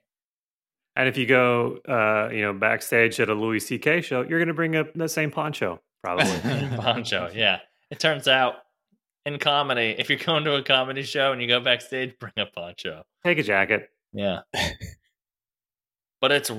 And 0.96 1.08
if 1.08 1.16
you 1.16 1.26
go, 1.26 1.78
uh, 1.88 2.28
you 2.32 2.42
know, 2.42 2.52
backstage 2.52 3.20
at 3.20 3.28
a 3.28 3.34
Louis 3.34 3.60
C.K. 3.60 4.00
show, 4.00 4.22
you're 4.22 4.38
going 4.40 4.48
to 4.48 4.54
bring 4.54 4.74
up 4.74 4.92
the 4.92 5.08
same 5.08 5.30
poncho, 5.30 5.80
probably. 6.02 6.26
poncho. 6.76 7.30
Yeah. 7.32 7.60
It 7.90 8.00
turns 8.00 8.26
out 8.26 8.54
in 9.24 9.38
comedy, 9.38 9.94
if 9.98 10.10
you're 10.10 10.18
going 10.18 10.44
to 10.44 10.56
a 10.56 10.62
comedy 10.62 11.02
show 11.02 11.32
and 11.32 11.40
you 11.40 11.46
go 11.46 11.60
backstage, 11.60 12.18
bring 12.18 12.32
a 12.36 12.46
poncho. 12.46 13.04
Take 13.24 13.38
a 13.38 13.42
jacket. 13.42 13.88
Yeah. 14.12 14.40
but 16.20 16.32
it's, 16.32 16.50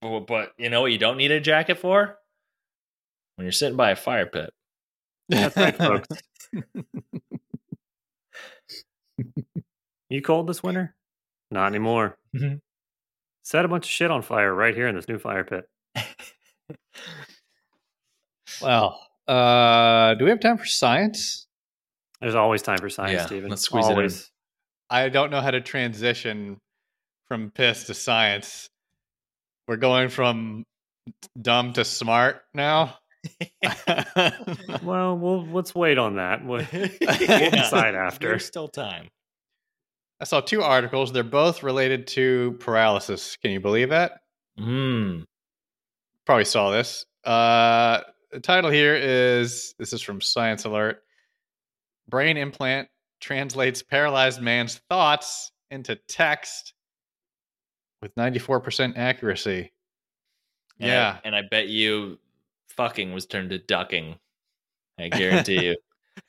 but 0.00 0.52
you 0.58 0.68
know 0.70 0.80
what 0.82 0.92
you 0.92 0.98
don't 0.98 1.16
need 1.16 1.30
a 1.30 1.40
jacket 1.40 1.78
for? 1.78 2.18
When 3.36 3.44
you're 3.44 3.52
sitting 3.52 3.76
by 3.76 3.90
a 3.90 3.96
fire 3.96 4.26
pit. 4.26 4.50
That's 5.28 5.56
right, 5.56 5.76
folks. 5.76 6.08
You 10.08 10.20
cold 10.22 10.48
this 10.48 10.60
winter? 10.62 10.96
Not 11.52 11.66
anymore. 11.68 12.18
Mhm. 12.34 12.60
Set 13.42 13.64
a 13.64 13.68
bunch 13.68 13.84
of 13.86 13.90
shit 13.90 14.10
on 14.10 14.22
fire 14.22 14.52
right 14.52 14.74
here 14.74 14.88
in 14.88 14.96
this 14.96 15.06
new 15.08 15.18
fire 15.18 15.44
pit. 15.44 15.68
Well, 18.60 19.00
uh, 19.26 20.14
do 20.14 20.24
we 20.24 20.30
have 20.30 20.40
time 20.40 20.58
for 20.58 20.66
science? 20.66 21.46
There's 22.20 22.34
always 22.34 22.60
time 22.62 22.76
for 22.78 22.90
science, 22.90 23.12
Yeah, 23.14 23.26
Steven. 23.26 23.48
let's 23.48 23.62
squeeze 23.62 23.88
it 23.88 23.96
in. 23.98 24.10
I 24.90 25.08
don't 25.08 25.30
know 25.30 25.40
how 25.40 25.50
to 25.52 25.60
transition 25.62 26.58
from 27.28 27.50
piss 27.52 27.84
to 27.84 27.94
science. 27.94 28.68
We're 29.70 29.76
going 29.76 30.08
from 30.08 30.64
dumb 31.40 31.74
to 31.74 31.84
smart 31.84 32.42
now. 32.54 32.96
Well, 34.82 35.16
we'll 35.16 35.46
let's 35.46 35.76
wait 35.76 35.96
on 35.96 36.16
that. 36.16 36.44
We'll, 36.44 36.66
we'll 36.72 36.88
Yeah. 37.00 37.50
decide 37.50 37.94
after. 37.94 38.30
There's 38.30 38.44
still 38.44 38.66
time. 38.66 39.06
I 40.20 40.24
saw 40.24 40.40
two 40.40 40.62
articles. 40.62 41.12
They're 41.12 41.22
both 41.22 41.62
related 41.62 42.08
to 42.08 42.56
paralysis. 42.58 43.36
Can 43.36 43.52
you 43.52 43.60
believe 43.60 43.90
that? 43.90 44.14
Mm. 44.58 45.22
Probably 46.26 46.46
saw 46.46 46.72
this. 46.72 47.06
Uh, 47.24 48.00
the 48.32 48.40
title 48.40 48.70
here 48.70 48.96
is 48.96 49.72
this 49.78 49.92
is 49.92 50.02
from 50.02 50.20
Science 50.20 50.64
Alert. 50.64 51.00
Brain 52.08 52.36
implant 52.36 52.88
translates 53.20 53.84
paralyzed 53.84 54.40
man's 54.42 54.80
thoughts 54.90 55.52
into 55.70 55.94
text 56.08 56.74
with 58.02 58.14
94% 58.14 58.96
accuracy. 58.96 59.72
And 60.78 60.88
Yeah. 60.88 61.16
I, 61.16 61.20
and 61.26 61.36
I 61.36 61.42
bet 61.42 61.68
you 61.68 62.18
fucking 62.68 63.12
was 63.12 63.26
turned 63.26 63.50
to 63.50 63.58
ducking. 63.58 64.18
I 64.98 65.08
guarantee 65.08 65.64
you. 65.64 65.76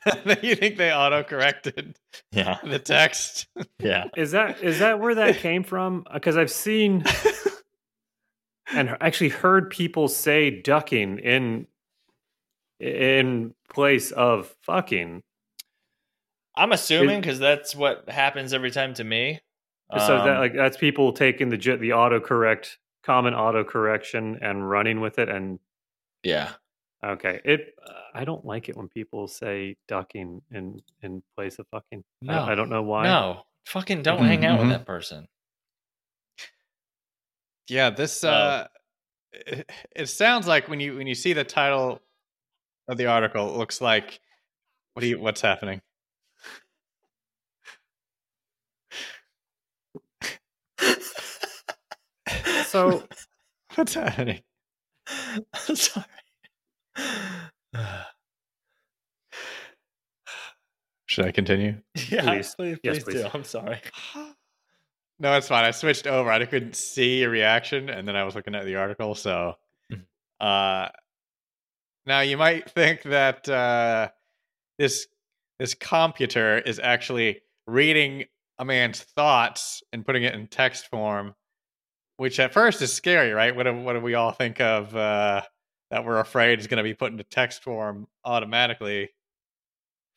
you 0.42 0.56
think 0.56 0.78
they 0.78 0.94
auto 0.94 1.24
corrected 1.24 1.98
Yeah. 2.32 2.58
the 2.64 2.80
text? 2.80 3.48
Yeah. 3.80 4.06
Is 4.16 4.32
that 4.32 4.62
is 4.64 4.80
that 4.80 5.00
where 5.00 5.16
that 5.16 5.38
came 5.40 5.64
from? 5.64 6.06
Because 6.14 6.38
I've 6.38 6.52
seen 6.52 7.04
and 8.74 8.96
actually 9.02 9.30
heard 9.30 9.70
people 9.70 10.08
say 10.08 10.62
ducking 10.62 11.20
in 11.20 11.68
in 12.80 13.54
place 13.74 14.12
of 14.12 14.56
fucking. 14.64 15.22
I'm 16.56 16.72
assuming 16.72 17.22
because 17.22 17.40
that's 17.40 17.76
what 17.76 18.10
happens 18.10 18.54
every 18.54 18.72
time 18.72 18.94
to 18.96 19.04
me. 19.04 19.40
So 20.00 20.18
that 20.18 20.28
Um, 20.36 20.40
like 20.40 20.54
that's 20.54 20.78
people 20.78 21.12
taking 21.14 21.50
the 21.50 21.58
j- 21.58 21.76
the 21.76 21.90
autocorrect 21.90 22.78
common 23.04 23.34
autocorrection 23.34 24.38
and 24.42 24.70
running 24.70 25.00
with 25.02 25.18
it 25.20 25.28
and 25.30 25.60
yeah. 26.24 26.52
okay 27.04 27.42
it 27.44 27.74
uh, 27.86 27.94
I 28.14 28.24
don't 28.26 28.46
like 28.46 28.70
it 28.70 28.78
when 28.78 28.88
people 28.88 29.28
say 29.28 29.76
ducking 29.88 30.42
in 30.52 30.82
in 31.02 31.24
place 31.36 31.58
of 31.60 31.68
fucking. 31.72 32.04
I, 32.28 32.34
don't- 32.34 32.50
I 32.50 32.56
don't 32.56 32.70
know 32.70 32.84
why. 32.84 33.04
No. 33.04 33.44
Fucking 33.66 34.02
don't 34.04 34.20
Mhm, 34.20 34.28
hang 34.28 34.46
out 34.46 34.60
with 34.60 34.70
that 34.70 34.86
person. 34.86 35.28
Yeah, 37.68 37.90
this 37.90 38.24
Oh. 38.24 38.30
uh 38.30 38.68
it, 39.34 39.72
it 39.96 40.06
sounds 40.08 40.46
like 40.48 40.68
when 40.68 40.80
you 40.80 40.98
when 40.98 41.08
you 41.08 41.16
see 41.16 41.34
the 41.34 41.44
title 41.44 42.02
of 42.88 42.98
the 42.98 43.06
article, 43.06 43.54
it 43.54 43.58
looks 43.58 43.80
like 43.82 44.20
what 44.94 45.02
do 45.02 45.08
you 45.08 45.20
what's 45.20 45.42
happening? 45.42 45.82
So 52.72 53.04
What's 53.76 53.94
happening? 53.96 54.40
I'm 55.08 55.76
sorry. 55.76 56.06
Should 61.08 61.26
I 61.26 61.32
continue? 61.32 61.82
yeah, 62.10 62.22
Please. 62.22 62.56
please, 62.56 62.78
Yes, 62.84 63.04
please 63.04 63.16
do. 63.22 63.28
I'm 63.34 63.44
sorry. 63.44 63.80
No, 65.20 65.38
it's 65.38 65.48
fine. 65.50 65.66
I 65.66 65.70
switched 65.70 66.08
over. 66.08 66.32
I 66.32 66.44
couldn't 66.46 66.76
see 66.76 67.20
your 67.20 67.30
reaction, 67.30 67.90
and 67.92 68.08
then 68.08 68.16
I 68.16 68.24
was 68.24 68.34
looking 68.34 68.56
at 68.56 68.66
the 68.66 68.78
article. 68.78 69.14
So, 69.14 69.54
Mhm. 69.94 70.04
uh, 70.40 70.90
now 72.08 72.22
you 72.22 72.38
might 72.38 72.68
think 72.72 73.04
that 73.04 73.48
uh, 73.48 74.10
this 74.80 75.06
this 75.60 75.76
computer 75.76 76.58
is 76.58 76.80
actually 76.80 77.42
reading 77.68 78.26
a 78.58 78.66
man's 78.66 79.02
thoughts 79.04 79.84
and 79.94 80.04
putting 80.04 80.24
it 80.24 80.34
in 80.34 80.48
text 80.48 80.88
form, 80.88 81.36
which 82.22 82.40
at 82.40 82.54
first 82.54 82.84
is 82.84 82.94
scary, 82.94 83.32
right? 83.32 83.56
What 83.56 83.64
do, 83.64 83.74
what 83.82 83.94
do 83.94 84.00
we 84.00 84.14
all 84.14 84.32
think 84.32 84.62
of 84.62 84.96
uh, 84.96 85.42
that 85.90 86.06
we're 86.06 86.20
afraid 86.20 86.60
is 86.60 86.68
going 86.68 86.78
to 86.78 86.84
be 86.84 86.94
put 86.94 87.12
into 87.12 87.24
text 87.24 87.64
form 87.64 88.06
automatically 88.24 89.10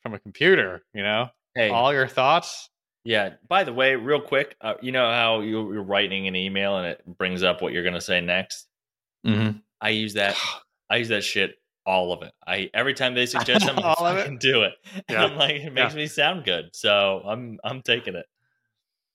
from 0.03 0.13
a 0.13 0.19
computer? 0.19 0.83
You 0.93 1.01
know, 1.01 1.29
Hey, 1.55 1.69
all 1.71 1.91
your 1.91 2.07
thoughts. 2.07 2.69
yeah. 3.05 3.33
By 3.47 3.63
the 3.63 3.73
way, 3.73 3.95
real 3.95 4.21
quick, 4.21 4.55
uh, 4.61 4.75
you 4.83 4.91
know 4.91 5.09
how 5.09 5.39
you- 5.41 5.73
you're 5.73 5.81
writing 5.81 6.27
an 6.27 6.35
email 6.35 6.77
and 6.77 6.85
it 6.85 7.01
brings 7.17 7.41
up 7.41 7.63
what 7.63 7.73
you're 7.73 7.81
going 7.81 7.95
to 7.95 8.01
say 8.01 8.21
next? 8.21 8.67
Mm-hmm. 9.25 9.57
I 9.81 9.89
use 9.89 10.13
that. 10.13 10.37
I 10.91 10.97
use 10.97 11.07
that 11.09 11.23
shit. 11.23 11.55
All 11.87 12.13
of 12.13 12.21
it. 12.21 12.33
I 12.45 12.69
every 12.75 12.93
time 12.93 13.15
they 13.15 13.25
suggest 13.35 13.65
something, 13.65 13.83
I 13.83 13.93
All 13.93 14.05
of 14.05 14.17
it? 14.17 14.39
do 14.39 14.61
it. 14.61 14.73
And 14.93 15.03
Yeah. 15.09 15.23
I'm 15.25 15.37
like, 15.37 15.55
it 15.55 15.73
makes 15.73 15.95
me 15.95 16.05
sound 16.05 16.43
good, 16.45 16.69
so 16.73 17.23
I'm 17.25 17.57
I'm 17.63 17.81
taking 17.81 18.13
it. 18.15 18.27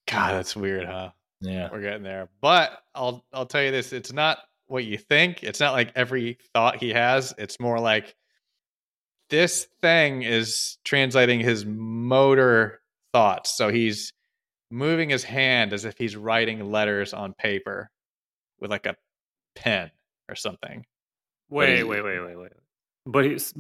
God, 0.09 0.35
that's 0.35 0.57
weird, 0.57 0.87
huh? 0.87 1.11
Yeah. 1.41 1.69
We're 1.73 1.81
getting 1.81 2.03
there. 2.03 2.29
But 2.41 2.71
I'll 2.95 3.25
I'll 3.33 3.47
tell 3.47 3.63
you 3.63 3.71
this, 3.71 3.93
it's 3.93 4.13
not 4.13 4.39
what 4.67 4.85
you 4.85 4.99
think. 4.99 5.43
It's 5.43 5.61
not 5.61 5.73
like 5.73 5.93
every 5.97 6.39
thought 6.55 6.77
he 6.77 6.91
has. 6.91 7.35
It's 7.39 7.59
more 7.59 7.81
like 7.81 8.15
this 9.31 9.67
thing 9.81 10.23
is 10.23 10.79
translating 10.85 11.41
his 11.41 11.65
motor 11.67 12.81
thoughts. 13.13 13.57
So 13.57 13.69
he's 13.71 14.13
moving 14.71 15.09
his 15.11 15.25
hand 15.25 15.73
as 15.73 15.85
if 15.85 15.97
he's 15.99 16.17
writing 16.17 16.71
letters 16.71 17.13
on 17.13 17.33
paper 17.35 17.91
with 18.61 18.71
like 18.71 18.87
a 18.87 18.97
pen 19.57 19.91
or 20.29 20.35
something. 20.35 20.85
wait 21.49 21.79
he- 21.79 21.83
wait 21.83 22.03
wait 22.03 22.21
wait 22.21 22.37
wait. 22.37 22.53
But 23.13 23.25
he's 23.25 23.53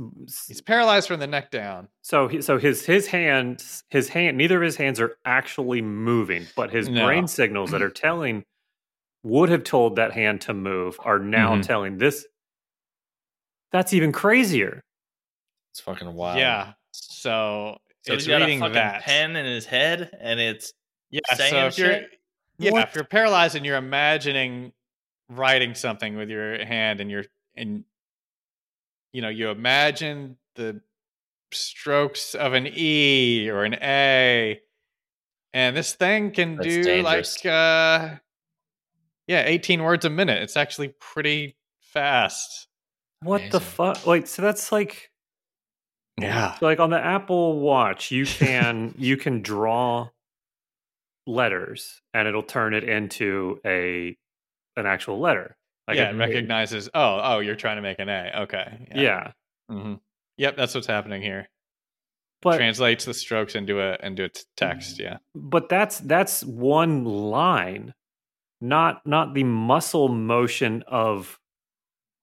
He's 0.46 0.60
paralyzed 0.60 1.08
from 1.08 1.18
the 1.18 1.26
neck 1.26 1.50
down. 1.50 1.88
So 2.02 2.28
he, 2.28 2.40
so 2.40 2.56
his 2.58 2.86
his 2.86 3.08
hands 3.08 3.82
his 3.88 4.08
hand 4.08 4.36
neither 4.36 4.56
of 4.58 4.62
his 4.62 4.76
hands 4.76 5.00
are 5.00 5.16
actually 5.24 5.82
moving, 5.82 6.46
but 6.54 6.70
his 6.70 6.88
No. 6.88 7.04
brain 7.04 7.26
signals 7.26 7.72
that 7.72 7.82
are 7.82 7.90
telling 7.90 8.44
would 9.24 9.48
have 9.48 9.64
told 9.64 9.96
that 9.96 10.12
hand 10.12 10.40
to 10.42 10.54
move 10.54 10.96
are 11.00 11.18
now 11.18 11.56
Mhm. 11.56 11.66
telling 11.66 11.98
this. 11.98 12.26
That's 13.72 13.92
even 13.92 14.12
crazier. 14.12 14.80
It's 15.72 15.80
fucking 15.80 16.12
wild. 16.14 16.38
Yeah. 16.38 16.72
So, 16.92 17.78
So 18.02 18.14
it's 18.14 18.24
he's 18.24 18.28
got 18.28 18.42
a 18.42 18.44
reading 18.44 18.60
fucking 18.60 18.74
that. 18.74 19.02
pen 19.02 19.36
in 19.36 19.44
his 19.46 19.66
head, 19.66 20.16
and 20.20 20.38
it's 20.40 20.72
Yeah, 21.10 21.20
saying 21.34 21.50
so 21.50 21.66
if 21.66 21.78
you're 21.78 22.06
yeah, 22.58 22.70
What? 22.72 22.88
if 22.88 22.94
you're 22.94 23.04
paralyzed 23.04 23.56
and 23.56 23.64
you're 23.66 23.76
imagining 23.76 24.72
writing 25.28 25.74
something 25.74 26.16
with 26.16 26.28
your 26.30 26.64
hand 26.64 27.00
and 27.00 27.10
you're 27.10 27.24
and 27.56 27.84
you 29.12 29.22
know, 29.22 29.28
you 29.28 29.50
imagine 29.50 30.36
the 30.56 30.80
strokes 31.52 32.34
of 32.34 32.52
an 32.54 32.68
E 32.72 33.48
or 33.50 33.64
an 33.64 33.74
A 33.82 34.60
and 35.52 35.76
this 35.76 35.94
thing 35.94 36.30
can 36.30 36.54
That's 36.56 36.68
do 36.68 36.82
dangerous. 36.84 37.44
like 37.44 37.52
uh 37.52 38.16
yeah, 39.26 39.42
18 39.46 39.82
words 39.82 40.04
a 40.04 40.10
minute. 40.10 40.42
It's 40.42 40.56
actually 40.56 40.94
pretty 41.00 41.56
fast. 41.80 42.68
What 43.22 43.40
the 43.50 43.58
Amazing. 43.58 43.60
fuck? 43.60 44.06
Like 44.06 44.26
so 44.28 44.42
that's 44.42 44.70
like 44.72 45.10
Yeah. 46.20 46.56
like 46.60 46.78
on 46.78 46.90
the 46.90 47.00
Apple 47.04 47.58
Watch 47.60 48.10
you 48.12 48.26
can 48.26 48.94
you 48.96 49.16
can 49.16 49.42
draw 49.42 50.08
letters 51.26 52.00
and 52.14 52.26
it'll 52.28 52.42
turn 52.42 52.74
it 52.74 52.84
into 52.84 53.60
a 53.64 54.16
an 54.76 54.86
actual 54.86 55.18
letter. 55.20 55.56
Like 55.90 55.98
yeah, 55.98 56.10
it- 56.10 56.14
it 56.14 56.18
recognizes, 56.18 56.88
oh, 56.94 57.20
oh, 57.22 57.38
you're 57.40 57.56
trying 57.56 57.76
to 57.76 57.82
make 57.82 57.98
an 57.98 58.08
A. 58.08 58.32
Okay. 58.42 58.86
yeah. 58.94 59.32
hmm 59.68 59.94
Yep, 60.38 60.56
that's 60.56 60.74
what's 60.74 60.86
happening 60.86 61.20
here. 61.22 61.48
But 62.42 62.56
Translates 62.56 63.04
the 63.04 63.12
strokes 63.12 63.54
into 63.54 63.80
a 63.80 63.98
into 64.02 64.24
a 64.24 64.28
t- 64.30 64.40
text. 64.56 64.98
Yeah. 64.98 65.18
but 65.34 65.68
that's 65.68 65.98
that's 66.00 66.42
one 66.44 67.04
line 67.04 67.92
not 68.62 69.06
not 69.06 69.34
the 69.34 69.44
muscle 69.44 70.08
motion 70.08 70.82
of 70.86 71.38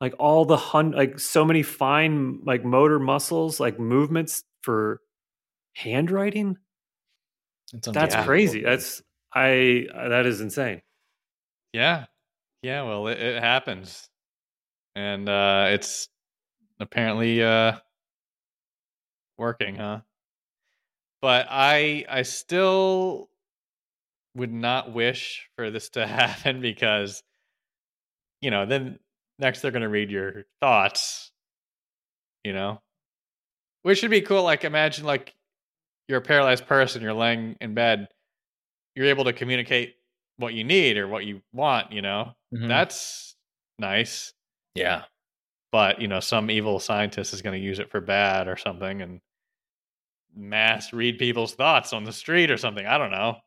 like 0.01 0.13
all 0.19 0.45
the 0.45 0.57
hun 0.57 0.91
like 0.91 1.19
so 1.19 1.45
many 1.45 1.61
fine 1.63 2.39
like 2.45 2.63
motor 2.65 2.99
muscles 2.99 3.59
like 3.59 3.79
movements 3.79 4.43
for 4.63 5.01
handwriting 5.75 6.57
it's 7.73 7.87
that's 7.87 8.15
crazy 8.25 8.61
that's 8.63 9.01
i 9.33 9.85
that 9.93 10.25
is 10.25 10.41
insane 10.41 10.81
Yeah. 11.73 12.05
Yeah, 12.67 12.81
well 12.83 13.07
it, 13.07 13.17
it 13.17 13.41
happens. 13.41 14.09
And 14.95 15.29
uh 15.29 15.67
it's 15.69 16.09
apparently 16.79 17.43
uh 17.43 17.79
working, 19.37 19.75
huh? 19.75 20.01
But 21.21 21.47
I 21.49 22.05
I 22.09 22.23
still 22.23 23.29
would 24.35 24.51
not 24.51 24.93
wish 24.93 25.49
for 25.55 25.69
this 25.71 25.89
to 25.91 26.07
happen 26.07 26.61
because 26.61 27.23
you 28.41 28.51
know, 28.51 28.65
then 28.65 28.99
next 29.39 29.61
they're 29.61 29.71
going 29.71 29.81
to 29.81 29.89
read 29.89 30.11
your 30.11 30.45
thoughts, 30.61 31.31
you 32.43 32.53
know. 32.53 32.81
Which 33.83 33.99
should 33.99 34.11
be 34.11 34.21
cool 34.21 34.43
like 34.43 34.63
imagine 34.63 35.05
like 35.05 35.33
you're 36.07 36.19
a 36.19 36.23
paralyzed 36.23 36.67
person, 36.67 37.01
you're 37.03 37.13
laying 37.13 37.57
in 37.61 37.75
bed, 37.75 38.09
you're 38.95 39.07
able 39.07 39.25
to 39.25 39.33
communicate 39.33 39.97
what 40.37 40.55
you 40.55 40.65
need 40.65 40.97
or 40.97 41.07
what 41.09 41.25
you 41.25 41.43
want, 41.53 41.93
you 41.93 42.03
know. 42.03 42.36
Mhm. 42.53 42.67
That's 42.67 43.35
nice. 43.79 44.33
yeah. 44.75 45.03
But, 45.71 45.99
you 46.01 46.07
know, 46.07 46.21
some 46.21 46.49
evil 46.49 46.79
scientist 46.79 47.33
is 47.33 47.41
going 47.41 47.59
to 47.59 47.63
use 47.65 47.79
it 47.79 47.91
for 47.91 47.99
bad 47.99 48.47
or 48.47 48.55
something 48.55 49.01
and 49.01 49.19
mass 50.33 50.93
read 50.93 51.17
people's 51.19 51.53
thoughts 51.55 51.91
on 51.93 52.03
the 52.05 52.13
street 52.13 52.49
or 52.49 52.57
something. 52.57 52.85
I 52.85 52.97
don't 52.97 53.11
know. 53.11 53.37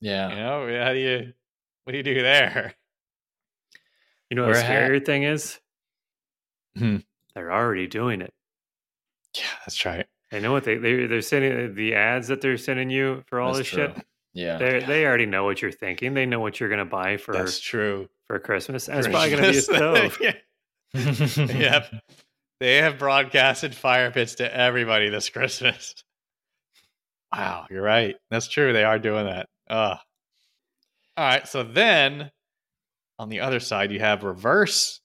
Yeah. 0.00 0.30
You 0.30 0.34
know, 0.36 0.84
how 0.84 0.92
do 0.92 0.98
you 0.98 1.32
what 1.84 1.92
do 1.92 1.96
you 1.98 2.02
do 2.02 2.20
there? 2.22 2.74
you 4.30 4.36
know 4.36 4.46
what 4.46 4.54
the 4.54 4.60
We're 4.60 4.66
ha- 4.66 4.72
scarier 4.72 5.04
thing 5.04 5.22
is 5.22 5.60
Hmm. 6.76 6.96
They're 7.34 7.52
already 7.52 7.86
doing 7.86 8.20
it. 8.20 8.32
Yeah, 9.36 9.44
that's 9.64 9.84
right. 9.84 10.06
I 10.32 10.40
know 10.40 10.52
what 10.52 10.64
they 10.64 10.76
they 10.76 11.06
they're 11.06 11.20
sending 11.22 11.74
the 11.74 11.94
ads 11.94 12.28
that 12.28 12.40
they're 12.40 12.58
sending 12.58 12.90
you 12.90 13.22
for 13.26 13.40
all 13.40 13.52
That's 13.52 13.58
this 13.58 13.68
true. 13.68 13.92
shit. 13.94 14.06
Yeah. 14.34 14.58
They 14.58 14.80
they 14.80 15.06
already 15.06 15.26
know 15.26 15.44
what 15.44 15.62
you're 15.62 15.70
thinking. 15.72 16.14
They 16.14 16.26
know 16.26 16.40
what 16.40 16.58
you're 16.58 16.68
gonna 16.68 16.84
buy 16.84 17.16
for 17.16 17.32
That's 17.32 17.60
true. 17.60 18.08
For 18.30 18.38
Christmas. 18.38 18.88
And 18.88 19.00
it's 19.00 19.08
probably 19.08 19.30
gonna 19.30 19.50
be 19.50 19.58
a 19.58 19.60
stove. 19.60 20.18
yeah. 20.20 20.34
yep. 21.52 21.92
They 22.60 22.76
have 22.76 22.96
broadcasted 22.96 23.74
fire 23.74 24.12
pits 24.12 24.36
to 24.36 24.56
everybody 24.56 25.08
this 25.08 25.28
Christmas. 25.30 25.96
Wow, 27.32 27.66
you're 27.70 27.82
right. 27.82 28.14
That's 28.30 28.46
true. 28.46 28.72
They 28.72 28.84
are 28.84 29.00
doing 29.00 29.26
that. 29.26 29.48
Uh. 29.68 29.96
All 31.16 31.26
right. 31.26 31.48
So 31.48 31.64
then 31.64 32.30
on 33.18 33.30
the 33.30 33.40
other 33.40 33.58
side, 33.58 33.90
you 33.90 33.98
have 33.98 34.22
reverse 34.22 35.00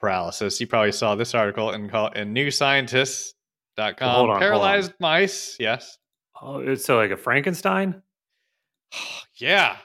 paralysis. 0.00 0.60
You 0.60 0.66
probably 0.66 0.92
saw 0.92 1.14
this 1.14 1.36
article 1.36 1.70
in, 1.70 1.88
call, 1.88 2.08
in 2.08 2.34
newscientists.com. 2.34 3.84
Hold 3.84 4.00
on, 4.00 4.14
hold 4.16 4.30
on. 4.30 4.40
Paralyzed 4.40 4.94
mice. 4.98 5.56
Yes. 5.60 5.96
Oh, 6.40 6.58
it's 6.58 6.84
so 6.84 6.96
like 6.96 7.12
a 7.12 7.16
Frankenstein? 7.16 8.02
yeah. 9.36 9.76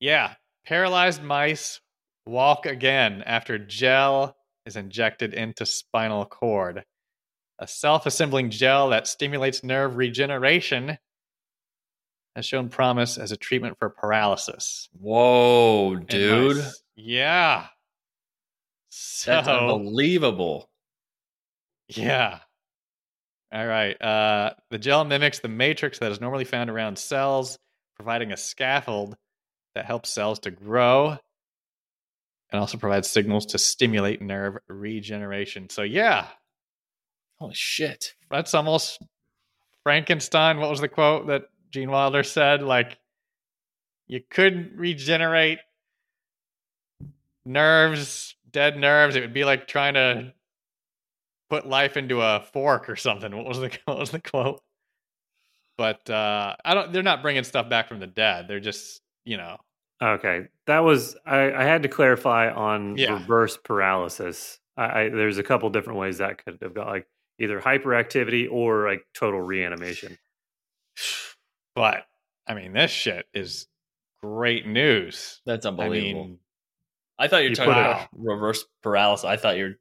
Yeah. 0.00 0.34
Paralyzed 0.66 1.22
mice 1.22 1.80
walk 2.26 2.64
again 2.64 3.22
after 3.26 3.58
gel 3.58 4.34
is 4.64 4.76
injected 4.76 5.34
into 5.34 5.66
spinal 5.66 6.24
cord. 6.24 6.84
A 7.58 7.66
self 7.66 8.06
assembling 8.06 8.50
gel 8.50 8.88
that 8.88 9.06
stimulates 9.06 9.62
nerve 9.62 9.96
regeneration 9.96 10.98
has 12.34 12.46
shown 12.46 12.68
promise 12.68 13.18
as 13.18 13.30
a 13.30 13.36
treatment 13.36 13.76
for 13.78 13.90
paralysis. 13.90 14.88
Whoa, 14.98 15.96
dude. 15.96 16.56
mice. 16.56 16.82
Yeah. 16.96 17.66
So, 18.88 19.32
That's 19.32 19.48
unbelievable. 19.48 20.68
Yeah. 21.88 22.38
All 23.52 23.66
right. 23.66 24.00
Uh, 24.00 24.54
the 24.70 24.78
gel 24.78 25.04
mimics 25.04 25.40
the 25.40 25.48
matrix 25.48 25.98
that 25.98 26.10
is 26.10 26.20
normally 26.20 26.44
found 26.44 26.70
around 26.70 26.98
cells, 26.98 27.58
providing 27.96 28.32
a 28.32 28.36
scaffold 28.36 29.16
that 29.74 29.86
helps 29.86 30.10
cells 30.10 30.38
to 30.40 30.50
grow 30.50 31.18
and 32.50 32.60
also 32.60 32.78
provides 32.78 33.10
signals 33.10 33.46
to 33.46 33.58
stimulate 33.58 34.22
nerve 34.22 34.58
regeneration. 34.68 35.68
So, 35.68 35.82
yeah, 35.82 36.26
Holy 37.38 37.54
shit. 37.54 38.14
that's 38.30 38.54
almost 38.54 39.02
Frankenstein. 39.82 40.58
What 40.58 40.70
was 40.70 40.80
the 40.80 40.88
quote 40.88 41.26
that 41.26 41.44
Gene 41.70 41.90
Wilder 41.90 42.22
said? 42.22 42.62
Like, 42.62 42.98
you 44.06 44.20
couldn't 44.30 44.76
regenerate 44.76 45.58
nerves, 47.44 48.36
dead 48.50 48.76
nerves. 48.76 49.16
It 49.16 49.20
would 49.20 49.34
be 49.34 49.44
like 49.44 49.66
trying 49.66 49.94
to 49.94 50.32
put 51.50 51.66
life 51.66 51.96
into 51.96 52.20
a 52.20 52.44
fork 52.52 52.88
or 52.88 52.96
something. 52.96 53.34
What 53.36 53.46
was 53.46 53.58
the 53.58 53.70
what 53.84 53.98
was 53.98 54.10
the 54.10 54.20
quote? 54.20 54.62
But 55.76 56.08
uh, 56.08 56.54
I 56.64 56.74
don't. 56.74 56.92
They're 56.92 57.02
not 57.02 57.22
bringing 57.22 57.44
stuff 57.44 57.68
back 57.68 57.88
from 57.88 57.98
the 57.98 58.06
dead. 58.06 58.46
They're 58.48 58.60
just 58.60 59.00
you 59.24 59.36
know. 59.36 59.58
Okay. 60.02 60.46
That 60.66 60.80
was 60.80 61.16
I, 61.26 61.52
I 61.52 61.64
had 61.64 61.82
to 61.84 61.88
clarify 61.88 62.50
on 62.50 62.96
Yeah. 62.96 63.14
reverse 63.14 63.56
paralysis. 63.56 64.58
I, 64.76 65.02
I 65.02 65.08
there's 65.08 65.38
a 65.38 65.42
couple 65.42 65.70
different 65.70 65.98
ways 65.98 66.18
that 66.18 66.44
could 66.44 66.58
have 66.62 66.74
got 66.74 66.86
like 66.88 67.06
either 67.38 67.60
hyperactivity 67.60 68.48
or 68.50 68.88
like 68.88 69.02
total 69.14 69.40
reanimation. 69.40 70.18
But 71.74 72.04
I 72.46 72.54
mean, 72.54 72.72
this 72.72 72.90
shit 72.90 73.26
is 73.34 73.66
great 74.22 74.66
news. 74.66 75.40
That's 75.46 75.66
I 75.66 75.70
unbelievable. 75.70 76.24
mean, 76.28 76.38
I 77.18 77.28
thought 77.28 77.42
you 77.44 77.50
were 77.50 77.54
talking 77.54 77.72
put 77.74 77.78
it- 77.80 77.86
about 77.86 78.08
reverse 78.12 78.64
paralysis. 78.82 79.24
I 79.24 79.36
thought 79.36 79.56
you 79.56 79.64
were 79.64 79.78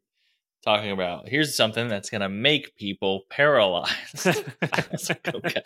talking 0.63 0.91
about 0.91 1.27
here's 1.27 1.55
something 1.55 1.87
that's 1.87 2.09
going 2.09 2.21
to 2.21 2.29
make 2.29 2.75
people 2.75 3.23
paralyzed. 3.29 4.27
I 4.61 4.83
was 4.91 5.09
like, 5.09 5.35
okay. 5.35 5.63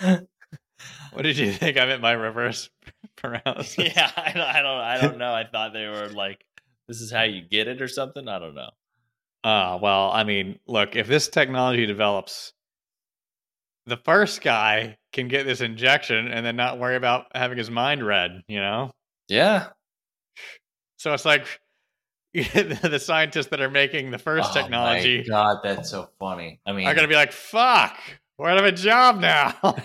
what 1.12 1.22
did 1.22 1.38
you 1.38 1.52
think 1.52 1.78
I 1.78 1.86
meant 1.86 2.02
by 2.02 2.12
reverse 2.12 2.70
paralysis? 3.16 3.78
yeah, 3.96 4.10
I 4.16 4.32
don't, 4.32 4.42
I 4.42 4.62
don't, 4.62 4.80
I 4.80 5.00
don't 5.00 5.18
know. 5.18 5.32
I 5.32 5.44
thought 5.44 5.72
they 5.72 5.86
were 5.86 6.08
like, 6.08 6.44
this 6.88 7.00
is 7.00 7.10
how 7.10 7.22
you 7.22 7.42
get 7.42 7.68
it 7.68 7.80
or 7.80 7.88
something. 7.88 8.28
I 8.28 8.38
don't 8.38 8.54
know. 8.54 8.70
Uh, 9.42 9.78
well, 9.80 10.10
I 10.10 10.24
mean, 10.24 10.58
look, 10.66 10.96
if 10.96 11.06
this 11.06 11.28
technology 11.28 11.86
develops, 11.86 12.52
the 13.86 13.96
first 13.96 14.42
guy 14.42 14.98
can 15.12 15.28
get 15.28 15.46
this 15.46 15.60
injection 15.60 16.28
and 16.28 16.44
then 16.44 16.56
not 16.56 16.78
worry 16.78 16.96
about 16.96 17.26
having 17.34 17.58
his 17.58 17.70
mind 17.70 18.04
read, 18.06 18.42
you 18.48 18.60
know? 18.60 18.90
Yeah. 19.28 19.68
So 20.98 21.14
it's 21.14 21.24
like 21.24 21.46
the 22.34 23.00
scientists 23.02 23.46
that 23.48 23.60
are 23.60 23.70
making 23.70 24.10
the 24.10 24.18
first 24.18 24.50
Oh 24.50 24.54
my 24.54 24.62
technology 24.62 25.24
God, 25.28 25.58
that's 25.64 25.90
so 25.90 26.10
funny. 26.18 26.60
I 26.66 26.72
mean, 26.72 26.86
are 26.86 26.94
going 26.94 27.04
to 27.04 27.08
be 27.08 27.16
like, 27.16 27.32
fuck, 27.32 27.98
we're 28.38 28.50
out 28.50 28.58
of 28.58 28.64
a 28.64 28.72
job 28.72 29.18
now. 29.18 29.76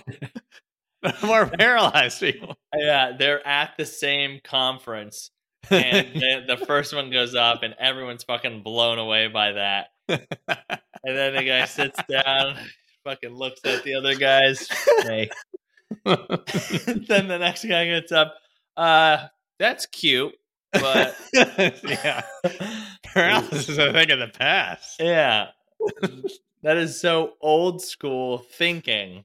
more 1.23 1.45
paralyzed 1.47 2.19
people. 2.19 2.55
yeah, 2.75 3.13
they're 3.17 3.45
at 3.47 3.73
the 3.77 3.85
same 3.85 4.39
conference, 4.43 5.31
and 5.69 6.07
the, 6.13 6.43
the 6.55 6.65
first 6.65 6.93
one 6.93 7.09
goes 7.11 7.35
up, 7.35 7.63
and 7.63 7.75
everyone's 7.79 8.23
fucking 8.23 8.63
blown 8.63 8.97
away 8.97 9.27
by 9.27 9.53
that. 9.53 9.87
And 10.07 11.15
then 11.15 11.35
the 11.35 11.43
guy 11.43 11.65
sits 11.65 11.99
down, 12.09 12.57
fucking 13.03 13.35
looks 13.35 13.61
at 13.63 13.83
the 13.83 13.95
other 13.95 14.15
guys. 14.15 14.67
Hey. 15.03 15.29
then 16.03 17.27
the 17.27 17.37
next 17.39 17.63
guy 17.65 17.85
gets 17.85 18.11
up. 18.11 18.35
Uh, 18.75 19.27
that's 19.59 19.85
cute, 19.85 20.35
but 20.73 21.15
yeah, 21.33 22.23
paralysis 23.03 23.69
is 23.69 23.77
a 23.77 23.93
thing 23.93 24.11
of 24.11 24.19
the 24.19 24.27
past. 24.27 24.99
yeah, 24.99 25.49
that 26.63 26.77
is 26.77 26.99
so 26.99 27.33
old 27.39 27.81
school 27.81 28.39
thinking. 28.39 29.23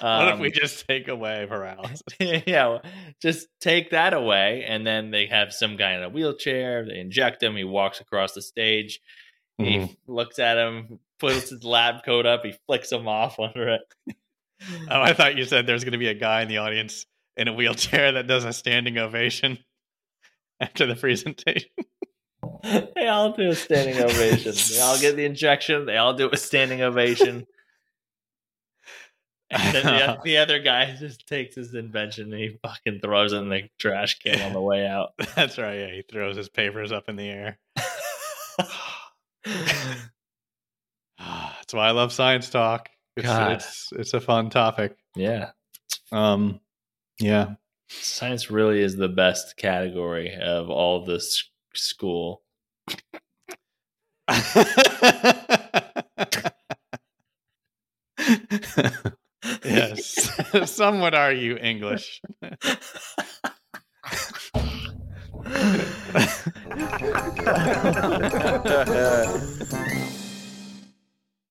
What 0.00 0.34
if 0.34 0.40
we 0.40 0.48
Um, 0.48 0.52
just 0.54 0.86
take 0.86 1.08
away 1.08 1.46
paralysis? 1.48 2.02
yeah, 2.20 2.78
just 3.20 3.48
take 3.60 3.90
that 3.90 4.14
away, 4.14 4.64
and 4.66 4.86
then 4.86 5.10
they 5.10 5.26
have 5.26 5.52
some 5.52 5.76
guy 5.76 5.92
in 5.92 6.02
a 6.02 6.08
wheelchair. 6.08 6.86
They 6.86 6.98
inject 6.98 7.42
him. 7.42 7.56
He 7.56 7.64
walks 7.64 8.00
across 8.00 8.32
the 8.32 8.42
stage. 8.42 9.00
Mm-hmm. 9.60 9.84
He 9.84 9.96
looks 10.06 10.38
at 10.38 10.56
him, 10.56 11.00
puts 11.18 11.50
his 11.50 11.64
lab 11.64 12.04
coat 12.04 12.26
up. 12.26 12.44
He 12.44 12.54
flicks 12.66 12.90
him 12.90 13.06
off 13.06 13.38
under 13.38 13.68
it. 13.68 14.16
Oh, 14.90 15.00
I 15.00 15.12
thought 15.12 15.36
you 15.36 15.44
said 15.44 15.66
there's 15.66 15.84
going 15.84 15.92
to 15.92 15.98
be 15.98 16.08
a 16.08 16.14
guy 16.14 16.42
in 16.42 16.48
the 16.48 16.58
audience 16.58 17.06
in 17.36 17.48
a 17.48 17.52
wheelchair 17.52 18.12
that 18.12 18.26
does 18.26 18.44
a 18.44 18.52
standing 18.52 18.98
ovation 18.98 19.58
after 20.60 20.86
the 20.86 20.96
presentation. 20.96 21.70
they 22.62 23.06
all 23.08 23.32
do 23.32 23.48
a 23.48 23.54
standing 23.54 24.02
ovation. 24.02 24.52
They 24.70 24.80
all 24.80 24.98
get 24.98 25.16
the 25.16 25.24
injection. 25.24 25.86
They 25.86 25.96
all 25.96 26.14
do 26.14 26.28
a 26.30 26.36
standing 26.36 26.82
ovation. 26.82 27.46
And 29.58 29.74
then 29.74 29.84
the, 29.84 30.18
the 30.24 30.36
other 30.38 30.60
guy 30.60 30.94
just 30.96 31.26
takes 31.26 31.56
his 31.56 31.74
invention 31.74 32.32
and 32.32 32.40
he 32.40 32.58
fucking 32.62 33.00
throws 33.00 33.32
it 33.32 33.38
in 33.38 33.48
the 33.48 33.68
trash 33.78 34.20
can 34.20 34.40
on 34.42 34.52
the 34.52 34.60
way 34.60 34.86
out. 34.86 35.10
That's 35.34 35.58
right. 35.58 35.80
Yeah, 35.80 35.90
he 35.90 36.02
throws 36.08 36.36
his 36.36 36.48
papers 36.48 36.92
up 36.92 37.08
in 37.08 37.16
the 37.16 37.28
air. 37.28 37.58
That's 41.18 41.74
why 41.74 41.88
I 41.88 41.90
love 41.90 42.12
science 42.12 42.48
talk. 42.48 42.90
It's, 43.16 43.26
God. 43.26 43.52
it's 43.52 43.92
it's 43.92 44.14
a 44.14 44.20
fun 44.20 44.50
topic. 44.50 44.96
yeah. 45.16 45.50
Um, 46.12 46.60
yeah. 47.18 47.54
Science 47.88 48.52
really 48.52 48.80
is 48.80 48.96
the 48.96 49.08
best 49.08 49.56
category 49.56 50.32
of 50.34 50.70
all 50.70 51.04
this 51.04 51.50
school. 51.74 52.42
Yes, 59.64 60.30
some 60.70 61.00
would 61.00 61.14
argue 61.14 61.56
English. 61.56 62.20